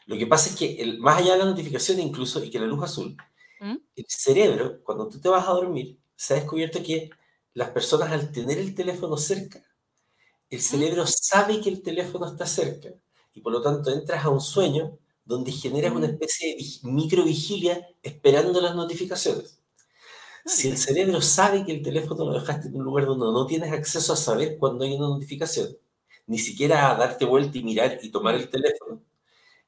Lo 0.07 0.17
que 0.17 0.29
pasa 0.29 0.51
es 0.51 0.55
que, 0.55 0.81
el, 0.81 1.01
más 1.01 1.19
allá 1.19 1.33
de 1.33 1.39
las 1.39 1.49
notificaciones 1.49 2.07
incluso, 2.07 2.45
y 2.45 2.51
que 2.51 2.61
la 2.61 2.67
luz 2.67 2.85
azul, 2.85 3.17
¿Mm? 3.59 3.79
el 3.97 4.07
cerebro, 4.07 4.85
cuando 4.85 5.09
tú 5.09 5.21
te 5.21 5.29
vas 5.29 5.49
a 5.49 5.53
dormir, 5.53 5.99
se 6.15 6.35
ha 6.35 6.37
descubierto 6.37 6.81
que 6.81 7.11
las 7.55 7.71
personas 7.71 8.13
al 8.13 8.31
tener 8.31 8.59
el 8.59 8.73
teléfono 8.73 9.17
cerca, 9.17 9.65
el 10.53 10.61
cerebro 10.61 11.07
sabe 11.07 11.61
que 11.61 11.71
el 11.71 11.83
teléfono 11.83 12.27
está 12.27 12.45
cerca 12.45 12.91
y 13.35 13.41
por 13.41 13.53
lo 13.53 13.63
tanto 13.63 13.91
entras 13.91 14.23
a 14.25 14.29
un 14.29 14.41
sueño 14.41 14.99
donde 15.25 15.51
generas 15.51 15.93
una 15.93 16.09
especie 16.09 16.55
de 16.55 16.91
microvigilia 16.91 17.89
esperando 18.03 18.61
las 18.61 18.75
notificaciones. 18.75 19.59
Si 20.45 20.69
el 20.69 20.77
cerebro 20.77 21.23
sabe 21.23 21.65
que 21.65 21.73
el 21.73 21.83
teléfono 21.83 22.27
lo 22.27 22.35
dejaste 22.35 22.69
en 22.69 22.77
un 22.77 22.85
lugar 22.85 23.07
donde 23.07 23.27
no 23.27 23.47
tienes 23.47 23.73
acceso 23.73 24.13
a 24.13 24.17
saber 24.17 24.59
cuando 24.59 24.85
hay 24.85 24.93
una 24.95 25.09
notificación, 25.09 25.75
ni 26.27 26.39
siquiera 26.39 26.91
a 26.91 26.97
darte 26.97 27.25
vuelta 27.25 27.57
y 27.57 27.63
mirar 27.63 27.99
y 28.03 28.11
tomar 28.11 28.35
el 28.35 28.51
teléfono, 28.51 29.01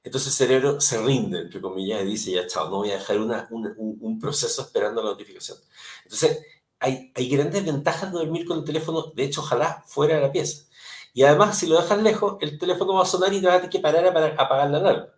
entonces 0.03 0.38
el 0.38 0.47
cerebro 0.47 0.81
se 0.83 1.01
rinde, 1.03 1.40
entre 1.40 1.62
comillas, 1.62 2.03
y 2.03 2.07
dice, 2.07 2.33
ya 2.33 2.47
chao, 2.47 2.68
no 2.68 2.77
voy 2.77 2.90
a 2.90 2.99
dejar 2.99 3.16
un, 3.18 4.18
proceso 4.20 4.62
esperando 4.62 5.03
la 5.03 5.11
notificación. 5.11 5.57
Entonces, 6.03 6.40
hay, 6.79 7.11
hay 7.14 7.29
grandes 7.31 7.64
ventajas 7.64 8.12
de 8.12 8.18
dormir 8.18 8.44
con 8.44 8.59
el 8.59 8.64
teléfono, 8.64 9.12
de 9.14 9.25
hecho, 9.25 9.40
ojalá 9.40 9.83
fuera 9.87 10.16
de 10.16 10.20
la 10.20 10.33
pieza. 10.33 10.64
Y 11.14 11.22
además, 11.22 11.57
si 11.57 11.68
lo 11.68 11.81
dejas 11.81 12.03
lejos, 12.03 12.37
el 12.40 12.59
teléfono 12.59 12.94
va 12.94 13.03
a 13.03 13.07
sonar 13.07 13.33
y 13.33 13.40
te 13.40 13.46
vas 13.46 13.55
a 13.55 13.59
tener 13.59 13.70
que 13.70 13.79
parar 13.79 14.12
para 14.12 14.27
apagar 14.35 14.68
la 14.68 14.79
alarma. 14.79 15.09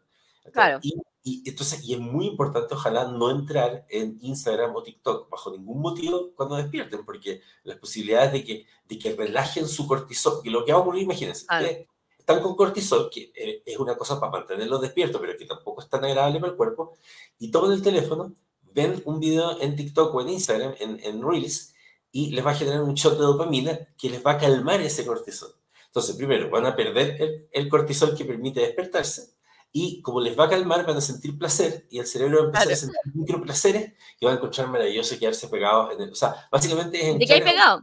Claro. 0.52 0.78
Y, 0.82 1.42
entonces, 1.48 1.82
y 1.82 1.94
es 1.94 1.98
muy 1.98 2.26
importante, 2.26 2.74
ojalá, 2.74 3.08
no 3.08 3.30
entrar 3.30 3.84
en 3.88 4.18
Instagram 4.20 4.76
o 4.76 4.82
TikTok 4.82 5.28
bajo 5.30 5.50
ningún 5.50 5.80
motivo 5.80 6.32
cuando 6.36 6.54
despierten, 6.54 7.04
porque 7.04 7.40
las 7.64 7.78
posibilidades 7.78 8.30
de 8.32 8.44
que, 8.44 8.66
de 8.86 8.98
que 8.98 9.16
relajen 9.16 9.66
su 9.66 9.88
cortisol, 9.88 10.42
que 10.42 10.50
lo 10.50 10.64
que 10.64 10.72
va 10.72 10.78
a 10.78 10.82
ocurrir, 10.82 11.02
imagínense, 11.02 11.46
están 12.16 12.42
con 12.42 12.54
cortisol, 12.54 13.08
que 13.10 13.32
eh, 13.34 13.62
es 13.64 13.78
una 13.78 13.96
cosa 13.96 14.20
para 14.20 14.30
mantenerlos 14.30 14.82
despiertos, 14.82 15.20
pero 15.20 15.36
que 15.36 15.46
tampoco 15.46 15.80
es 15.80 15.88
tan 15.88 16.04
agradable 16.04 16.38
para 16.38 16.52
el 16.52 16.56
cuerpo, 16.56 16.96
y 17.38 17.50
toman 17.50 17.72
el 17.72 17.82
teléfono, 17.82 18.34
ven 18.74 19.02
un 19.06 19.18
video 19.18 19.60
en 19.60 19.74
TikTok 19.74 20.14
o 20.14 20.20
en 20.20 20.28
Instagram, 20.28 20.74
en, 20.78 21.00
en 21.02 21.28
Reels, 21.28 21.74
y 22.12 22.30
les 22.30 22.44
va 22.44 22.50
a 22.50 22.54
generar 22.54 22.82
un 22.82 22.94
shot 22.94 23.14
de 23.14 23.24
dopamina 23.24 23.78
que 23.98 24.10
les 24.10 24.24
va 24.24 24.32
a 24.32 24.38
calmar 24.38 24.80
ese 24.82 25.04
cortisol. 25.04 25.56
Entonces, 25.96 26.16
primero, 26.16 26.50
van 26.50 26.66
a 26.66 26.76
perder 26.76 27.48
el, 27.50 27.68
cortisol 27.70 28.14
que 28.14 28.26
permite 28.26 28.60
despertarse 28.60 29.34
y 29.72 30.02
como 30.02 30.20
les 30.20 30.38
va 30.38 30.44
a 30.44 30.50
calmar, 30.50 30.84
van 30.84 30.98
a 30.98 31.00
sentir 31.00 31.38
placer 31.38 31.86
y 31.90 31.98
el 31.98 32.06
cerebro 32.06 32.36
va 32.36 32.42
a 32.42 32.46
empezar 32.48 32.70
a 32.70 32.76
sentir 32.76 33.14
microplaceres 33.14 33.94
y 34.20 34.26
va 34.26 34.32
a 34.32 34.34
encontrar 34.34 34.68
maravilloso 34.68 35.18
quedarse 35.18 35.48
pegados 35.48 35.94
en 35.94 36.02
el... 36.02 36.10
O 36.10 36.14
sea, 36.14 36.48
básicamente 36.52 37.12
es... 37.12 37.18
¿De 37.18 37.24
qué 37.24 37.32
hay 37.32 37.40
pegado? 37.40 37.82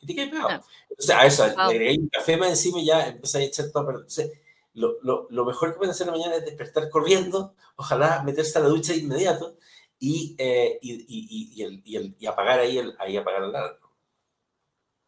¿De 0.00 0.14
qué 0.14 0.20
hay 0.20 0.30
pegado? 0.30 0.50
Ah. 0.50 0.62
O 0.96 1.02
sea, 1.02 1.18
a 1.18 1.26
eso, 1.26 1.44
le 1.48 1.52
agregué 1.54 1.98
un 1.98 2.08
café 2.08 2.36
más 2.36 2.50
encima 2.50 2.78
y 2.78 2.86
ya 2.86 3.08
empecé 3.08 3.38
a 3.38 3.42
echar 3.42 3.72
todo. 3.72 3.90
Entonces, 3.90 4.30
lo, 4.74 5.02
lo, 5.02 5.26
lo, 5.28 5.44
mejor 5.44 5.72
que 5.72 5.78
pueden 5.78 5.90
hacer 5.90 6.08
mañana 6.08 6.36
es 6.36 6.44
despertar 6.44 6.88
corriendo, 6.90 7.56
ojalá 7.74 8.22
meterse 8.22 8.56
a 8.56 8.62
la 8.62 8.68
ducha 8.68 8.92
de 8.92 9.00
inmediato 9.00 9.56
y, 9.98 10.36
eh, 10.38 10.78
y, 10.80 10.92
y, 11.08 11.62
y, 11.84 11.96
el, 11.96 12.14
y, 12.20 12.26
apagar 12.26 12.60
ahí, 12.60 12.78
el, 12.78 12.94
ahí 13.00 13.16
apagar 13.16 13.42
el 13.42 13.48
alarma. 13.48 13.90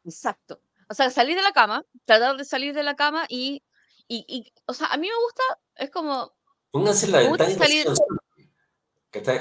Exacto 0.04 0.60
o 0.90 0.94
sea, 0.94 1.08
salir 1.08 1.36
de 1.36 1.42
la 1.42 1.52
cama, 1.52 1.84
tratar 2.04 2.36
de 2.36 2.44
salir 2.44 2.74
de 2.74 2.82
la 2.82 2.96
cama 2.96 3.24
y, 3.28 3.62
y, 4.08 4.24
y 4.26 4.52
o 4.66 4.74
sea, 4.74 4.88
a 4.88 4.96
mí 4.96 5.06
me 5.06 5.14
gusta, 5.22 5.42
es 5.76 5.88
como... 5.90 6.34
Pónganse 6.72 7.06
la 7.06 7.20
ventana 7.20 7.54
salir... 7.54 7.86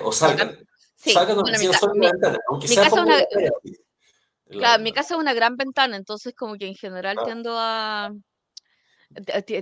o 0.04 0.12
salgan. 0.12 0.60
Sí, 0.96 1.12
salgan 1.12 1.40
bueno, 1.40 1.58
mi, 1.58 1.74
sol 1.74 1.92
mi, 1.96 2.06
la 2.06 2.12
ventana, 2.12 2.38
aunque 2.50 2.68
mi 2.68 2.76
sea 2.76 2.84
casa 2.84 3.04
una, 3.04 3.18
Claro, 4.48 4.84
mi 4.84 4.92
casa 4.92 5.16
es 5.16 5.20
una 5.20 5.34
gran 5.34 5.56
ventana, 5.56 5.96
entonces 5.96 6.36
como 6.36 6.56
que 6.56 6.68
en 6.68 6.76
general 6.76 7.18
tiendo 7.24 7.56
a 7.58 8.12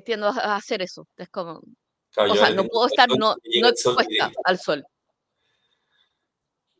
tiendo 0.03 0.27
a 0.27 0.55
hacer 0.55 0.81
eso. 0.81 1.07
Es 1.15 1.29
como, 1.29 1.61
claro, 2.11 2.33
o 2.33 2.35
sea, 2.35 2.49
no 2.51 2.65
puedo 2.65 2.87
estar 2.87 3.07
no, 3.09 3.35
no 3.61 3.67
expuesta 3.67 4.31
al 4.43 4.59
sol. 4.59 4.85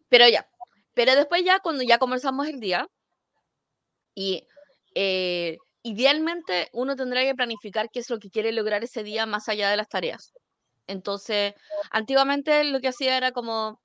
Pero 0.10 0.28
ya, 0.28 0.50
pero 0.94 1.16
después 1.16 1.44
ya 1.46 1.60
cuando 1.60 1.84
ya 1.84 1.98
comenzamos 1.98 2.48
el 2.48 2.60
día 2.60 2.88
y 4.16 4.48
eh, 4.96 5.58
idealmente 5.84 6.70
uno 6.74 6.96
tendrá 6.96 7.22
que 7.24 7.36
planificar 7.36 7.90
qué 7.92 8.00
es 8.00 8.10
lo 8.10 8.20
que 8.20 8.30
quiere 8.30 8.52
lograr 8.52 8.84
ese 8.84 9.04
día 9.04 9.26
más 9.26 9.48
allá 9.50 9.70
de 9.70 9.78
las 9.78 9.88
tareas. 9.88 10.34
Entonces, 10.88 11.54
antiguamente 11.92 12.64
lo 12.64 12.80
que 12.80 12.90
hacía 12.90 13.18
era 13.18 13.32
como 13.32 13.80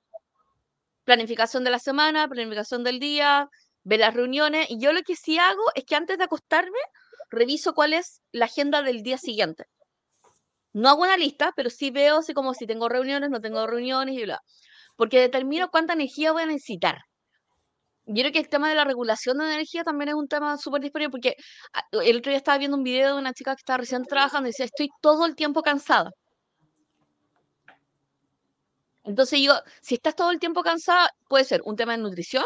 planificación 1.03 1.63
de 1.63 1.71
la 1.71 1.79
semana, 1.79 2.27
planificación 2.27 2.83
del 2.83 2.99
día, 2.99 3.49
ver 3.83 3.99
las 3.99 4.13
reuniones, 4.13 4.67
y 4.69 4.79
yo 4.79 4.93
lo 4.93 5.01
que 5.01 5.15
sí 5.15 5.37
hago 5.37 5.63
es 5.75 5.83
que 5.85 5.95
antes 5.95 6.17
de 6.17 6.23
acostarme, 6.25 6.79
reviso 7.29 7.73
cuál 7.73 7.93
es 7.93 8.21
la 8.31 8.45
agenda 8.45 8.81
del 8.81 9.03
día 9.03 9.17
siguiente. 9.17 9.65
No 10.73 10.89
hago 10.89 11.03
una 11.03 11.17
lista, 11.17 11.51
pero 11.55 11.69
sí 11.69 11.91
veo 11.91 12.19
así 12.19 12.33
como 12.33 12.53
si 12.53 12.65
tengo 12.65 12.89
reuniones, 12.89 13.29
no 13.29 13.41
tengo 13.41 13.67
reuniones 13.67 14.15
y 14.15 14.23
bla. 14.23 14.39
Porque 14.95 15.19
determino 15.19 15.69
cuánta 15.69 15.93
energía 15.93 16.31
voy 16.31 16.43
a 16.43 16.47
necesitar. 16.47 16.99
Yo 18.05 18.21
creo 18.21 18.31
que 18.33 18.39
el 18.39 18.49
tema 18.49 18.69
de 18.69 18.75
la 18.75 18.83
regulación 18.83 19.37
de 19.37 19.45
energía 19.45 19.83
también 19.83 20.09
es 20.09 20.15
un 20.15 20.27
tema 20.27 20.57
súper 20.57 20.81
disponible 20.81 21.09
porque 21.09 21.35
ah, 21.73 21.83
el 21.91 22.17
otro 22.17 22.31
día 22.31 22.37
estaba 22.37 22.57
viendo 22.57 22.77
un 22.77 22.83
video 22.83 23.13
de 23.13 23.19
una 23.21 23.33
chica 23.33 23.55
que 23.55 23.61
estaba 23.61 23.77
recién 23.77 24.03
trabajando 24.03 24.47
y 24.47 24.51
decía, 24.51 24.65
estoy 24.65 24.89
todo 25.01 25.25
el 25.25 25.35
tiempo 25.35 25.61
cansada. 25.61 26.11
Entonces 29.03 29.39
digo, 29.39 29.53
si 29.81 29.95
estás 29.95 30.15
todo 30.15 30.31
el 30.31 30.39
tiempo 30.39 30.63
cansada, 30.63 31.09
puede 31.27 31.45
ser 31.45 31.61
un 31.65 31.75
tema 31.75 31.93
de 31.93 31.99
nutrición, 31.99 32.45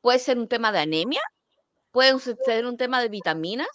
puede 0.00 0.18
ser 0.18 0.38
un 0.38 0.48
tema 0.48 0.72
de 0.72 0.80
anemia, 0.80 1.20
puede 1.92 2.18
ser 2.18 2.66
un 2.66 2.76
tema 2.76 3.00
de 3.00 3.08
vitaminas, 3.08 3.68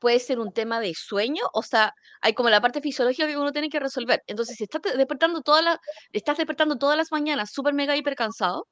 puede 0.00 0.20
ser 0.20 0.38
un 0.38 0.52
tema 0.52 0.80
de 0.80 0.92
sueño, 0.94 1.44
o 1.54 1.62
sea, 1.62 1.94
hay 2.20 2.34
como 2.34 2.50
la 2.50 2.60
parte 2.60 2.80
fisiológica 2.82 3.26
que 3.26 3.38
uno 3.38 3.52
tiene 3.52 3.70
que 3.70 3.80
resolver. 3.80 4.22
Entonces, 4.26 4.56
si 4.56 4.64
estás 4.64 4.82
despertando 4.96 5.40
todas 5.42 5.64
las, 5.64 5.78
estás 6.12 6.36
despertando 6.38 6.76
todas 6.76 6.96
las 6.96 7.12
mañanas 7.12 7.50
súper 7.52 7.74
mega 7.74 7.96
hiper 7.96 8.14
cansado, 8.14 8.66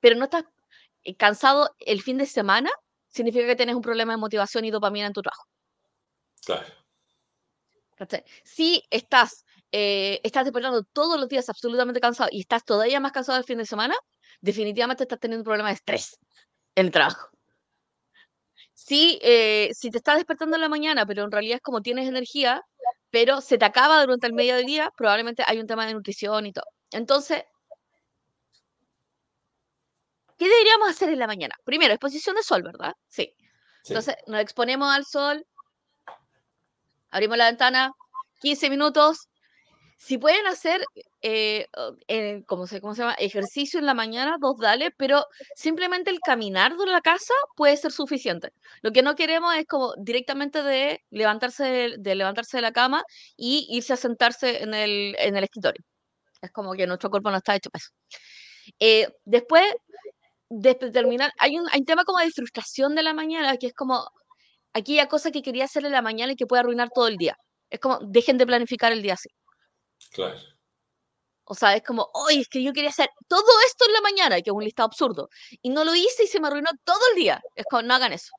pero 0.00 0.16
no 0.16 0.24
estás 0.24 0.44
eh, 1.04 1.16
cansado 1.16 1.74
el 1.80 2.02
fin 2.02 2.18
de 2.18 2.26
semana, 2.26 2.70
significa 3.08 3.46
que 3.46 3.56
tienes 3.56 3.74
un 3.74 3.82
problema 3.82 4.12
de 4.12 4.18
motivación 4.18 4.64
y 4.64 4.70
dopamina 4.70 5.06
en 5.06 5.12
tu 5.12 5.22
trabajo. 5.22 5.44
Claro. 6.44 6.66
Si 8.44 8.82
estás, 8.90 9.44
eh, 9.72 10.20
estás 10.22 10.44
despertando 10.44 10.84
todos 10.84 11.18
los 11.18 11.28
días 11.28 11.48
absolutamente 11.48 12.00
cansado 12.00 12.28
y 12.32 12.40
estás 12.40 12.64
todavía 12.64 13.00
más 13.00 13.12
cansado 13.12 13.38
el 13.38 13.44
fin 13.44 13.58
de 13.58 13.66
semana, 13.66 13.94
definitivamente 14.40 15.02
estás 15.02 15.18
teniendo 15.18 15.42
un 15.42 15.44
problema 15.44 15.68
de 15.70 15.74
estrés 15.74 16.18
en 16.76 16.86
el 16.86 16.92
trabajo. 16.92 17.28
Si, 18.72 19.18
eh, 19.22 19.70
si 19.74 19.90
te 19.90 19.98
estás 19.98 20.16
despertando 20.16 20.56
en 20.56 20.62
la 20.62 20.68
mañana, 20.68 21.04
pero 21.04 21.24
en 21.24 21.32
realidad 21.32 21.56
es 21.56 21.62
como 21.62 21.82
tienes 21.82 22.08
energía, 22.08 22.62
pero 23.10 23.40
se 23.40 23.58
te 23.58 23.64
acaba 23.64 24.00
durante 24.00 24.26
el 24.26 24.32
medio 24.32 24.54
del 24.56 24.66
día, 24.66 24.92
probablemente 24.96 25.42
hay 25.46 25.58
un 25.58 25.66
tema 25.66 25.86
de 25.86 25.94
nutrición 25.94 26.46
y 26.46 26.52
todo. 26.52 26.66
Entonces, 26.92 27.42
¿qué 27.42 27.48
deberíamos 30.48 30.88
hacer 30.88 31.10
en 31.10 31.18
la 31.18 31.26
mañana? 31.26 31.54
Primero, 31.64 31.92
exposición 31.92 32.36
de 32.36 32.42
sol, 32.42 32.62
¿verdad? 32.62 32.94
Sí. 33.08 33.34
Entonces, 33.86 34.16
nos 34.26 34.40
exponemos 34.40 34.94
al 34.94 35.04
sol, 35.06 35.46
abrimos 37.10 37.38
la 37.38 37.46
ventana, 37.46 37.92
15 38.40 38.70
minutos, 38.70 39.28
si 39.98 40.16
pueden 40.16 40.46
hacer, 40.46 40.80
eh, 41.22 41.66
eh, 42.06 42.44
¿cómo, 42.46 42.68
se, 42.68 42.80
¿cómo 42.80 42.94
se 42.94 43.02
llama? 43.02 43.14
Ejercicio 43.14 43.80
en 43.80 43.86
la 43.86 43.94
mañana, 43.94 44.36
dos 44.40 44.56
dale, 44.56 44.92
pero 44.96 45.26
simplemente 45.56 46.10
el 46.10 46.20
caminar 46.20 46.76
de 46.76 46.86
la 46.86 47.00
casa 47.00 47.34
puede 47.56 47.76
ser 47.76 47.90
suficiente. 47.90 48.52
Lo 48.80 48.92
que 48.92 49.02
no 49.02 49.16
queremos 49.16 49.56
es 49.56 49.66
como 49.66 49.94
directamente 49.96 50.62
de 50.62 51.02
levantarse 51.10 51.96
de, 51.98 52.14
levantarse 52.14 52.58
de 52.58 52.62
la 52.62 52.72
cama 52.72 53.02
y 53.36 53.66
irse 53.70 53.92
a 53.92 53.96
sentarse 53.96 54.62
en 54.62 54.72
el, 54.72 55.16
en 55.18 55.36
el 55.36 55.44
escritorio. 55.44 55.84
Es 56.40 56.52
como 56.52 56.74
que 56.74 56.86
nuestro 56.86 57.10
cuerpo 57.10 57.30
no 57.32 57.38
está 57.38 57.56
hecho 57.56 57.68
para 57.70 57.82
eso. 57.82 57.90
Eh, 58.78 59.08
después 59.24 59.64
de 60.50 60.74
terminar, 60.74 61.32
hay 61.38 61.58
un, 61.58 61.68
hay 61.70 61.80
un 61.80 61.86
tema 61.86 62.04
como 62.04 62.18
de 62.18 62.30
frustración 62.30 62.94
de 62.94 63.02
la 63.02 63.12
mañana, 63.12 63.56
que 63.56 63.68
es 63.68 63.74
como 63.74 64.10
aquella 64.72 65.08
cosa 65.08 65.30
que 65.30 65.42
quería 65.42 65.64
hacer 65.64 65.84
en 65.84 65.92
la 65.92 66.02
mañana 66.02 66.32
y 66.32 66.36
que 66.36 66.46
puede 66.46 66.60
arruinar 66.60 66.90
todo 66.94 67.08
el 67.08 67.16
día. 67.16 67.36
Es 67.70 67.80
como, 67.80 67.98
dejen 68.00 68.38
de 68.38 68.46
planificar 68.46 68.92
el 68.92 69.02
día 69.02 69.14
así. 69.14 69.28
Claro. 70.12 70.38
O 71.44 71.54
sea, 71.54 71.74
es 71.74 71.82
como, 71.82 72.10
oye, 72.12 72.40
es 72.40 72.48
que 72.48 72.62
yo 72.62 72.72
quería 72.72 72.90
hacer 72.90 73.08
todo 73.26 73.50
esto 73.66 73.86
en 73.86 73.92
la 73.94 74.00
mañana, 74.02 74.36
que 74.36 74.50
es 74.50 74.54
un 74.54 74.64
listado 74.64 74.86
absurdo. 74.86 75.28
Y 75.62 75.70
no 75.70 75.84
lo 75.84 75.94
hice 75.94 76.24
y 76.24 76.26
se 76.26 76.40
me 76.40 76.48
arruinó 76.48 76.70
todo 76.84 77.00
el 77.12 77.20
día. 77.20 77.40
Es 77.54 77.64
como, 77.70 77.82
no 77.82 77.94
hagan 77.94 78.12
eso. 78.12 78.32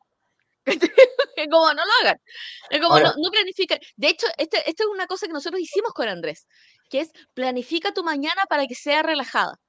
es 0.65 1.47
como, 1.49 1.73
no 1.73 1.85
lo 1.85 1.91
hagan. 2.01 2.21
Es 2.69 2.79
como, 2.79 2.99
no, 2.99 3.13
no, 3.17 3.31
planifiquen. 3.31 3.79
De 3.95 4.09
hecho, 4.09 4.27
este, 4.37 4.57
esto 4.69 4.83
es 4.83 4.89
una 4.89 5.07
cosa 5.07 5.25
que 5.25 5.33
nosotros 5.33 5.59
hicimos 5.59 5.91
con 5.93 6.07
Andrés, 6.07 6.47
que 6.89 7.01
es 7.01 7.11
planifica 7.33 7.93
tu 7.93 8.03
mañana 8.03 8.43
para 8.47 8.67
que 8.67 8.75
sea 8.75 9.01
relajada. 9.01 9.59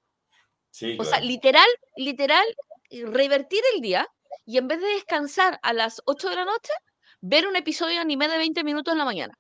Sí, 0.71 0.97
o 0.99 1.05
sea, 1.05 1.21
literal, 1.21 1.67
literal, 1.97 2.45
revertir 2.91 3.61
el 3.75 3.81
día 3.81 4.07
y 4.47 4.59
en 4.59 4.69
vez 4.69 4.81
de 4.81 4.89
descansar 4.89 5.59
a 5.63 5.73
las 5.73 6.03
8 6.07 6.29
de 6.29 6.37
la 6.37 6.45
noche, 6.45 6.73
ver 7.21 7.47
un 7.47 7.57
episodio 7.57 7.95
de 7.95 8.01
anime 8.01 8.29
de 8.29 8.39
20 8.39 8.65
minutos 8.65 8.93
en 8.93 8.99
la 8.99 9.05
mañana. 9.05 9.39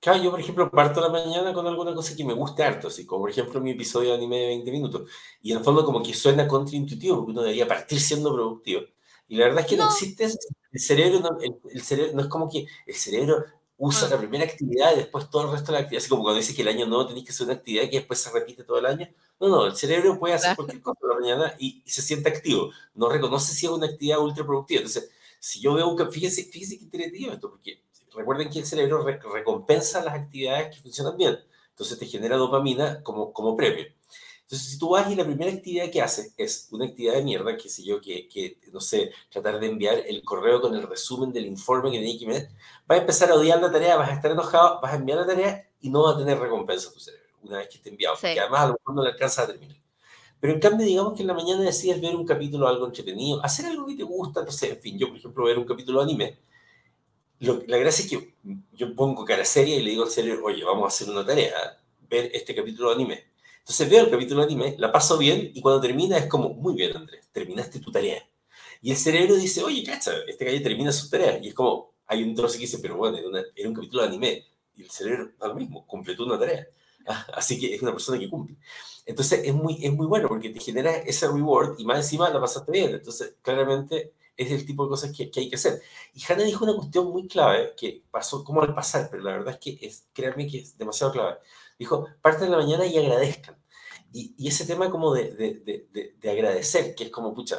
Claro, 0.00 0.22
yo 0.22 0.30
por 0.30 0.40
ejemplo 0.40 0.70
parto 0.70 1.00
la 1.00 1.08
mañana 1.08 1.54
con 1.54 1.66
alguna 1.66 1.94
cosa 1.94 2.14
que 2.14 2.24
me 2.24 2.34
guste 2.34 2.62
harto, 2.62 2.88
así 2.88 3.06
como 3.06 3.22
por 3.22 3.30
ejemplo 3.30 3.58
mi 3.60 3.70
episodio 3.70 4.10
de 4.10 4.16
anime 4.16 4.38
de 4.38 4.46
20 4.48 4.70
minutos. 4.70 5.10
Y 5.40 5.52
en 5.52 5.58
el 5.58 5.64
fondo 5.64 5.84
como 5.84 6.02
que 6.02 6.12
suena 6.12 6.46
contraintuitivo, 6.46 7.16
porque 7.16 7.32
uno 7.32 7.42
debería 7.42 7.66
partir 7.66 7.98
siendo 7.98 8.32
productivo. 8.34 8.82
Y 9.28 9.36
la 9.36 9.46
verdad 9.46 9.60
es 9.62 9.66
que 9.66 9.76
no, 9.78 9.86
existe, 9.86 10.24
el 10.24 10.80
cerebro, 10.80 11.20
no, 11.20 11.38
el, 11.40 11.82
cerebro 11.82 12.12
no 12.14 12.20
es 12.20 12.28
como 12.28 12.50
que 12.50 12.66
el 12.86 12.94
cerebro 12.94 13.44
usa 13.84 14.08
la 14.08 14.16
ah. 14.16 14.18
primera 14.18 14.44
actividad 14.44 14.92
y 14.94 14.96
después 14.96 15.28
todo 15.28 15.44
el 15.44 15.52
resto 15.52 15.72
de 15.72 15.78
la 15.78 15.84
actividad. 15.84 16.00
Así 16.00 16.08
como 16.08 16.22
cuando 16.22 16.40
dice 16.40 16.54
que 16.54 16.62
el 16.62 16.68
año 16.68 16.86
nuevo 16.86 17.06
tenéis 17.06 17.26
que 17.26 17.32
hacer 17.32 17.44
una 17.44 17.54
actividad 17.54 17.84
que 17.90 17.98
después 17.98 18.18
se 18.18 18.30
repite 18.30 18.64
todo 18.64 18.78
el 18.78 18.86
año. 18.86 19.08
No, 19.40 19.48
no, 19.48 19.66
el 19.66 19.76
cerebro 19.76 20.18
puede 20.18 20.34
hacer 20.34 20.56
cualquier 20.56 20.80
cosa 20.80 20.98
por 20.98 21.10
la 21.10 21.20
mañana 21.20 21.54
y, 21.58 21.82
se 21.84 22.02
siente 22.02 22.28
activo. 22.28 22.70
No 22.94 23.08
reconoce 23.08 23.52
si 23.52 23.66
es 23.66 23.72
una 23.72 23.86
actividad 23.86 24.20
ultra 24.20 24.44
productiva. 24.44 24.80
Entonces, 24.80 25.10
si 25.38 25.60
yo 25.60 25.74
veo 25.74 25.94
que, 25.96 26.06
fíjese, 26.06 26.44
fíjese 26.44 26.78
que 26.78 26.84
interactivo 26.84 27.32
esto, 27.32 27.50
porque 27.50 27.82
recuerden 28.14 28.48
que 28.48 28.60
el 28.60 28.64
cerebro 28.64 29.04
recompensa 29.04 30.02
las 30.02 30.14
actividades 30.14 30.74
que 30.74 30.82
funcionan 30.82 31.16
bien. 31.16 31.38
Entonces 31.70 31.98
te 31.98 32.06
genera 32.06 32.36
dopamina 32.36 33.02
como, 33.02 33.32
como 33.32 33.56
premio. 33.56 33.86
Entonces, 34.54 34.72
si 34.72 34.78
tú 34.78 34.90
vas 34.90 35.10
y 35.10 35.16
la 35.16 35.24
primera 35.24 35.50
actividad 35.50 35.90
que 35.90 36.00
haces 36.00 36.32
es 36.36 36.68
una 36.70 36.84
actividad 36.84 37.14
de 37.14 37.24
mierda, 37.24 37.56
que 37.56 37.68
sé 37.68 37.82
yo, 37.82 38.00
que, 38.00 38.28
que 38.28 38.60
no 38.72 38.80
sé, 38.80 39.10
tratar 39.28 39.58
de 39.58 39.66
enviar 39.66 39.98
el 40.06 40.22
correo 40.22 40.60
con 40.60 40.76
el 40.76 40.84
resumen 40.84 41.32
del 41.32 41.46
informe 41.46 41.90
que 41.90 41.98
tenías 41.98 42.18
que 42.18 42.24
enviar, 42.24 42.48
vas 42.86 42.98
a 42.98 43.00
empezar 43.00 43.30
a 43.32 43.34
odiar 43.34 43.60
la 43.60 43.72
tarea, 43.72 43.96
vas 43.96 44.10
a 44.10 44.14
estar 44.14 44.30
enojado, 44.30 44.80
vas 44.80 44.92
a 44.92 44.96
enviar 44.96 45.18
la 45.18 45.26
tarea 45.26 45.68
y 45.80 45.90
no 45.90 46.04
va 46.04 46.12
a 46.12 46.18
tener 46.18 46.38
recompensa 46.38 46.92
tu 46.92 47.00
cerebro 47.00 47.24
una 47.42 47.58
vez 47.58 47.68
que 47.68 47.76
esté 47.78 47.90
enviado, 47.90 48.14
porque 48.14 48.38
además 48.38 48.60
a 48.60 48.66
lo 48.68 48.72
mejor 48.74 48.94
no 48.94 49.02
le 49.02 49.10
alcanza 49.10 49.42
a 49.42 49.46
terminar. 49.48 49.76
Pero 50.38 50.52
en 50.52 50.60
cambio, 50.60 50.86
digamos 50.86 51.14
que 51.14 51.22
en 51.22 51.26
la 51.26 51.34
mañana 51.34 51.62
decides 51.62 52.00
ver 52.00 52.14
un 52.14 52.24
capítulo 52.24 52.68
algo 52.68 52.86
entretenido, 52.86 53.44
hacer 53.44 53.66
algo 53.66 53.86
que 53.86 53.96
te 53.96 54.04
gusta, 54.04 54.44
no 54.44 54.52
sé, 54.52 54.70
en 54.70 54.80
fin, 54.80 54.96
yo 54.96 55.08
por 55.08 55.16
ejemplo 55.16 55.44
ver 55.46 55.58
un 55.58 55.64
capítulo 55.64 55.98
de 55.98 56.04
anime, 56.04 56.38
la 57.40 57.76
gracia 57.76 58.04
es 58.04 58.10
que 58.10 58.34
yo 58.72 58.94
pongo 58.94 59.24
cara 59.24 59.44
seria 59.44 59.74
y 59.74 59.82
le 59.82 59.90
digo 59.90 60.04
al 60.04 60.10
cerebro, 60.10 60.44
oye, 60.44 60.62
vamos 60.62 60.84
a 60.84 60.86
hacer 60.86 61.10
una 61.10 61.26
tarea, 61.26 61.54
ver 62.08 62.30
este 62.32 62.54
capítulo 62.54 62.90
de 62.90 62.94
anime. 62.94 63.33
Entonces 63.64 63.88
veo 63.88 64.04
el 64.04 64.10
capítulo 64.10 64.40
de 64.40 64.46
anime, 64.46 64.76
la 64.78 64.92
paso 64.92 65.16
bien 65.16 65.50
y 65.54 65.62
cuando 65.62 65.80
termina 65.80 66.18
es 66.18 66.26
como, 66.26 66.50
muy 66.50 66.74
bien 66.74 66.94
Andrés, 66.94 67.26
terminaste 67.32 67.80
tu 67.80 67.90
tarea. 67.90 68.22
Y 68.82 68.90
el 68.90 68.98
cerebro 68.98 69.36
dice, 69.36 69.64
oye, 69.64 69.82
cacha, 69.82 70.12
este 70.28 70.44
gallo 70.44 70.62
termina 70.62 70.92
su 70.92 71.08
tarea. 71.08 71.38
Y 71.42 71.48
es 71.48 71.54
como, 71.54 71.94
hay 72.06 72.22
un 72.22 72.34
trozo 72.34 72.56
que 72.56 72.60
dice, 72.60 72.78
pero 72.78 72.98
bueno, 72.98 73.16
era, 73.16 73.68
un 73.68 73.74
capítulo 73.74 74.02
de 74.02 74.08
anime. 74.08 74.44
Y 74.76 74.82
el 74.82 74.90
cerebro 74.90 75.30
da 75.40 75.48
lo 75.48 75.54
mismo, 75.54 75.86
completó 75.86 76.24
una 76.24 76.38
tarea. 76.38 76.66
Ah, 77.06 77.26
así 77.34 77.60
que 77.60 77.74
es 77.74 77.82
una 77.82 77.92
persona 77.92 78.18
que 78.18 78.30
cumple. 78.30 78.56
Entonces 79.04 79.42
es 79.44 79.52
muy, 79.52 79.76
es 79.84 79.92
muy 79.92 80.06
bueno 80.06 80.26
porque 80.26 80.48
te 80.48 80.58
genera 80.58 80.96
ese 80.96 81.28
reward 81.28 81.78
y 81.78 81.84
más 81.84 81.98
encima 81.98 82.30
la 82.30 82.40
pasaste 82.40 82.72
bien. 82.72 82.94
Entonces, 82.94 83.34
claramente 83.42 84.14
es 84.34 84.50
el 84.50 84.64
tipo 84.64 84.84
de 84.84 84.88
cosas 84.88 85.12
que, 85.14 85.30
que, 85.30 85.40
hay 85.40 85.50
que 85.50 85.56
hacer. 85.56 85.82
Y 86.14 86.22
Hannah 86.26 86.44
dijo 86.44 86.64
una 86.64 86.74
cuestión 86.74 87.10
muy 87.10 87.28
clave 87.28 87.74
que 87.76 88.02
pasó 88.10 88.42
como 88.42 88.62
al 88.62 88.74
pasar, 88.74 89.08
pero 89.10 89.22
la 89.22 89.32
verdad 89.32 89.52
es 89.52 89.60
que 89.60 89.86
es, 89.86 90.06
créanme 90.14 90.46
que 90.46 90.60
es 90.60 90.78
demasiado 90.78 91.12
clave. 91.12 91.36
Dijo, 91.78 92.08
parten 92.22 92.50
de 92.50 92.56
la 92.56 92.62
mañana 92.62 92.86
y 92.86 92.96
agradezcan. 92.98 93.56
Y, 94.12 94.34
y 94.38 94.48
ese 94.48 94.64
tema 94.64 94.90
como 94.90 95.12
de, 95.12 95.32
de, 95.34 95.54
de, 95.92 96.14
de, 96.20 96.30
agradecer, 96.30 96.94
que 96.94 97.04
es 97.04 97.10
como, 97.10 97.34
pucha, 97.34 97.58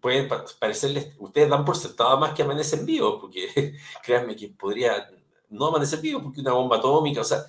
puede 0.00 0.28
parecerles, 0.58 1.14
ustedes 1.18 1.48
dan 1.48 1.64
por 1.64 1.76
sentado 1.76 2.18
más 2.18 2.34
que 2.34 2.42
amanecen 2.42 2.84
vivos, 2.84 3.18
porque 3.20 3.76
créanme 4.02 4.34
que 4.34 4.48
podría 4.48 5.08
no 5.48 5.66
amanecer 5.66 6.00
vivo 6.00 6.22
porque 6.22 6.40
una 6.40 6.52
bomba 6.52 6.78
atómica, 6.78 7.20
o 7.20 7.24
sea, 7.24 7.44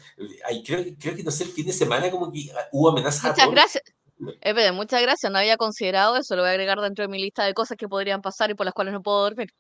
hay, 0.46 0.62
creo, 0.62 0.84
creo 1.00 1.16
que 1.16 1.24
no 1.24 1.32
sé, 1.32 1.46
el 1.46 1.50
fin 1.50 1.66
de 1.66 1.74
semana 1.74 2.12
como 2.12 2.32
que 2.32 2.52
hubo 2.72 2.90
amenazas 2.90 3.32
Muchas 3.32 3.52
gracias. 3.52 3.84
Epede, 4.42 4.72
muchas 4.72 5.02
gracias. 5.02 5.32
No 5.32 5.40
había 5.40 5.58
considerado 5.58 6.16
eso. 6.16 6.36
Lo 6.36 6.44
voy 6.44 6.50
a 6.50 6.52
agregar 6.52 6.80
dentro 6.80 7.04
de 7.04 7.10
mi 7.10 7.20
lista 7.20 7.44
de 7.44 7.54
cosas 7.54 7.78
que 7.78 7.88
podrían 7.88 8.22
pasar 8.22 8.52
y 8.52 8.54
por 8.54 8.66
las 8.66 8.74
cuales 8.74 8.94
no 8.94 9.02
puedo 9.02 9.22
dormir. 9.22 9.54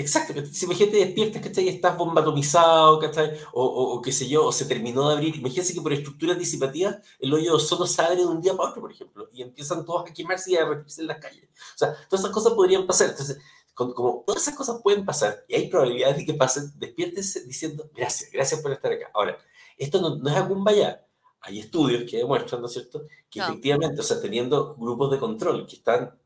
Exacto, 0.00 0.32
si 0.50 0.64
imagínate 0.64 0.96
despiertas, 0.96 1.42
¿cachai? 1.42 1.68
Estás 1.68 1.96
bombatomizado, 1.96 2.98
¿cachai? 2.98 3.32
O, 3.52 3.64
o, 3.64 3.94
o, 3.94 4.02
qué 4.02 4.12
sé 4.12 4.28
yo, 4.28 4.46
o 4.46 4.52
se 4.52 4.64
terminó 4.64 5.08
de 5.08 5.14
abrir. 5.14 5.36
Imagínense 5.36 5.74
que 5.74 5.80
por 5.80 5.92
estructuras 5.92 6.38
disipativas 6.38 6.96
el 7.18 7.32
hoyo 7.34 7.58
solo 7.58 7.86
se 7.86 8.00
abre 8.00 8.16
de 8.16 8.26
un 8.26 8.40
día 8.40 8.56
para 8.56 8.70
otro, 8.70 8.80
por 8.80 8.92
ejemplo, 8.92 9.28
y 9.32 9.42
empiezan 9.42 9.84
todos 9.84 10.10
a 10.10 10.14
quemarse 10.14 10.52
y 10.52 10.56
a 10.56 10.64
derretirse 10.64 11.02
en 11.02 11.08
las 11.08 11.18
calles. 11.18 11.44
O 11.44 11.78
sea, 11.78 11.94
todas 12.08 12.24
esas 12.24 12.32
cosas 12.32 12.54
podrían 12.54 12.86
pasar. 12.86 13.10
Entonces, 13.10 13.38
como 13.74 14.24
todas 14.26 14.42
esas 14.42 14.54
cosas 14.54 14.80
pueden 14.82 15.04
pasar 15.04 15.44
y 15.48 15.54
hay 15.54 15.68
probabilidades 15.68 16.16
de 16.16 16.26
que 16.26 16.34
pasen, 16.34 16.72
despiértese 16.76 17.44
diciendo 17.44 17.90
gracias, 17.94 18.30
gracias 18.32 18.60
por 18.60 18.72
estar 18.72 18.92
acá. 18.92 19.10
Ahora, 19.14 19.38
esto 19.76 20.00
no, 20.00 20.16
no 20.16 20.30
es 20.30 20.36
algún 20.36 20.64
vaya 20.64 21.04
hay 21.42 21.58
estudios 21.58 22.08
que 22.08 22.18
demuestran, 22.18 22.60
¿no 22.60 22.66
es 22.66 22.74
cierto?, 22.74 23.06
que 23.30 23.40
efectivamente, 23.40 24.00
o 24.00 24.04
sea, 24.04 24.20
teniendo 24.20 24.74
grupos 24.76 25.10
de 25.10 25.18
control 25.18 25.66
que 25.66 25.76
están 25.76 26.19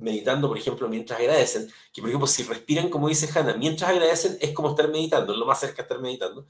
meditando, 0.00 0.48
por 0.48 0.58
ejemplo, 0.58 0.88
mientras 0.88 1.18
agradecen, 1.20 1.70
que 1.92 2.00
por 2.00 2.08
ejemplo, 2.08 2.26
si 2.26 2.42
respiran, 2.42 2.88
como 2.88 3.08
dice 3.08 3.28
Hannah, 3.32 3.56
mientras 3.56 3.90
agradecen 3.90 4.38
es 4.40 4.52
como 4.52 4.70
estar 4.70 4.88
meditando, 4.88 5.32
es 5.32 5.38
lo 5.38 5.46
más 5.46 5.60
cerca 5.60 5.76
de 5.76 5.82
estar 5.82 6.00
meditando, 6.00 6.46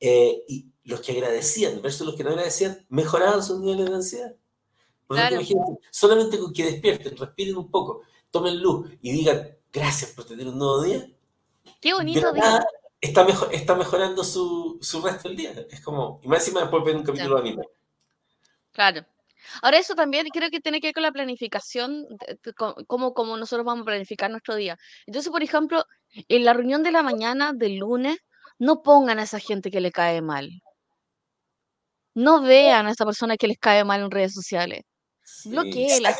eh, 0.00 0.44
y 0.48 0.66
los 0.84 1.00
que 1.00 1.12
agradecían 1.12 1.80
versus 1.82 2.06
los 2.06 2.16
que 2.16 2.24
no 2.24 2.30
agradecían, 2.30 2.84
mejoraban 2.88 3.42
su 3.42 3.58
nivel 3.60 3.86
de 3.86 3.94
ansiedad. 3.94 4.34
Por 5.06 5.16
claro. 5.16 5.40
ejemplo, 5.40 5.78
solamente 5.90 6.38
con 6.38 6.52
que 6.52 6.64
despierten, 6.64 7.16
respiren 7.16 7.56
un 7.56 7.70
poco, 7.70 8.02
tomen 8.30 8.60
luz 8.60 8.90
y 9.02 9.12
digan 9.12 9.56
gracias 9.72 10.12
por 10.12 10.24
tener 10.24 10.48
un 10.48 10.58
nuevo 10.58 10.82
día. 10.82 11.06
Qué 11.80 11.92
bonito 11.92 12.32
día 12.32 12.64
está, 13.08 13.24
mejor, 13.24 13.54
está 13.54 13.74
mejorando 13.74 14.24
su, 14.24 14.78
su, 14.80 15.02
resto 15.02 15.28
del 15.28 15.36
día. 15.36 15.66
Es 15.70 15.80
como, 15.80 16.20
y 16.22 16.28
más 16.28 16.40
encima 16.40 16.60
después 16.60 16.84
ver 16.84 16.96
un 16.96 17.02
capítulo 17.02 17.36
de 17.36 17.40
anime. 17.40 17.64
Claro. 18.72 19.04
Ahora 19.62 19.78
eso 19.78 19.94
también 19.94 20.26
creo 20.32 20.50
que 20.50 20.60
tiene 20.60 20.80
que 20.80 20.88
ver 20.88 20.94
con 20.94 21.02
la 21.02 21.12
planificación, 21.12 22.06
cómo, 22.86 23.14
cómo 23.14 23.36
nosotros 23.36 23.64
vamos 23.64 23.82
a 23.82 23.86
planificar 23.86 24.30
nuestro 24.30 24.54
día. 24.54 24.76
Entonces, 25.06 25.30
por 25.30 25.42
ejemplo, 25.42 25.84
en 26.28 26.44
la 26.44 26.52
reunión 26.52 26.82
de 26.82 26.92
la 26.92 27.02
mañana 27.02 27.52
del 27.52 27.76
lunes, 27.76 28.18
no 28.58 28.82
pongan 28.82 29.18
a 29.18 29.24
esa 29.24 29.38
gente 29.38 29.70
que 29.70 29.80
le 29.80 29.90
cae 29.90 30.22
mal. 30.22 30.50
No 32.14 32.42
vean 32.42 32.86
a 32.86 32.92
esa 32.92 33.04
persona 33.04 33.36
que 33.36 33.48
les 33.48 33.58
cae 33.58 33.84
mal 33.84 34.00
en 34.00 34.10
redes 34.10 34.34
sociales. 34.34 34.82
Sí. 35.24 35.50
Bloqueenla, 35.50 36.16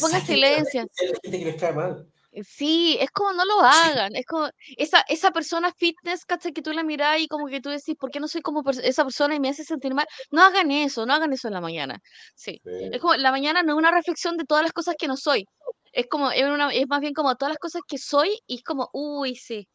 ponga 0.00 0.20
silencio. 0.20 0.86
gente 1.22 1.38
que 1.38 1.44
les 1.44 1.60
cae 1.60 1.72
mal. 1.72 2.06
Sí, 2.44 2.96
es 3.00 3.10
como 3.10 3.32
no 3.32 3.44
lo 3.44 3.60
hagan, 3.60 4.14
es 4.14 4.24
como 4.24 4.48
esa, 4.76 5.00
esa 5.08 5.32
persona 5.32 5.72
fitness, 5.72 6.24
¿cachai? 6.24 6.52
Que 6.52 6.62
tú 6.62 6.72
la 6.72 6.84
mirás 6.84 7.18
y 7.20 7.26
como 7.26 7.48
que 7.48 7.60
tú 7.60 7.70
decís, 7.70 7.96
¿por 7.98 8.10
qué 8.10 8.20
no 8.20 8.28
soy 8.28 8.40
como 8.40 8.62
esa 8.70 9.02
persona 9.02 9.34
y 9.34 9.40
me 9.40 9.48
hace 9.48 9.64
sentir 9.64 9.94
mal? 9.94 10.06
No 10.30 10.42
hagan 10.42 10.70
eso, 10.70 11.04
no 11.06 11.12
hagan 11.12 11.32
eso 11.32 11.48
en 11.48 11.54
la 11.54 11.60
mañana. 11.60 11.98
Sí. 12.36 12.60
Es 12.64 13.00
como 13.00 13.16
la 13.16 13.32
mañana 13.32 13.64
no 13.64 13.72
es 13.72 13.78
una 13.78 13.90
reflexión 13.90 14.36
de 14.36 14.44
todas 14.44 14.62
las 14.62 14.72
cosas 14.72 14.94
que 14.96 15.08
no 15.08 15.16
soy. 15.16 15.44
Es 15.92 16.06
como, 16.06 16.30
es, 16.30 16.44
una, 16.44 16.72
es 16.72 16.86
más 16.88 17.00
bien 17.00 17.14
como 17.14 17.34
todas 17.34 17.50
las 17.50 17.58
cosas 17.58 17.82
que 17.86 17.98
soy 17.98 18.38
y 18.46 18.56
es 18.56 18.62
como, 18.62 18.88
uy, 18.92 19.34
sí. 19.34 19.68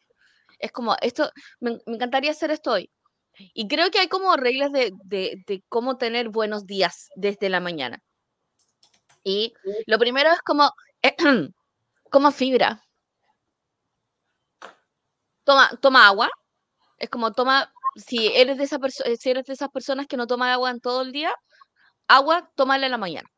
Es 0.59 0.71
como, 0.71 0.95
esto, 1.01 1.29
me, 1.59 1.77
encantaría 1.87 2.31
hacer 2.31 2.51
esto 2.51 2.71
hoy. 2.71 2.89
Y 3.53 3.67
creo 3.67 3.91
que 3.91 3.99
hay 3.99 4.07
como 4.07 4.37
reglas 4.37 4.71
de, 4.71 4.91
de, 5.03 5.43
de 5.45 5.61
cómo 5.67 5.97
tener 5.97 6.29
buenos 6.29 6.65
días 6.65 7.09
desde 7.15 7.49
la 7.49 7.59
mañana. 7.59 7.99
Y 9.25 9.53
lo 9.87 9.99
primero 9.99 10.31
es 10.31 10.39
como, 10.41 10.71
Como 12.09 12.31
fibra. 12.31 12.81
Toma, 15.43 15.69
toma 15.81 16.07
agua. 16.07 16.29
Es 16.97 17.09
como 17.09 17.33
toma, 17.33 17.71
si 17.95 18.27
eres 18.27 18.57
de 18.57 18.63
esa 18.65 18.79
si 19.19 19.29
eres 19.29 19.45
de 19.45 19.53
esas 19.53 19.69
personas 19.69 20.07
que 20.07 20.17
no 20.17 20.27
toman 20.27 20.49
agua 20.49 20.71
en 20.71 20.79
todo 20.81 21.01
el 21.03 21.11
día, 21.11 21.33
agua, 22.07 22.51
tómala 22.55 22.85
en 22.87 22.91
la 22.91 22.97
mañana. 22.97 23.29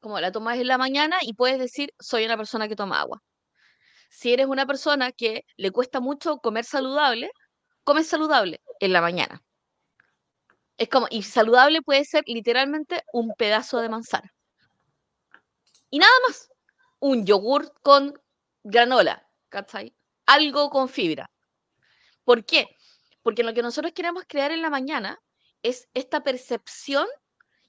Como 0.00 0.20
la 0.20 0.32
tomas 0.32 0.58
en 0.58 0.68
la 0.68 0.78
mañana 0.78 1.18
y 1.22 1.34
puedes 1.34 1.58
decir, 1.58 1.90
soy 1.98 2.24
una 2.24 2.36
persona 2.36 2.68
que 2.68 2.76
toma 2.76 3.00
agua. 3.00 3.22
Si 4.10 4.32
eres 4.32 4.46
una 4.46 4.66
persona 4.66 5.12
que 5.12 5.44
le 5.56 5.70
cuesta 5.70 6.00
mucho 6.00 6.38
comer 6.38 6.64
saludable, 6.64 7.30
come 7.84 8.04
saludable 8.04 8.60
en 8.80 8.92
la 8.92 9.00
mañana. 9.00 9.42
Es 10.78 10.88
como, 10.88 11.06
y 11.10 11.22
saludable 11.22 11.82
puede 11.82 12.04
ser 12.04 12.22
literalmente 12.26 13.02
un 13.12 13.34
pedazo 13.34 13.80
de 13.80 13.88
manzana. 13.88 14.30
Y 15.90 15.98
nada 15.98 16.12
más 16.26 16.48
un 17.06 17.24
yogur 17.24 17.72
con 17.82 18.20
granola, 18.64 19.28
¿cachai? 19.48 19.94
Algo 20.26 20.70
con 20.70 20.88
fibra. 20.88 21.30
¿Por 22.24 22.44
qué? 22.44 22.66
Porque 23.22 23.44
lo 23.44 23.54
que 23.54 23.62
nosotros 23.62 23.92
queremos 23.92 24.24
crear 24.26 24.50
en 24.50 24.60
la 24.60 24.70
mañana 24.70 25.16
es 25.62 25.88
esta 25.94 26.24
percepción 26.24 27.06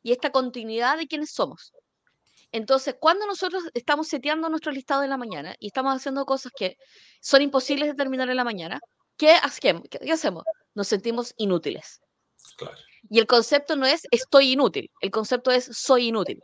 y 0.01 0.11
esta 0.11 0.31
continuidad 0.31 0.97
de 0.97 1.05
quiénes 1.05 1.29
somos. 1.29 1.71
Entonces, 2.51 2.95
cuando 2.99 3.27
nosotros 3.27 3.65
estamos 3.75 4.07
seteando 4.07 4.49
nuestro 4.49 4.71
listado 4.71 5.03
en 5.03 5.11
la 5.11 5.17
mañana 5.17 5.55
y 5.59 5.67
estamos 5.67 5.95
haciendo 5.95 6.25
cosas 6.25 6.51
que 6.57 6.77
son 7.21 7.43
imposibles 7.43 7.89
de 7.89 7.93
terminar 7.93 8.31
en 8.31 8.37
la 8.37 8.43
mañana, 8.43 8.79
¿qué 9.17 9.33
hacemos? 9.33 9.83
¿Qué 9.87 10.11
hacemos? 10.11 10.45
Nos 10.73 10.87
sentimos 10.87 11.35
inútiles. 11.37 12.01
Y 13.07 13.19
el 13.19 13.27
concepto 13.27 13.75
no 13.75 13.85
es 13.85 14.07
estoy 14.09 14.53
inútil, 14.53 14.89
el 15.01 15.11
concepto 15.11 15.51
es 15.51 15.65
soy 15.65 16.07
inútil. 16.07 16.39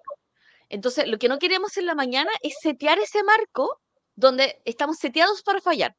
Entonces, 0.73 1.07
lo 1.07 1.19
que 1.19 1.27
no 1.27 1.37
queremos 1.37 1.77
en 1.77 1.85
la 1.85 1.93
mañana 1.93 2.31
es 2.41 2.55
setear 2.59 2.97
ese 2.97 3.21
marco 3.23 3.79
donde 4.15 4.59
estamos 4.65 4.97
seteados 4.97 5.43
para 5.43 5.61
fallar. 5.61 5.95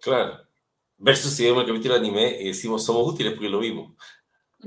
Claro. 0.00 0.46
Versus 0.96 1.32
si 1.32 1.44
vemos 1.44 1.64
el 1.64 1.70
capítulo 1.70 1.94
de 1.94 2.00
anime 2.00 2.36
y 2.40 2.46
decimos 2.46 2.84
somos 2.84 3.12
útiles 3.12 3.32
porque 3.32 3.48
lo 3.48 3.58
vimos. 3.58 3.96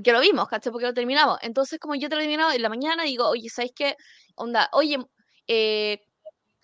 Que 0.04 0.12
lo 0.12 0.20
vimos, 0.20 0.46
¿cachai? 0.50 0.74
Porque 0.74 0.88
lo 0.88 0.94
terminamos. 0.94 1.40
Entonces, 1.42 1.80
como 1.80 1.96
yo 1.96 2.08
he 2.08 2.10
terminado 2.10 2.52
en 2.52 2.62
la 2.62 2.68
mañana, 2.68 3.04
digo, 3.04 3.30
oye, 3.30 3.48
¿sabes 3.50 3.72
qué? 3.74 3.96
Onda, 4.36 4.70
oye, 4.74 4.98
eh, 5.48 6.02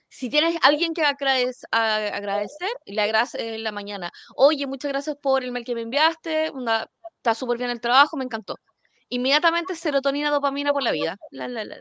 si 0.09 0.29
tienes 0.29 0.57
alguien 0.61 0.93
que 0.93 1.01
agradecer, 1.01 1.69
agradecer 1.71 2.69
le 2.85 3.01
agradece 3.01 3.55
en 3.55 3.63
la 3.63 3.71
mañana. 3.71 4.11
Oye, 4.35 4.67
muchas 4.67 4.91
gracias 4.91 5.15
por 5.15 5.45
el 5.45 5.53
mail 5.53 5.63
que 5.63 5.75
me 5.75 5.81
enviaste. 5.81 6.49
Onda, 6.49 6.91
está 7.15 7.33
súper 7.35 7.57
bien 7.57 7.69
el 7.69 7.79
trabajo, 7.79 8.17
me 8.17 8.25
encantó 8.25 8.57
inmediatamente 9.09 9.75
serotonina, 9.75 10.31
dopamina 10.31 10.73
por 10.73 10.83
la 10.83 10.91
vida. 10.91 11.17
La, 11.31 11.47
la, 11.47 11.63
la, 11.63 11.77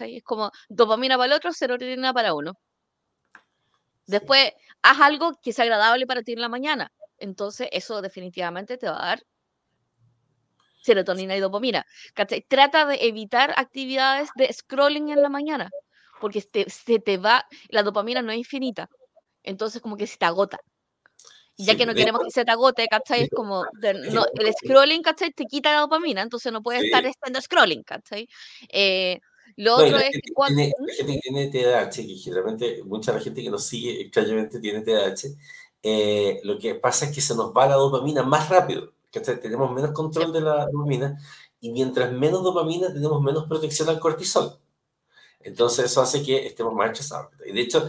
es 0.00 0.22
como 0.22 0.50
dopamina 0.68 1.16
para 1.16 1.26
el 1.26 1.32
otro, 1.32 1.52
serotonina 1.52 2.12
para 2.12 2.34
uno. 2.34 2.54
Después, 4.06 4.52
haz 4.82 5.00
algo 5.00 5.32
que 5.42 5.52
sea 5.52 5.64
agradable 5.64 6.06
para 6.06 6.22
ti 6.22 6.32
en 6.32 6.40
la 6.40 6.48
mañana. 6.48 6.92
Entonces, 7.18 7.68
eso 7.72 8.02
definitivamente 8.02 8.76
te 8.78 8.88
va 8.88 9.02
a 9.02 9.06
dar 9.06 9.22
serotonina 10.82 11.36
y 11.36 11.40
dopamina. 11.40 11.84
Trata 12.48 12.86
de 12.86 13.06
evitar 13.06 13.52
actividades 13.56 14.30
de 14.36 14.52
scrolling 14.52 15.08
en 15.08 15.22
la 15.22 15.28
mañana, 15.28 15.70
porque 16.20 16.40
se 16.40 16.98
te 17.00 17.18
va, 17.18 17.44
la 17.68 17.82
dopamina 17.82 18.22
no 18.22 18.30
es 18.32 18.38
infinita. 18.38 18.88
Entonces, 19.42 19.82
como 19.82 19.96
que 19.96 20.06
se 20.06 20.16
te 20.18 20.26
agota 20.26 20.60
ya 21.56 21.76
que 21.76 21.86
no 21.86 21.94
queremos 21.94 22.22
que 22.24 22.30
se 22.30 22.44
te 22.44 22.50
agote, 22.50 22.86
¿cachai? 22.88 23.22
Es 23.22 23.30
como, 23.30 23.64
el 23.82 24.54
scrolling, 24.62 25.02
¿cachai? 25.02 25.32
Te 25.32 25.44
quita 25.44 25.72
la 25.72 25.80
dopamina, 25.80 26.22
entonces 26.22 26.52
no 26.52 26.62
puedes 26.62 26.84
estar 26.84 27.04
estando 27.06 27.40
scrolling, 27.40 27.82
¿cachai? 27.82 28.28
Eh, 28.68 29.20
lo 29.56 29.76
otro 29.76 29.96
es 29.96 30.10
que 30.10 30.32
cuando... 30.34 30.62
Tiene, 30.62 30.74
la 30.78 30.94
gente 30.94 31.14
que 31.14 31.20
tiene 31.20 31.46
TDAH, 31.48 31.90
que 31.90 32.14
generalmente 32.16 32.82
mucha 32.84 33.12
la 33.12 33.20
gente 33.20 33.42
que 33.42 33.50
nos 33.50 33.64
sigue 33.64 34.02
extrañamente 34.02 34.60
tiene 34.60 34.82
TDAH, 34.82 35.28
eh, 35.82 36.40
lo 36.42 36.58
que 36.58 36.74
pasa 36.74 37.06
es 37.06 37.12
que 37.12 37.20
se 37.20 37.34
nos 37.34 37.52
va 37.52 37.66
la 37.66 37.76
dopamina 37.76 38.22
más 38.22 38.48
rápido, 38.48 38.92
¿cachai? 39.10 39.40
Tenemos 39.40 39.72
menos 39.72 39.92
control 39.92 40.32
de 40.32 40.40
la 40.42 40.66
dopamina 40.66 41.16
y 41.60 41.70
mientras 41.70 42.12
menos 42.12 42.42
dopamina 42.42 42.92
tenemos 42.92 43.22
menos 43.22 43.46
protección 43.46 43.88
al 43.88 43.98
cortisol. 43.98 44.58
Entonces 45.46 45.84
eso 45.84 46.02
hace 46.02 46.24
que 46.24 46.44
estemos 46.44 46.74
más 46.74 46.90
estresados. 46.90 47.30
Y 47.46 47.52
de 47.52 47.60
hecho, 47.60 47.88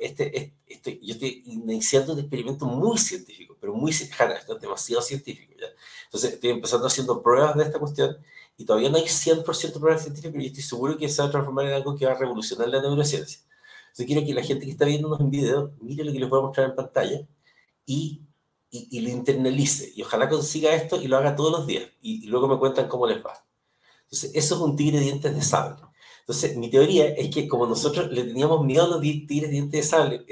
este, 0.00 0.52
este, 0.66 0.98
yo 1.00 1.14
estoy 1.14 1.44
iniciando 1.46 2.12
un 2.12 2.18
experimento 2.18 2.66
muy 2.66 2.98
científico, 2.98 3.56
pero 3.60 3.72
muy 3.72 3.92
científico, 3.92 4.56
demasiado 4.56 5.00
científico. 5.00 5.54
¿ya? 5.60 5.68
Entonces 6.06 6.32
estoy 6.32 6.50
empezando 6.50 6.88
haciendo 6.88 7.22
pruebas 7.22 7.56
de 7.56 7.62
esta 7.62 7.78
cuestión 7.78 8.16
y 8.56 8.64
todavía 8.64 8.90
no 8.90 8.96
hay 8.96 9.04
100% 9.04 9.78
pruebas 9.78 10.02
científicas, 10.02 10.32
pero 10.32 10.42
yo 10.42 10.48
estoy 10.48 10.62
seguro 10.64 10.96
que 10.98 11.08
se 11.08 11.22
va 11.22 11.28
a 11.28 11.30
transformar 11.30 11.66
en 11.66 11.74
algo 11.74 11.94
que 11.94 12.04
va 12.04 12.12
a 12.12 12.18
revolucionar 12.18 12.68
la 12.68 12.82
neurociencia. 12.82 13.38
Entonces 13.82 14.06
quiero 14.06 14.26
que 14.26 14.34
la 14.34 14.42
gente 14.42 14.66
que 14.66 14.72
está 14.72 14.84
viéndonos 14.84 15.20
en 15.20 15.30
video 15.30 15.72
mire 15.80 16.02
lo 16.02 16.12
que 16.12 16.18
les 16.18 16.28
voy 16.28 16.40
a 16.40 16.42
mostrar 16.42 16.68
en 16.68 16.74
pantalla 16.74 17.28
y, 17.86 18.22
y, 18.70 19.00
lo 19.02 19.08
internalice. 19.08 19.92
Y 19.94 20.02
ojalá 20.02 20.28
consiga 20.28 20.74
esto 20.74 21.00
y 21.00 21.06
lo 21.06 21.16
haga 21.16 21.36
todos 21.36 21.52
los 21.52 21.66
días. 21.66 21.84
Y, 22.00 22.24
y 22.24 22.26
luego 22.26 22.48
me 22.48 22.58
cuentan 22.58 22.88
cómo 22.88 23.06
les 23.06 23.24
va. 23.24 23.44
Entonces, 24.04 24.32
eso 24.34 24.56
es 24.56 24.60
un 24.60 24.74
tigre 24.76 24.98
de 24.98 25.04
dientes 25.04 25.34
de 25.34 25.42
sable. 25.42 25.91
Entonces, 26.22 26.56
mi 26.56 26.70
teoría 26.70 27.08
es 27.08 27.34
que 27.34 27.48
como 27.48 27.66
nosotros 27.66 28.10
le 28.12 28.22
teníamos 28.22 28.64
miedo 28.64 28.84
a 28.84 28.88
los 28.88 29.00
tigres 29.00 29.50
dientes 29.50 29.72
de 29.72 29.82
sable 29.82 30.24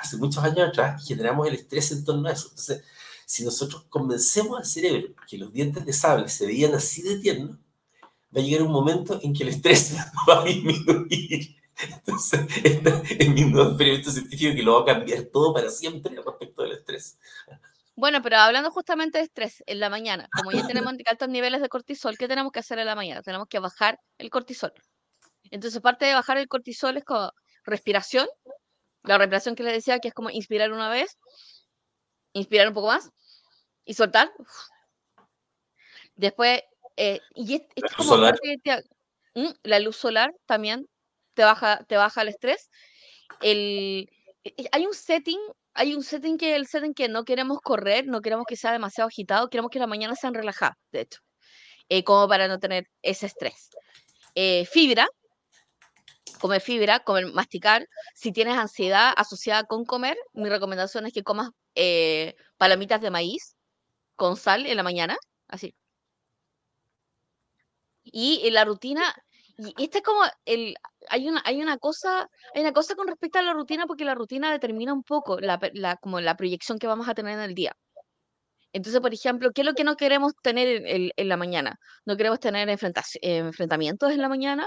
hace 0.00 0.16
muchos 0.16 0.42
años 0.42 0.68
atrás, 0.68 1.06
generamos 1.06 1.46
el 1.46 1.54
estrés 1.54 1.92
en 1.92 2.04
torno 2.04 2.28
a 2.28 2.32
eso. 2.32 2.48
Entonces, 2.50 2.82
si 3.24 3.44
nosotros 3.44 3.86
convencemos 3.88 4.58
al 4.58 4.64
cerebro 4.64 5.14
que 5.28 5.38
los 5.38 5.52
dientes 5.52 5.86
de 5.86 5.92
sable 5.92 6.28
se 6.28 6.46
veían 6.46 6.74
así 6.74 7.02
de 7.02 7.18
tiernos, 7.18 7.58
va 8.36 8.40
a 8.40 8.44
llegar 8.44 8.62
un 8.62 8.72
momento 8.72 9.20
en 9.22 9.32
que 9.32 9.44
el 9.44 9.50
estrés 9.50 9.94
va 10.28 10.40
a 10.40 10.44
disminuir. 10.44 11.56
Entonces, 11.90 12.40
este 12.64 13.02
es 13.18 13.28
mi 13.28 13.44
nuevo 13.44 13.70
experimento 13.70 14.10
científico 14.10 14.54
que 14.54 14.62
lo 14.62 14.74
va 14.74 14.82
a 14.82 14.96
cambiar 14.96 15.22
todo 15.24 15.54
para 15.54 15.70
siempre 15.70 16.14
respecto 16.14 16.62
del 16.62 16.72
estrés. 16.72 17.18
Bueno, 17.96 18.20
pero 18.22 18.38
hablando 18.38 18.72
justamente 18.72 19.18
de 19.18 19.24
estrés, 19.24 19.62
en 19.66 19.78
la 19.78 19.88
mañana, 19.88 20.28
como 20.36 20.50
ya 20.50 20.66
tenemos 20.66 20.92
altos 21.06 21.28
niveles 21.28 21.60
de 21.60 21.68
cortisol, 21.68 22.18
¿qué 22.18 22.26
tenemos 22.26 22.50
que 22.50 22.58
hacer 22.58 22.80
en 22.80 22.86
la 22.86 22.96
mañana? 22.96 23.22
Tenemos 23.22 23.46
que 23.46 23.60
bajar 23.60 24.00
el 24.18 24.30
cortisol. 24.30 24.72
Entonces, 25.50 25.80
parte 25.80 26.06
de 26.06 26.14
bajar 26.14 26.38
el 26.38 26.48
cortisol 26.48 26.96
es 26.96 27.04
como 27.04 27.30
respiración, 27.64 28.28
la 29.02 29.18
respiración 29.18 29.54
que 29.54 29.62
les 29.62 29.74
decía, 29.74 29.98
que 29.98 30.08
es 30.08 30.14
como 30.14 30.30
inspirar 30.30 30.72
una 30.72 30.88
vez, 30.88 31.18
inspirar 32.32 32.68
un 32.68 32.74
poco 32.74 32.88
más 32.88 33.10
y 33.84 33.94
soltar. 33.94 34.32
Después, 36.16 36.62
eh, 36.96 37.20
y 37.34 37.54
es, 37.54 37.62
como 37.96 38.16
¿Mm? 38.16 39.50
la 39.64 39.80
luz 39.80 39.96
solar 39.96 40.32
también 40.46 40.88
te 41.34 41.42
baja, 41.42 41.84
te 41.84 41.96
baja 41.96 42.22
el 42.22 42.28
estrés. 42.28 42.70
El, 43.40 44.08
e, 44.44 44.54
e, 44.56 44.68
hay 44.72 44.86
un 44.86 44.94
setting, 44.94 45.40
hay 45.74 45.94
un 45.94 46.02
setting 46.02 46.38
que 46.38 46.54
el 46.54 46.66
setting 46.66 46.94
que 46.94 47.08
no 47.08 47.24
queremos 47.24 47.60
correr, 47.60 48.06
no 48.06 48.20
queremos 48.20 48.46
que 48.46 48.56
sea 48.56 48.72
demasiado 48.72 49.08
agitado, 49.08 49.50
queremos 49.50 49.70
que 49.70 49.80
la 49.80 49.86
mañana 49.86 50.14
sean 50.14 50.34
relajadas, 50.34 50.76
de 50.92 51.00
hecho, 51.02 51.20
eh, 51.88 52.04
como 52.04 52.28
para 52.28 52.46
no 52.48 52.58
tener 52.60 52.88
ese 53.02 53.26
estrés. 53.26 53.70
Eh, 54.36 54.66
fibra, 54.66 55.08
comer 56.44 56.60
fibra, 56.60 57.00
comer, 57.00 57.32
masticar. 57.32 57.88
Si 58.14 58.30
tienes 58.30 58.58
ansiedad 58.58 59.14
asociada 59.16 59.64
con 59.64 59.86
comer, 59.86 60.14
mi 60.34 60.50
recomendación 60.50 61.06
es 61.06 61.14
que 61.14 61.22
comas 61.22 61.48
eh, 61.74 62.34
palomitas 62.58 63.00
de 63.00 63.10
maíz 63.10 63.56
con 64.14 64.36
sal 64.36 64.66
en 64.66 64.76
la 64.76 64.82
mañana, 64.82 65.16
así. 65.48 65.74
Y 68.02 68.42
en 68.46 68.52
la 68.52 68.66
rutina, 68.66 69.02
y 69.56 69.84
esta 69.84 69.98
es 69.98 70.04
como 70.04 70.20
el, 70.44 70.74
hay 71.08 71.28
una, 71.30 71.40
hay 71.46 71.62
una 71.62 71.78
cosa, 71.78 72.28
hay 72.54 72.60
una 72.60 72.72
cosa 72.74 72.94
con 72.94 73.08
respecto 73.08 73.38
a 73.38 73.42
la 73.42 73.54
rutina, 73.54 73.86
porque 73.86 74.04
la 74.04 74.14
rutina 74.14 74.52
determina 74.52 74.92
un 74.92 75.02
poco 75.02 75.40
la, 75.40 75.58
como 75.96 76.20
la 76.20 76.36
proyección 76.36 76.78
que 76.78 76.86
vamos 76.86 77.08
a 77.08 77.14
tener 77.14 77.38
en 77.38 77.44
el 77.44 77.54
día. 77.54 77.74
Entonces, 78.74 79.00
por 79.00 79.14
ejemplo, 79.14 79.50
¿qué 79.52 79.62
es 79.62 79.66
lo 79.66 79.74
que 79.74 79.84
no 79.84 79.96
queremos 79.96 80.34
tener 80.42 80.82
en, 81.16 81.28
la 81.28 81.38
mañana? 81.38 81.78
No 82.04 82.18
queremos 82.18 82.38
tener 82.38 82.68
enfrentamientos 82.68 84.12
en 84.12 84.20
la 84.20 84.28
mañana, 84.28 84.66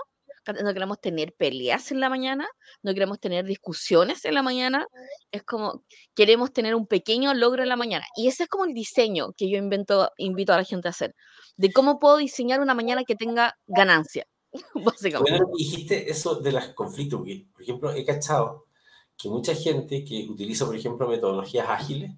no 0.53 0.73
queremos 0.73 0.99
tener 0.99 1.33
peleas 1.33 1.91
en 1.91 1.99
la 1.99 2.09
mañana, 2.09 2.47
no 2.83 2.93
queremos 2.93 3.19
tener 3.19 3.45
discusiones 3.45 4.25
en 4.25 4.33
la 4.33 4.41
mañana, 4.41 4.87
es 5.31 5.43
como 5.43 5.83
queremos 6.15 6.53
tener 6.53 6.75
un 6.75 6.87
pequeño 6.87 7.33
logro 7.33 7.63
en 7.63 7.69
la 7.69 7.75
mañana. 7.75 8.05
Y 8.15 8.27
ese 8.27 8.43
es 8.43 8.49
como 8.49 8.65
el 8.65 8.73
diseño 8.73 9.33
que 9.35 9.49
yo 9.49 9.57
invento, 9.57 10.11
invito 10.17 10.53
a 10.53 10.57
la 10.57 10.63
gente 10.63 10.87
a 10.87 10.91
hacer, 10.91 11.15
de 11.55 11.71
cómo 11.71 11.99
puedo 11.99 12.17
diseñar 12.17 12.61
una 12.61 12.73
mañana 12.73 13.03
que 13.03 13.15
tenga 13.15 13.57
ganancia, 13.67 14.25
básicamente. 14.73 15.31
Bueno, 15.31 15.47
dijiste 15.57 16.09
eso 16.09 16.35
de 16.35 16.51
los 16.51 16.67
conflictos, 16.69 17.19
porque, 17.19 17.45
por 17.51 17.61
ejemplo, 17.61 17.93
he 17.93 18.05
cachado 18.05 18.65
que 19.17 19.29
mucha 19.29 19.55
gente 19.55 20.03
que 20.03 20.27
utiliza, 20.29 20.65
por 20.65 20.75
ejemplo, 20.75 21.07
metodologías 21.07 21.67
ágiles, 21.67 22.11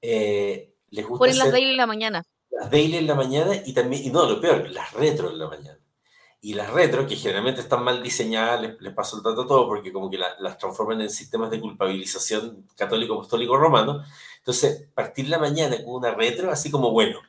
eh, 0.00 0.72
les 0.90 1.06
gusta. 1.06 1.18
Ponen 1.18 1.38
las 1.38 1.50
daily 1.50 1.70
en 1.70 1.76
la 1.76 1.86
mañana. 1.86 2.22
Las 2.50 2.70
daily 2.70 2.96
en 2.96 3.06
la 3.06 3.14
mañana 3.14 3.54
y 3.66 3.72
también, 3.72 4.04
y 4.04 4.10
no, 4.10 4.28
lo 4.28 4.40
peor, 4.40 4.70
las 4.70 4.92
retro 4.92 5.30
en 5.30 5.38
la 5.38 5.48
mañana. 5.48 5.81
Y 6.44 6.54
las 6.54 6.70
retro, 6.70 7.06
que 7.06 7.14
generalmente 7.14 7.60
están 7.60 7.84
mal 7.84 8.02
diseñadas, 8.02 8.60
les, 8.60 8.80
les 8.80 8.92
paso 8.92 9.16
el 9.16 9.22
dato 9.22 9.46
todo 9.46 9.68
porque 9.68 9.92
como 9.92 10.10
que 10.10 10.18
las 10.18 10.58
transforman 10.58 11.00
en 11.00 11.08
sistemas 11.08 11.52
de 11.52 11.60
culpabilización 11.60 12.66
católico, 12.76 13.14
apostólico, 13.14 13.56
romano. 13.56 14.02
Entonces, 14.38 14.88
partir 14.92 15.28
la 15.28 15.38
mañana 15.38 15.76
con 15.84 15.94
una 15.94 16.10
retro, 16.10 16.50
así 16.50 16.68
como, 16.68 16.90
bueno, 16.90 17.20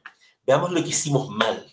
veamos 0.47 0.71
lo 0.71 0.81
que 0.81 0.89
hicimos 0.89 1.29
mal. 1.29 1.63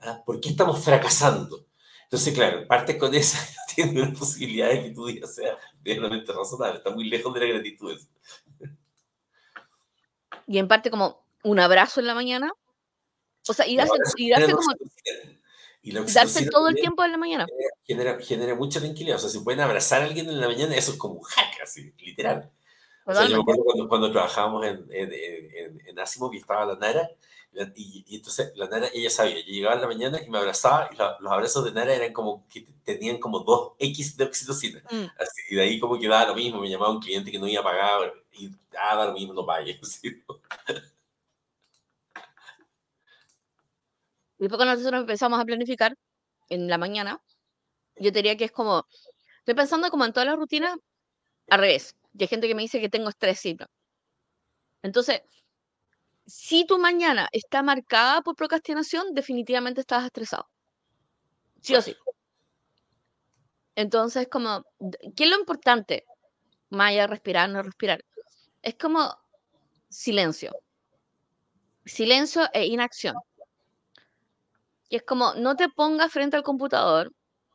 ¿ah? 0.00 0.22
¿Por 0.26 0.40
qué 0.40 0.48
estamos 0.48 0.84
fracasando? 0.84 1.66
Entonces, 2.02 2.34
claro, 2.34 2.66
partes 2.66 2.96
con 2.96 3.14
esa, 3.14 3.38
tiene 3.76 4.02
una 4.02 4.12
posibilidad 4.12 4.70
de 4.70 4.82
que 4.82 4.90
tu 4.90 5.06
día 5.06 5.24
sea 5.24 5.56
realmente 5.84 6.32
razonable. 6.32 6.78
Está 6.78 6.90
muy 6.90 7.08
lejos 7.08 7.32
de 7.32 7.40
la 7.40 7.46
gratitud. 7.46 7.96
Y 10.48 10.58
en 10.58 10.66
parte 10.66 10.90
como 10.90 11.22
un 11.44 11.60
abrazo 11.60 12.00
en 12.00 12.08
la 12.08 12.14
mañana. 12.14 12.50
O 13.48 13.52
sea, 13.52 13.68
y 13.68 13.76
darse 13.76 14.52
como 14.52 14.72
y 15.88 16.12
Darse 16.12 16.48
todo 16.50 16.68
el 16.68 16.74
tiempo 16.74 17.04
en 17.04 17.12
la 17.12 17.18
mañana. 17.18 17.46
Genera, 17.84 18.18
genera 18.20 18.54
mucha 18.54 18.80
tranquilidad. 18.80 19.16
O 19.16 19.20
sea, 19.20 19.30
si 19.30 19.40
pueden 19.40 19.60
abrazar 19.60 20.02
a 20.02 20.04
alguien 20.06 20.28
en 20.28 20.40
la 20.40 20.48
mañana, 20.48 20.74
eso 20.76 20.92
es 20.92 20.98
como 20.98 21.14
un 21.14 21.22
hack, 21.22 21.60
así, 21.62 21.92
literal. 21.98 22.50
O 23.04 23.14
sea, 23.14 23.26
yo 23.26 23.36
me 23.36 23.42
acuerdo 23.42 23.64
cuando, 23.64 23.88
cuando 23.88 24.12
trabajábamos 24.12 24.66
en, 24.66 24.86
en, 24.90 25.12
en, 25.12 25.82
en 25.86 25.98
Asimov 25.98 26.34
y 26.34 26.38
estaba 26.38 26.66
la 26.66 26.76
Nara, 26.76 27.10
y, 27.74 28.04
y, 28.06 28.16
entonces 28.16 28.52
la 28.54 28.68
Nara, 28.68 28.88
ella 28.92 29.10
sabía, 29.10 29.40
yo 29.40 29.52
llegaba 29.52 29.74
en 29.74 29.80
la 29.80 29.86
mañana 29.86 30.20
y 30.22 30.28
me 30.28 30.38
abrazaba, 30.38 30.90
y 30.92 30.96
los 30.96 31.32
abrazos 31.32 31.64
de 31.64 31.72
Nara 31.72 31.94
eran 31.94 32.12
como 32.12 32.46
que 32.48 32.66
tenían 32.84 33.18
como 33.18 33.40
dos 33.40 33.72
X 33.78 34.16
de 34.16 34.24
oxitocina. 34.24 34.82
Mm. 34.90 35.06
Así, 35.18 35.42
y 35.50 35.56
de 35.56 35.62
ahí 35.62 35.80
como 35.80 35.98
que 35.98 36.06
daba 36.06 36.28
lo 36.28 36.34
mismo, 36.34 36.60
me 36.60 36.68
llamaba 36.68 36.92
un 36.92 37.00
cliente 37.00 37.30
que 37.30 37.38
no 37.38 37.48
iba 37.48 37.62
a 37.62 37.64
pagar, 37.64 38.12
y 38.32 38.50
daba 38.70 39.06
lo 39.06 39.12
mismo, 39.14 39.32
no 39.32 39.46
pague. 39.46 39.80
Y 40.68 40.97
después 44.38 44.58
cuando 44.58 44.74
nosotros 44.74 45.00
empezamos 45.00 45.40
a 45.40 45.44
planificar 45.44 45.96
en 46.48 46.68
la 46.68 46.78
mañana, 46.78 47.20
yo 47.96 48.10
diría 48.10 48.36
que 48.36 48.44
es 48.44 48.52
como, 48.52 48.86
estoy 49.38 49.54
pensando 49.54 49.90
como 49.90 50.04
en 50.04 50.12
todas 50.12 50.26
las 50.26 50.36
rutinas 50.36 50.76
al 51.48 51.60
revés. 51.60 51.96
Y 52.14 52.22
hay 52.22 52.28
gente 52.28 52.48
que 52.48 52.54
me 52.54 52.62
dice 52.62 52.80
que 52.80 52.88
tengo 52.88 53.08
estrés, 53.08 53.38
sí. 53.40 53.56
Entonces, 54.82 55.22
si 56.26 56.66
tu 56.66 56.78
mañana 56.78 57.28
está 57.32 57.62
marcada 57.62 58.22
por 58.22 58.36
procrastinación, 58.36 59.14
definitivamente 59.14 59.80
estás 59.80 60.04
estresado. 60.04 60.48
Sí 61.60 61.74
o 61.74 61.82
sí. 61.82 61.96
Entonces, 63.74 64.28
como, 64.28 64.64
¿qué 65.16 65.24
es 65.24 65.30
lo 65.30 65.38
importante? 65.38 66.04
Más 66.70 66.90
allá 66.90 67.02
de 67.02 67.06
respirar, 67.06 67.48
no 67.48 67.62
respirar. 67.62 68.04
Es 68.60 68.74
como 68.74 69.16
silencio. 69.88 70.52
Silencio 71.84 72.42
e 72.52 72.66
inacción. 72.66 73.14
Y 74.88 74.96
es 74.96 75.02
como, 75.02 75.34
no 75.34 75.56
te 75.56 75.68
pongas 75.68 76.12
frente 76.12 76.36
al 76.36 76.42
computador 76.42 77.12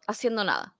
haciendo 0.07 0.43
nada. 0.43 0.75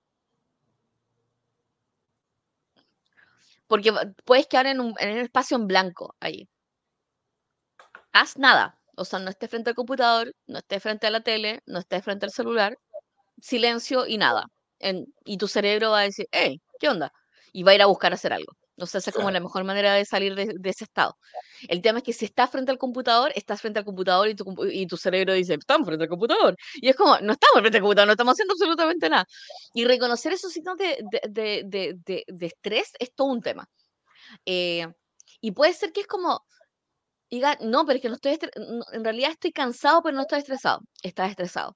Porque 3.67 3.91
puedes 4.25 4.47
quedar 4.47 4.67
en 4.67 4.79
un, 4.79 4.93
en 4.99 5.11
un 5.11 5.17
espacio 5.17 5.57
en 5.57 5.67
blanco 5.67 6.15
ahí. 6.19 6.47
Haz 8.13 8.37
nada. 8.37 8.79
O 8.95 9.05
sea, 9.05 9.19
no 9.19 9.29
estés 9.29 9.49
frente 9.49 9.71
al 9.71 9.75
computador, 9.75 10.33
no 10.47 10.59
estés 10.59 10.81
frente 10.83 11.07
a 11.07 11.09
la 11.11 11.21
tele, 11.21 11.61
no 11.65 11.79
estés 11.79 12.03
frente 12.03 12.25
al 12.25 12.31
celular. 12.31 12.77
Silencio 13.41 14.07
y 14.07 14.17
nada. 14.17 14.47
y 15.25 15.37
tu 15.37 15.47
cerebro 15.47 15.91
va 15.91 16.01
a 16.01 16.03
decir, 16.03 16.27
hey, 16.31 16.61
¿qué 16.79 16.89
onda? 16.89 17.13
Y 17.53 17.63
va 17.63 17.71
a 17.71 17.75
ir 17.75 17.81
a 17.81 17.87
buscar 17.87 18.13
hacer 18.13 18.33
algo. 18.33 18.53
No 18.75 18.85
sé, 18.87 18.97
esa 18.97 19.11
es 19.11 19.15
como 19.15 19.29
la 19.29 19.39
mejor 19.39 19.63
manera 19.63 19.93
de 19.93 20.05
salir 20.05 20.35
de, 20.35 20.55
ese 20.63 20.83
estado. 20.85 21.17
El 21.67 21.81
tema 21.81 21.99
es 21.99 22.03
que 22.03 22.13
si 22.13 22.25
estás 22.25 22.49
frente 22.49 22.71
al 22.71 22.77
computador, 22.77 23.31
estás 23.35 23.61
frente 23.61 23.79
al 23.79 23.85
computador 23.85 24.27
y 24.27 24.35
tu, 24.35 24.55
y 24.71 24.87
tu 24.87 24.97
cerebro 24.97 25.33
dice, 25.33 25.53
estamos 25.53 25.85
frente 25.85 26.03
al 26.05 26.09
computador. 26.09 26.55
Y 26.75 26.89
es 26.89 26.95
como, 26.95 27.19
no 27.19 27.33
estamos 27.33 27.59
frente 27.59 27.77
al 27.77 27.81
computador, 27.81 28.07
no 28.07 28.13
estamos 28.13 28.33
haciendo 28.33 28.53
absolutamente 28.53 29.09
nada. 29.09 29.25
Y 29.73 29.85
reconocer 29.85 30.33
esos 30.33 30.51
signos 30.51 30.77
de, 30.77 30.97
de, 31.29 31.95
de 32.27 32.45
estrés 32.45 32.91
es 32.99 33.13
todo 33.13 33.27
un 33.27 33.41
tema. 33.41 33.67
Eh, 34.45 34.87
y 35.41 35.51
puede 35.51 35.73
ser 35.73 35.91
que 35.91 36.01
es 36.01 36.07
como, 36.07 36.45
diga, 37.29 37.57
no, 37.61 37.85
pero 37.85 37.97
es 37.97 38.01
que 38.01 38.09
no 38.09 38.15
estoy, 38.15 38.39
en 38.93 39.03
realidad 39.03 39.31
estoy 39.31 39.51
cansado, 39.51 40.01
pero 40.03 40.15
no 40.15 40.21
estoy 40.23 40.39
estresado. 40.39 40.81
Estás 41.01 41.29
estresado. 41.31 41.75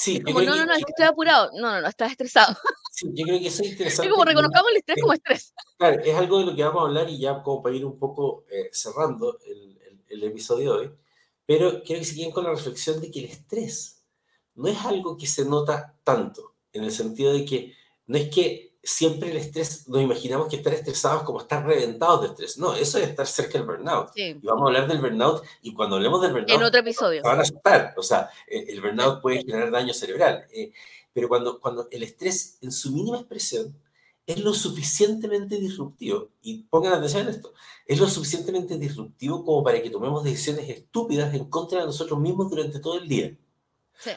Sí, 0.00 0.22
como, 0.22 0.40
no, 0.42 0.54
no, 0.54 0.64
no, 0.64 0.72
es 0.74 0.84
que 0.84 0.92
estoy 0.92 1.06
apurado. 1.06 1.50
No, 1.54 1.72
no, 1.72 1.80
no, 1.80 1.88
estás 1.88 2.12
estresado. 2.12 2.56
Sí, 2.92 3.08
yo 3.14 3.24
creo 3.24 3.40
que 3.40 3.48
eso 3.48 3.64
es 3.64 3.70
interesante. 3.70 4.06
Es 4.06 4.12
como 4.12 4.24
reconozcamos 4.24 4.70
el 4.70 4.76
estrés 4.76 5.00
como 5.00 5.12
estrés. 5.12 5.54
Claro, 5.76 6.00
es 6.04 6.14
algo 6.14 6.38
de 6.38 6.46
lo 6.46 6.54
que 6.54 6.62
vamos 6.62 6.82
a 6.82 6.86
hablar 6.86 7.10
y 7.10 7.18
ya 7.18 7.42
como 7.42 7.62
para 7.62 7.74
ir 7.74 7.84
un 7.84 7.98
poco 7.98 8.44
eh, 8.48 8.68
cerrando 8.72 9.40
el, 9.44 9.76
el, 10.08 10.22
episodio 10.22 10.72
de 10.72 10.78
hoy, 10.78 10.90
pero 11.44 11.82
quiero 11.82 12.00
que 12.00 12.06
se 12.06 12.14
queden 12.14 12.30
con 12.30 12.44
la 12.44 12.50
reflexión 12.50 13.00
de 13.00 13.10
que 13.10 13.18
el 13.18 13.24
estrés 13.24 14.04
no 14.54 14.68
es 14.68 14.78
algo 14.84 15.16
que 15.16 15.26
se 15.26 15.44
nota 15.44 15.96
tanto, 16.04 16.54
en 16.72 16.84
el 16.84 16.92
sentido 16.92 17.32
de 17.32 17.44
que 17.44 17.74
no 18.06 18.18
es 18.18 18.28
que 18.32 18.67
siempre 18.82 19.30
el 19.30 19.36
estrés, 19.36 19.88
nos 19.88 20.00
imaginamos 20.00 20.48
que 20.48 20.56
estar 20.56 20.72
estresados 20.72 21.22
como 21.22 21.40
estar 21.40 21.64
reventados 21.64 22.22
de 22.22 22.26
estrés. 22.28 22.58
No, 22.58 22.74
eso 22.74 22.98
es 22.98 23.08
estar 23.08 23.26
cerca 23.26 23.58
del 23.58 23.66
burnout. 23.66 24.10
Y 24.14 24.34
vamos 24.34 24.62
a 24.62 24.66
hablar 24.66 24.88
del 24.88 25.00
burnout 25.00 25.44
y 25.62 25.74
cuando 25.74 25.96
hablemos 25.96 26.22
del 26.22 26.32
burnout... 26.32 26.50
En 26.50 26.62
otro 26.62 26.80
episodio. 26.80 27.22
Van 27.22 27.38
a 27.38 27.42
asustar. 27.42 27.94
O 27.96 28.02
sea, 28.02 28.30
el 28.46 28.80
burnout 28.80 29.20
puede 29.20 29.38
generar 29.38 29.70
daño 29.70 29.92
cerebral. 29.92 30.46
Eh, 30.52 30.72
pero 31.12 31.28
cuando, 31.28 31.60
cuando 31.60 31.88
el 31.90 32.02
estrés 32.02 32.58
en 32.60 32.70
su 32.70 32.92
mínima 32.92 33.18
expresión 33.18 33.74
es 34.26 34.40
lo 34.40 34.52
suficientemente 34.52 35.56
disruptivo, 35.56 36.28
y 36.42 36.64
pongan 36.64 36.92
atención 36.92 37.22
en 37.22 37.30
esto, 37.30 37.54
es 37.86 37.98
lo 37.98 38.06
suficientemente 38.08 38.76
disruptivo 38.76 39.42
como 39.42 39.64
para 39.64 39.82
que 39.82 39.88
tomemos 39.88 40.22
decisiones 40.22 40.68
estúpidas 40.68 41.32
en 41.34 41.46
contra 41.46 41.80
de 41.80 41.86
nosotros 41.86 42.20
mismos 42.20 42.50
durante 42.50 42.78
todo 42.78 42.98
el 42.98 43.08
día. 43.08 43.34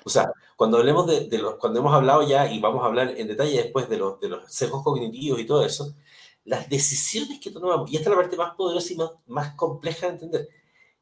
O 0.04 0.10
sea, 0.10 0.32
cuando 0.56 0.78
hablemos 0.78 1.08
de, 1.08 1.38
los, 1.38 1.56
cuando 1.56 1.80
hemos 1.80 1.94
hablado 1.94 2.28
ya, 2.28 2.52
y 2.52 2.60
vamos 2.60 2.84
a 2.84 2.88
hablar 2.88 3.14
en 3.18 3.28
detalle 3.28 3.64
después 3.64 3.90
de 3.90 3.98
los, 3.98 4.20
de 4.20 4.30
los 4.30 4.52
sesgos 4.52 4.84
cognitivos 4.84 5.40
y 5.40 5.46
todo 5.46 5.66
eso, 5.66 5.96
las 6.46 6.70
decisiones 6.70 7.40
que 7.40 7.52
tomamos, 7.52 7.92
y 7.92 7.96
esta 7.96 8.10
es 8.10 8.16
la 8.16 8.22
parte 8.22 8.38
más 8.38 8.56
poderosa 8.56 8.94
y 8.94 8.98
más, 9.28 9.56
compleja 9.56 10.08
de 10.08 10.14
entender, 10.14 10.50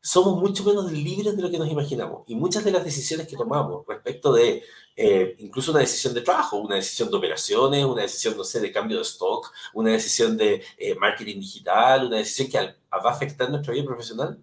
somos 0.01 0.39
mucho 0.39 0.63
menos 0.63 0.91
libres 0.91 1.36
de 1.36 1.41
lo 1.41 1.51
que 1.51 1.57
nos 1.57 1.69
imaginamos. 1.69 2.23
Y 2.27 2.36
muchas 2.36 2.63
de 2.63 2.71
las 2.71 2.86
decisiones 2.86 3.27
que 3.27 3.36
tomamos 3.36 3.86
respecto 3.86 4.32
de 4.32 4.63
eh, 4.95 5.36
incluso 5.39 5.71
una 5.71 5.82
decisión 5.82 6.13
de 6.13 6.21
trabajo, 6.21 6.57
una 6.57 6.75
decisión 6.75 7.09
de 7.09 7.17
operaciones, 7.17 7.86
una 7.86 8.01
decisión, 8.03 8.38
no 8.38 8.43
sé, 8.45 8.61
de 8.61 8.71
cambio 8.71 8.97
de 8.97 9.03
stock, 9.03 9.51
una 9.73 9.91
decisión 9.91 10.38
de 10.38 10.63
eh, 10.77 10.95
marketing 10.95 11.39
digital, 11.39 12.07
una 12.07 12.17
decisión 12.17 12.49
que 12.49 12.57
va 12.57 13.09
a 13.09 13.13
afectar 13.13 13.49
nuestra 13.49 13.73
vida 13.73 13.86
profesional, 13.86 14.41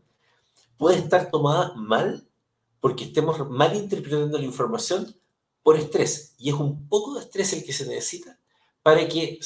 puede 0.76 0.98
estar 0.98 1.30
tomada 1.30 1.72
mal 1.74 2.26
porque 2.80 3.04
estemos 3.04 3.48
mal 3.50 3.74
interpretando 3.76 4.38
la 4.38 4.44
información 4.44 5.14
por 5.62 5.76
estrés. 5.76 6.34
Y 6.38 6.50
es 6.50 6.54
un 6.54 6.88
poco 6.88 7.14
de 7.14 7.20
estrés 7.22 7.52
el 7.52 7.64
que 7.64 7.72
se 7.72 7.86
necesita 7.86 8.38
para 8.82 9.08
que 9.08 9.40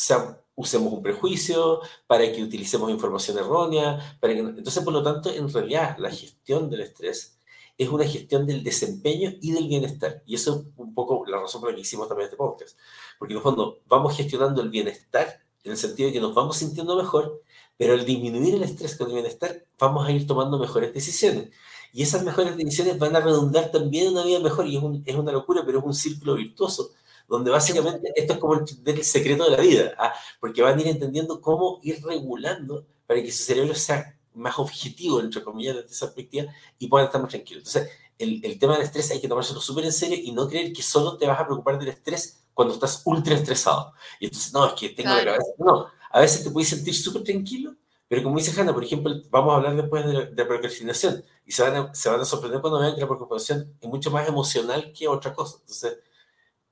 usemos 0.55 0.93
un 0.93 1.03
prejuicio, 1.03 1.81
para 2.07 2.31
que 2.31 2.43
utilicemos 2.43 2.91
información 2.91 3.39
errónea. 3.39 4.19
Para 4.21 4.35
que, 4.35 4.41
entonces, 4.41 4.83
por 4.85 4.93
lo 4.93 5.03
tanto, 5.03 5.31
en 5.31 5.51
realidad, 5.51 5.97
la 5.99 6.11
gestión 6.11 6.69
del 6.69 6.83
estrés 6.83 7.39
es 7.79 7.89
una 7.89 8.05
gestión 8.05 8.47
del 8.47 8.63
desempeño 8.63 9.33
y 9.41 9.53
del 9.53 9.67
bienestar. 9.67 10.23
Y 10.27 10.35
eso 10.35 10.53
es 10.53 10.67
un 10.77 10.93
poco 10.93 11.25
la 11.27 11.41
razón 11.41 11.63
por 11.63 11.71
la 11.71 11.77
que 11.77 11.81
hicimos 11.81 12.09
también 12.09 12.27
este 12.27 12.37
podcast. 12.37 12.77
Porque 13.19 13.33
en 13.33 13.39
el 13.39 13.43
fondo 13.43 13.81
vamos 13.89 14.15
gestionando 14.15 14.61
el 14.61 14.69
bienestar 14.69 15.41
en 15.65 15.73
el 15.73 15.79
sentido 15.79 16.09
de 16.09 16.13
que 16.13 16.21
nos 16.21 16.35
vamos 16.35 16.59
sintiendo 16.59 16.97
mejor, 16.97 17.43
pero 17.77 17.95
al 17.95 18.05
disminuir 18.05 18.55
el 18.57 18.63
estrés 18.63 18.97
con 18.97 19.09
el 19.09 19.15
bienestar, 19.15 19.65
vamos 19.79 20.07
a 20.07 20.13
ir 20.13 20.27
tomando 20.27 20.59
mejores 20.59 20.93
decisiones. 20.93 21.49
Y 21.93 22.03
esas 22.03 22.23
mejores 22.23 22.57
decisiones 22.57 22.99
van 22.99 23.17
a 23.17 23.21
redundar 23.21 23.71
también 23.71 24.07
en 24.07 24.13
una 24.13 24.25
vida 24.25 24.39
mejor. 24.41 24.67
Y 24.67 24.77
es, 24.77 24.83
es 25.07 25.17
una 25.17 25.33
locura, 25.33 25.63
pero 25.65 25.79
es 25.79 25.85
un 25.85 25.95
círculo 25.95 26.35
virtuoso, 26.35 26.91
donde 27.29 27.51
básicamente 27.51 28.13
esto 28.15 28.35
es 28.35 28.39
como 28.39 28.55
el, 28.55 29.05
secreto 29.05 29.45
de 29.45 29.51
la 29.51 29.61
vida, 29.61 29.95
¿ah? 29.99 30.13
porque 30.41 30.63
van 30.63 30.79
a 30.79 30.81
ir 30.81 30.89
entendiendo 30.89 31.41
cómo 31.41 31.81
ir 31.83 32.03
regulando 32.05 32.87
para 33.07 33.23
que 33.23 33.31
su 33.31 33.45
cerebro 33.45 33.75
sea 33.75 34.17
más 34.35 34.59
objetivo, 34.59 35.21
entre 35.21 35.43
comillas, 35.43 35.77
desde 35.77 35.91
esa 35.91 36.07
perspectiva, 36.07 36.53
y 36.79 36.89
puedan 36.89 37.07
estar 37.07 37.21
más 37.21 37.31
tranquilos. 37.31 37.67
Entonces, 37.67 37.93
el, 38.19 38.45
el 38.45 38.59
tema 38.59 38.75
del 38.75 38.83
estrés 38.83 39.11
hay 39.11 39.21
que 39.21 39.29
tomárselo 39.29 39.61
súper 39.61 39.85
en 39.85 39.93
serio 39.93 40.19
y 40.23 40.33
no 40.33 40.49
creer 40.49 40.73
que 40.73 40.83
solo 40.83 41.17
te 41.17 41.27
vas 41.27 41.41
a 41.41 41.47
preocupar 41.47 41.79
del 41.79 41.89
estrés 41.89 42.41
cuando 42.55 42.75
estás 42.75 43.03
ultra 43.05 43.35
estresado. 43.35 43.93
Y 44.19 44.27
entonces, 44.27 44.53
no, 44.53 44.67
es 44.67 44.75
que 44.75 44.91
tengo 44.91 45.11
la 45.11 45.25
cabeza. 45.25 45.51
No, 45.59 45.87
a 46.11 46.21
veces 46.21 46.45
te 46.45 46.51
puedes 46.51 46.69
sentir 46.69 46.95
súper 46.95 47.23
tranquilo, 47.23 47.75
Pero 48.11 48.25
como 48.25 48.39
dice 48.39 48.61
Hanna, 48.61 48.75
por 48.75 48.83
ejemplo, 48.83 49.15
vamos 49.31 49.53
a 49.53 49.57
hablar 49.59 49.77
después 49.77 50.05
de, 50.05 50.27
de 50.33 50.45
procrastinación 50.45 51.25
y 51.47 51.53
se 51.53 51.63
van, 51.63 51.77
a, 51.77 51.95
se 51.95 52.09
van 52.09 52.19
a 52.19 52.25
sorprender 52.25 52.61
cuando 52.61 52.81
vean 52.81 52.97
que 52.97 53.01
la 53.03 53.07
procrastinación 53.07 53.79
es 53.81 53.89
mucho 53.89 54.11
más 54.11 54.27
emocional 54.29 54.93
que 54.93 55.07
otra 55.07 55.33
cosa. 55.33 55.59
Entonces, 55.61 56.01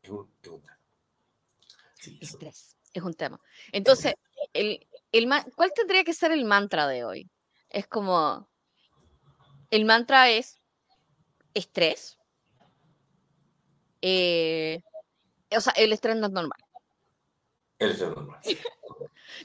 es 0.03 0.11
un, 0.11 0.29
tema. 0.41 0.81
Estrés, 2.21 2.77
es 2.93 3.03
un 3.05 3.15
tema. 3.15 3.41
Entonces, 3.71 4.15
el, 4.53 4.85
el, 5.13 5.31
¿cuál 5.55 5.73
tendría 5.73 6.03
que 6.03 6.13
ser 6.13 6.33
el 6.33 6.45
mantra 6.45 6.89
de 6.89 7.05
hoy? 7.05 7.31
Es 7.69 7.87
como, 7.87 8.49
el 9.71 9.85
mantra 9.85 10.31
es 10.31 10.61
estrés. 11.55 12.19
Eh, 14.03 14.83
o 15.57 15.61
sea, 15.61 15.73
el 15.75 15.93
estrés 15.93 16.17
no 16.17 16.27
es 16.27 16.33
normal. 16.33 16.59
El 17.79 17.93
estrés 17.93 18.11
normal. 18.11 18.41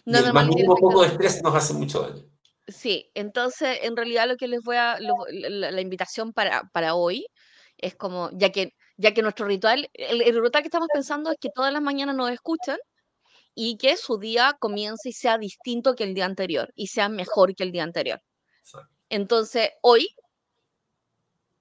No 0.06 0.20
y 0.20 0.24
el 0.24 0.34
más 0.34 0.48
un 0.48 0.66
poco 0.66 1.02
de 1.02 1.08
estrés 1.08 1.44
nos 1.44 1.56
hace 1.56 1.74
mucho 1.74 2.02
daño. 2.02 2.24
Sí, 2.68 3.12
entonces 3.14 3.80
en 3.82 3.98
realidad 3.98 4.28
lo 4.28 4.38
que 4.38 4.48
les 4.48 4.62
voy 4.64 4.78
a, 4.78 4.98
la, 5.00 5.82
invitación 5.82 6.32
para, 6.32 6.64
para 6.72 6.96
hoy 6.96 7.28
es 7.78 7.96
como, 7.96 8.30
ya 8.34 8.52
que, 8.52 8.74
ya 8.96 9.14
que 9.14 9.22
nuestro 9.22 9.46
ritual, 9.48 9.90
el, 9.94 10.22
el, 10.22 10.42
ritual 10.42 10.64
que 10.64 10.68
estamos 10.68 10.88
pensando 10.94 11.32
es 11.32 11.38
que 11.40 11.50
todas 11.54 11.74
las 11.74 11.82
mañanas 11.82 12.16
nos 12.16 12.32
escuchan 12.32 12.78
y 13.54 13.78
que 13.78 13.98
su 13.98 14.18
día 14.18 14.56
comience 14.60 15.10
y 15.10 15.14
sea 15.14 15.38
distinto 15.38 15.96
que 15.96 16.06
el 16.06 16.14
día 16.14 16.26
anterior 16.26 16.72
y 16.76 16.88
sea 16.88 17.10
mejor 17.10 17.56
que 17.56 17.64
el 17.64 17.72
día 17.72 17.84
anterior. 17.84 18.22
Entonces, 19.10 19.70
hoy 19.82 20.08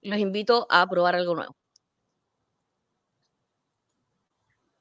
los 0.02 0.18
invito 0.18 0.66
a 0.70 0.86
probar 0.86 1.16
algo 1.16 1.34
nuevo. 1.34 1.56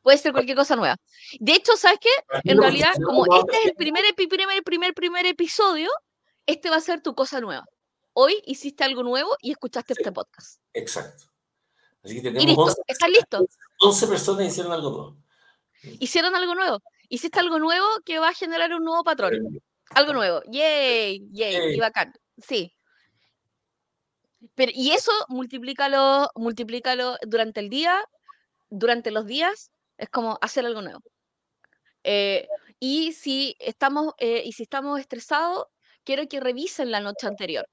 Puede 0.01 0.17
ser 0.17 0.31
cualquier 0.31 0.57
cosa 0.57 0.75
nueva. 0.75 0.97
De 1.39 1.53
hecho, 1.53 1.75
¿sabes 1.77 1.99
qué? 2.01 2.09
En 2.43 2.57
realidad, 2.59 2.93
como 3.05 3.25
este 3.37 3.57
es 3.57 3.65
el 3.67 3.75
primer, 3.75 4.03
primer, 4.15 4.63
primer, 4.63 4.93
primer 4.93 5.25
episodio, 5.25 5.89
este 6.45 6.69
va 6.69 6.77
a 6.77 6.81
ser 6.81 7.01
tu 7.01 7.13
cosa 7.13 7.39
nueva. 7.39 7.65
Hoy 8.13 8.41
hiciste 8.45 8.83
algo 8.83 9.03
nuevo 9.03 9.37
y 9.41 9.51
escuchaste 9.51 9.93
este 9.93 10.11
podcast. 10.11 10.59
Exacto. 10.73 11.25
Así 12.03 12.15
que 12.15 12.21
tenemos 12.21 12.43
y 12.43 12.47
listo, 12.47 12.63
11, 12.63 12.81
¿estás 12.87 13.09
listo? 13.09 13.47
11 13.79 14.07
personas 14.07 14.47
hicieron 14.47 14.71
algo 14.71 14.89
nuevo. 14.89 15.17
Hicieron 15.99 16.35
algo 16.35 16.55
nuevo. 16.55 16.81
Hiciste 17.09 17.39
algo 17.39 17.59
nuevo 17.59 17.85
que 18.03 18.19
va 18.19 18.29
a 18.29 18.33
generar 18.33 18.73
un 18.73 18.83
nuevo 18.83 19.03
patrón. 19.03 19.61
Algo 19.91 20.13
nuevo. 20.13 20.41
Yay, 20.47 21.27
yay, 21.31 21.75
y 21.75 21.79
bacán. 21.79 22.13
Sí. 22.37 22.73
Pero, 24.55 24.71
y 24.73 24.91
eso 24.91 25.11
multiplícalo, 25.27 26.29
multiplícalo 26.35 27.17
durante 27.27 27.59
el 27.59 27.69
día, 27.69 28.03
durante 28.69 29.11
los 29.11 29.25
días, 29.27 29.70
es 30.01 30.09
como 30.09 30.37
hacer 30.41 30.65
algo 30.65 30.81
nuevo. 30.81 31.01
Eh, 32.03 32.47
y 32.79 33.13
si 33.13 33.55
estamos, 33.59 34.13
eh, 34.17 34.41
y 34.43 34.53
si 34.53 34.63
estamos 34.63 34.99
estresados, 34.99 35.67
quiero 36.03 36.27
que 36.27 36.39
revisen 36.39 36.91
la 36.91 36.99
noche 36.99 37.27
anterior. 37.27 37.67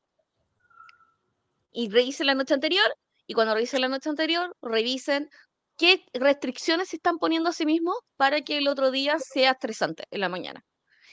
Y 1.72 1.88
revisen 1.90 2.26
la 2.26 2.34
noche 2.34 2.54
anterior, 2.54 2.86
y 3.26 3.34
cuando 3.34 3.54
revisen 3.54 3.80
la 3.80 3.88
noche 3.88 4.10
anterior, 4.10 4.54
revisen 4.60 5.30
qué 5.78 6.04
restricciones 6.12 6.90
se 6.90 6.96
están 6.96 7.18
poniendo 7.18 7.48
a 7.50 7.52
sí 7.52 7.64
mismos 7.64 7.96
para 8.16 8.42
que 8.42 8.58
el 8.58 8.68
otro 8.68 8.90
día 8.90 9.18
sea 9.18 9.52
estresante 9.52 10.04
en 10.10 10.20
la 10.20 10.28
mañana 10.28 10.64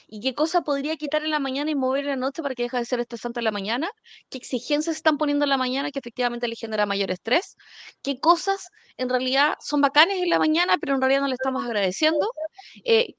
y 0.08 0.20
qué 0.20 0.34
cosa 0.34 0.62
podría 0.62 0.96
quitar 0.96 1.24
en 1.24 1.30
la 1.30 1.38
mañana 1.38 1.70
y 1.70 1.74
mover 1.74 2.04
en 2.04 2.10
la 2.10 2.16
noche 2.16 2.42
para 2.42 2.54
que 2.54 2.64
deje 2.64 2.76
de 2.76 2.84
ser 2.84 3.00
estresante 3.00 3.40
en 3.40 3.44
la 3.44 3.50
mañana, 3.50 3.90
qué 4.30 4.38
exigencias 4.38 4.96
están 4.96 5.18
poniendo 5.18 5.44
en 5.44 5.50
la 5.50 5.56
mañana 5.56 5.90
que 5.90 5.98
efectivamente 5.98 6.48
le 6.48 6.56
genera 6.56 6.86
mayor 6.86 7.10
estrés, 7.10 7.56
qué 8.02 8.20
cosas 8.20 8.68
en 8.96 9.08
realidad 9.08 9.56
son 9.60 9.80
bacanes 9.80 10.22
en 10.22 10.30
la 10.30 10.38
mañana, 10.38 10.76
pero 10.80 10.94
en 10.94 11.00
realidad 11.00 11.20
no 11.22 11.28
le 11.28 11.34
estamos 11.34 11.64
agradeciendo, 11.64 12.28
eh, 12.84 13.14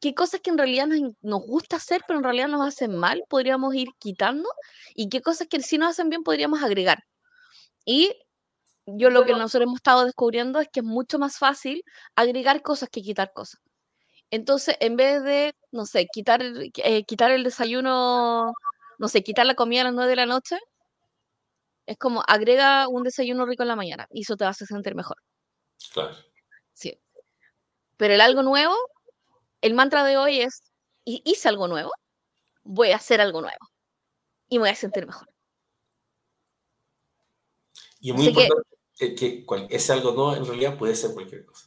qué 0.00 0.14
cosas 0.14 0.40
que 0.40 0.50
en 0.50 0.58
realidad 0.58 0.86
nos, 0.86 1.00
nos, 1.20 1.42
gusta 1.42 1.76
hacer, 1.76 2.02
pero 2.06 2.18
en 2.18 2.24
realidad 2.24 2.48
nos 2.48 2.66
hacen 2.66 2.96
mal, 2.96 3.22
podríamos 3.28 3.74
ir 3.74 3.88
quitando, 3.98 4.48
y 4.94 5.08
qué 5.08 5.20
cosas 5.20 5.48
que 5.48 5.60
sí 5.62 5.78
nos 5.78 5.90
hacen 5.90 6.08
bien 6.08 6.22
podríamos 6.22 6.62
agregar. 6.62 7.04
Y 7.84 8.14
yo 8.86 9.10
lo 9.10 9.24
que 9.24 9.32
nosotros 9.32 9.64
hemos 9.64 9.76
estado 9.76 10.04
descubriendo 10.04 10.60
es 10.60 10.68
que 10.72 10.80
es 10.80 10.86
mucho 10.86 11.18
más 11.18 11.38
fácil 11.38 11.84
agregar 12.14 12.62
cosas 12.62 12.88
que 12.88 13.02
quitar 13.02 13.32
cosas. 13.32 13.60
Entonces, 14.30 14.76
en 14.80 14.96
vez 14.96 15.22
de, 15.24 15.54
no 15.72 15.86
sé, 15.86 16.06
quitar, 16.12 16.40
eh, 16.42 17.04
quitar 17.04 17.32
el 17.32 17.42
desayuno, 17.42 18.52
no 18.98 19.08
sé, 19.08 19.22
quitar 19.22 19.46
la 19.46 19.54
comida 19.54 19.80
a 19.80 19.84
las 19.84 19.94
9 19.94 20.10
de 20.10 20.16
la 20.16 20.26
noche, 20.26 20.56
es 21.86 21.98
como 21.98 22.22
agrega 22.28 22.86
un 22.86 23.02
desayuno 23.02 23.46
rico 23.46 23.62
en 23.62 23.68
la 23.68 23.76
mañana 23.76 24.06
y 24.10 24.22
eso 24.22 24.36
te 24.36 24.44
hacer 24.44 24.68
sentir 24.68 24.94
mejor. 24.94 25.16
Claro. 25.92 26.14
Sí. 26.72 26.96
Pero 27.96 28.14
el 28.14 28.20
algo 28.20 28.42
nuevo, 28.42 28.76
el 29.60 29.74
mantra 29.74 30.04
de 30.04 30.16
hoy 30.16 30.40
es, 30.40 30.62
hice 31.04 31.48
algo 31.48 31.66
nuevo, 31.66 31.90
voy 32.62 32.92
a 32.92 32.96
hacer 32.96 33.20
algo 33.20 33.40
nuevo 33.40 33.58
y 34.48 34.58
me 34.58 34.62
voy 34.62 34.70
a 34.70 34.74
sentir 34.76 35.06
mejor. 35.06 35.28
Y 37.98 38.10
es 38.10 38.16
muy 38.16 38.28
importante 38.28 38.64
que, 39.16 39.44
ese 39.70 39.92
algo 39.92 40.12
nuevo 40.12 40.34
en 40.36 40.46
realidad 40.46 40.78
puede 40.78 40.94
ser 40.94 41.12
cualquier 41.12 41.44
cosa. 41.44 41.66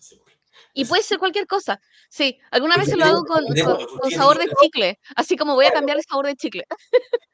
Y 0.73 0.85
puede 0.85 1.03
ser 1.03 1.19
cualquier 1.19 1.47
cosa. 1.47 1.79
Sí, 2.09 2.39
alguna 2.51 2.77
vez 2.77 2.87
se 2.87 2.97
lo 2.97 3.05
hago 3.05 3.23
con, 3.23 3.45
con, 3.45 4.11
sabor 4.11 4.39
de 4.39 4.49
chicle, 4.61 4.99
así 5.15 5.37
como 5.37 5.55
voy 5.55 5.65
a 5.65 5.71
cambiar 5.71 5.97
el 5.97 6.03
sabor 6.03 6.25
de 6.25 6.35
chicle. 6.35 6.65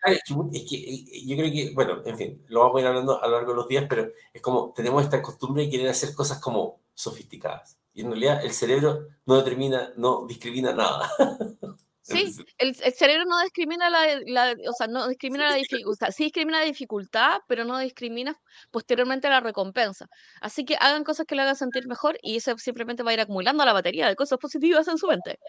Es 0.03 0.23
que 0.69 1.05
yo 1.25 1.37
creo 1.37 1.51
que, 1.51 1.71
bueno, 1.73 2.01
en 2.05 2.17
fin, 2.17 2.45
lo 2.47 2.61
vamos 2.61 2.77
a 2.77 2.81
ir 2.81 2.87
hablando 2.87 3.21
a 3.21 3.27
lo 3.27 3.35
largo 3.35 3.51
de 3.51 3.57
los 3.57 3.67
días, 3.67 3.85
pero 3.89 4.09
es 4.33 4.41
como 4.41 4.73
tenemos 4.73 5.03
esta 5.03 5.21
costumbre 5.21 5.63
de 5.63 5.69
querer 5.69 5.89
hacer 5.89 6.13
cosas 6.13 6.39
como 6.39 6.81
sofisticadas. 6.93 7.79
Y 7.93 8.01
en 8.01 8.11
realidad 8.11 8.43
el 8.43 8.51
cerebro 8.51 9.07
no 9.25 9.37
determina, 9.37 9.91
no 9.95 10.25
discrimina 10.27 10.73
nada. 10.73 11.09
Sí, 12.10 12.34
el, 12.57 12.76
cerebro 12.76 13.26
no 13.26 13.39
discrimina 13.41 13.89
la, 13.89 14.55
o 14.68 14.74
sea, 14.74 14.88
no 14.88 15.07
discrimina 15.07 15.49
la 15.49 15.55
dificultad, 15.55 16.10
sí 16.12 16.24
discrimina 16.24 16.60
la 16.60 16.66
dificultad, 16.66 17.41
pero 17.47 17.66
no 17.66 17.78
discrimina 17.78 18.36
posteriormente 18.72 19.30
la 19.30 19.39
recompensa. 19.39 20.07
Así 20.41 20.66
que 20.66 20.76
hagan 20.80 21.03
cosas 21.03 21.26
que 21.28 21.36
le 21.36 21.43
hagan 21.43 21.55
sentir 21.55 21.88
mejor 21.88 22.18
y 22.22 22.38
eso 22.38 22.57
simplemente 22.57 23.03
va 23.03 23.12
a 23.12 23.14
ir 23.14 23.22
acumulando 23.22 23.64
la 23.64 23.74
batería 23.74 24.07
de 24.07 24.16
cosas 24.16 24.39
positivas 24.39 24.88
en 24.88 24.97
su 24.97 25.07
mente. 25.07 25.39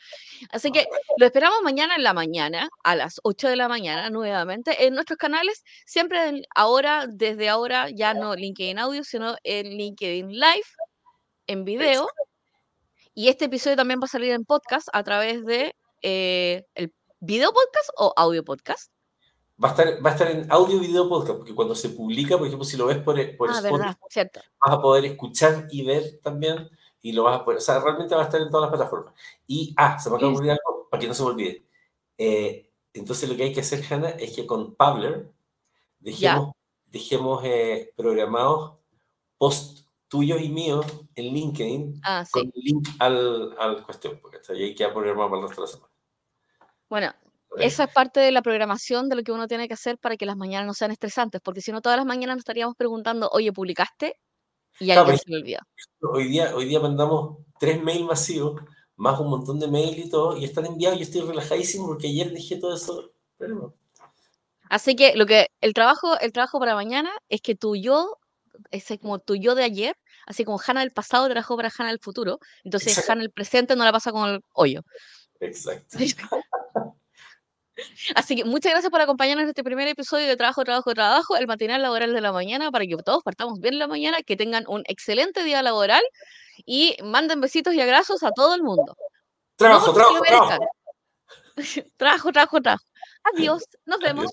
Así 0.50 0.70
que 0.70 0.84
lo 1.16 1.26
esperamos 1.26 1.62
mañana 1.62 1.96
en 1.96 2.02
la 2.02 2.12
mañana, 2.12 2.68
a 2.84 2.94
las 2.94 3.20
8 3.22 3.48
de 3.48 3.56
la 3.56 3.68
mañana, 3.68 4.10
nuevamente, 4.10 4.86
en 4.86 4.94
nuestros 4.94 5.18
canales, 5.18 5.64
siempre 5.86 6.42
ahora, 6.54 7.06
desde 7.08 7.48
ahora, 7.48 7.88
ya 7.90 8.12
no 8.14 8.34
LinkedIn 8.34 8.78
Audio, 8.78 9.04
sino 9.04 9.36
en 9.44 9.66
LinkedIn 9.76 10.28
Live, 10.28 10.66
en 11.46 11.64
video. 11.64 12.08
Y 13.14 13.28
este 13.28 13.46
episodio 13.46 13.76
también 13.76 14.00
va 14.00 14.04
a 14.04 14.08
salir 14.08 14.32
en 14.32 14.44
podcast 14.44 14.88
a 14.92 15.02
través 15.02 15.44
de 15.44 15.74
eh, 16.02 16.66
el 16.74 16.92
video 17.20 17.52
podcast 17.52 17.90
o 17.96 18.12
audio 18.16 18.44
podcast? 18.44 18.90
Va 19.62 19.68
a, 19.68 19.70
estar, 19.72 20.04
va 20.04 20.10
a 20.10 20.12
estar 20.14 20.30
en 20.30 20.50
audio 20.50 20.80
video 20.80 21.08
podcast, 21.08 21.38
porque 21.38 21.54
cuando 21.54 21.74
se 21.74 21.90
publica, 21.90 22.38
por 22.38 22.46
ejemplo, 22.46 22.64
si 22.64 22.78
lo 22.78 22.86
ves 22.86 22.98
por, 22.98 23.14
por 23.36 23.50
ah, 23.50 23.58
Spotify, 23.58 23.94
cierto. 24.08 24.40
vas 24.58 24.74
a 24.74 24.80
poder 24.80 25.04
escuchar 25.04 25.68
y 25.70 25.84
ver 25.84 26.18
también, 26.22 26.70
y 27.02 27.12
lo 27.12 27.24
vas 27.24 27.40
a 27.40 27.44
poder, 27.44 27.58
o 27.58 27.60
sea, 27.60 27.78
realmente 27.78 28.14
va 28.14 28.22
a 28.22 28.24
estar 28.24 28.40
en 28.40 28.48
todas 28.48 28.70
las 28.70 28.78
plataformas. 28.78 29.14
Y, 29.46 29.74
ah, 29.76 29.98
se 29.98 30.08
me 30.08 30.16
acaba 30.16 30.30
de 30.30 30.34
ocurrir 30.34 30.50
algo, 30.52 30.88
para 30.90 31.00
que 31.00 31.08
no 31.08 31.14
se 31.14 31.22
me 31.22 31.28
olvide. 31.28 31.66
Eh, 32.16 32.70
entonces 32.94 33.28
lo 33.28 33.36
que 33.36 33.42
hay 33.44 33.52
que 33.52 33.60
hacer, 33.60 33.84
Hanna, 33.90 34.10
es 34.10 34.34
que 34.34 34.46
con 34.46 34.74
Pabler 34.74 35.30
dejemos, 35.98 36.54
dejemos 36.86 37.44
eh, 37.44 37.92
programados 37.96 38.78
post 39.36 39.86
tuyos 40.08 40.40
y 40.42 40.48
míos 40.48 40.84
en 41.14 41.32
LinkedIn 41.32 42.00
ah, 42.02 42.24
con 42.30 42.50
link 42.54 42.88
al, 42.98 43.54
al 43.58 43.84
cuestión, 43.84 44.18
porque 44.20 44.38
ahí 44.48 44.64
hay 44.64 44.74
que 44.74 44.88
poner 44.88 45.14
más 45.14 45.30
para 45.30 45.42
nuestra 45.42 45.66
semana. 45.66 45.89
Bueno, 46.90 47.14
esa 47.56 47.84
es 47.84 47.92
parte 47.92 48.20
de 48.20 48.32
la 48.32 48.42
programación 48.42 49.08
de 49.08 49.16
lo 49.16 49.22
que 49.22 49.32
uno 49.32 49.46
tiene 49.46 49.68
que 49.68 49.74
hacer 49.74 49.96
para 49.96 50.16
que 50.16 50.26
las 50.26 50.36
mañanas 50.36 50.66
no 50.66 50.74
sean 50.74 50.90
estresantes, 50.90 51.40
porque 51.40 51.60
si 51.60 51.72
no, 51.72 51.80
todas 51.80 51.96
las 51.96 52.06
mañanas 52.06 52.36
nos 52.36 52.40
estaríamos 52.42 52.76
preguntando, 52.76 53.30
oye, 53.32 53.52
¿publicaste? 53.52 54.16
Y 54.80 54.90
alguien 54.90 55.18
se 55.18 55.34
olvida. 55.34 55.66
Hoy 56.00 56.28
día, 56.28 56.54
hoy 56.54 56.66
día 56.66 56.80
mandamos 56.80 57.38
tres 57.58 57.80
mails 57.82 58.04
masivos, 58.04 58.60
más 58.96 59.20
un 59.20 59.28
montón 59.28 59.60
de 59.60 59.68
mails 59.68 59.98
y 59.98 60.10
todo, 60.10 60.36
y 60.36 60.44
están 60.44 60.66
enviados. 60.66 60.98
Yo 60.98 61.04
estoy 61.04 61.20
relajadísimo 61.22 61.86
porque 61.86 62.08
ayer 62.08 62.32
dejé 62.32 62.56
todo 62.56 62.74
eso, 62.74 63.12
pero 63.38 63.74
Así 64.68 64.94
que 64.94 65.16
lo 65.16 65.26
que 65.26 65.48
el 65.60 65.74
trabajo, 65.74 66.18
el 66.20 66.32
trabajo 66.32 66.60
para 66.60 66.76
mañana 66.76 67.10
es 67.28 67.40
que 67.40 67.56
tu 67.56 67.74
yo, 67.74 68.18
ese 68.70 68.98
como 68.98 69.18
tu 69.18 69.34
yo 69.34 69.56
de 69.56 69.64
ayer, 69.64 69.96
así 70.26 70.44
como 70.44 70.60
Hannah 70.64 70.80
del 70.80 70.92
pasado 70.92 71.26
trabajó 71.26 71.56
para 71.56 71.72
Hannah 71.76 71.90
del 71.90 71.98
futuro, 71.98 72.38
entonces 72.62 72.92
Exacto. 72.92 73.12
Hannah 73.12 73.22
del 73.22 73.32
presente 73.32 73.74
no 73.74 73.84
la 73.84 73.92
pasa 73.92 74.12
con 74.12 74.30
el 74.30 74.40
hoyo. 74.54 74.82
Exacto. 75.40 75.98
Así 78.14 78.36
que 78.36 78.44
muchas 78.44 78.72
gracias 78.72 78.90
por 78.90 79.00
acompañarnos 79.00 79.44
en 79.44 79.48
este 79.50 79.64
primer 79.64 79.88
episodio 79.88 80.26
de 80.26 80.36
Trabajo, 80.36 80.64
Trabajo, 80.64 80.92
Trabajo, 80.92 81.36
el 81.36 81.46
matinal 81.46 81.82
laboral 81.82 82.12
de 82.12 82.20
la 82.20 82.32
mañana, 82.32 82.70
para 82.70 82.86
que 82.86 82.96
todos 82.96 83.22
partamos 83.22 83.60
bien 83.60 83.78
la 83.78 83.86
mañana, 83.86 84.18
que 84.22 84.36
tengan 84.36 84.64
un 84.68 84.82
excelente 84.86 85.44
día 85.44 85.62
laboral 85.62 86.02
y 86.66 86.96
manden 87.02 87.40
besitos 87.40 87.74
y 87.74 87.80
abrazos 87.80 88.22
a 88.22 88.32
todo 88.32 88.54
el 88.54 88.62
mundo. 88.62 88.96
Trabajo, 89.56 89.92
trabajo, 89.92 90.22
trabajo. 90.22 90.66
trabajo, 91.96 92.32
trabajo, 92.32 92.60
trabajo. 92.60 92.84
Adiós, 93.34 93.64
nos 93.84 94.00
vemos. 94.00 94.30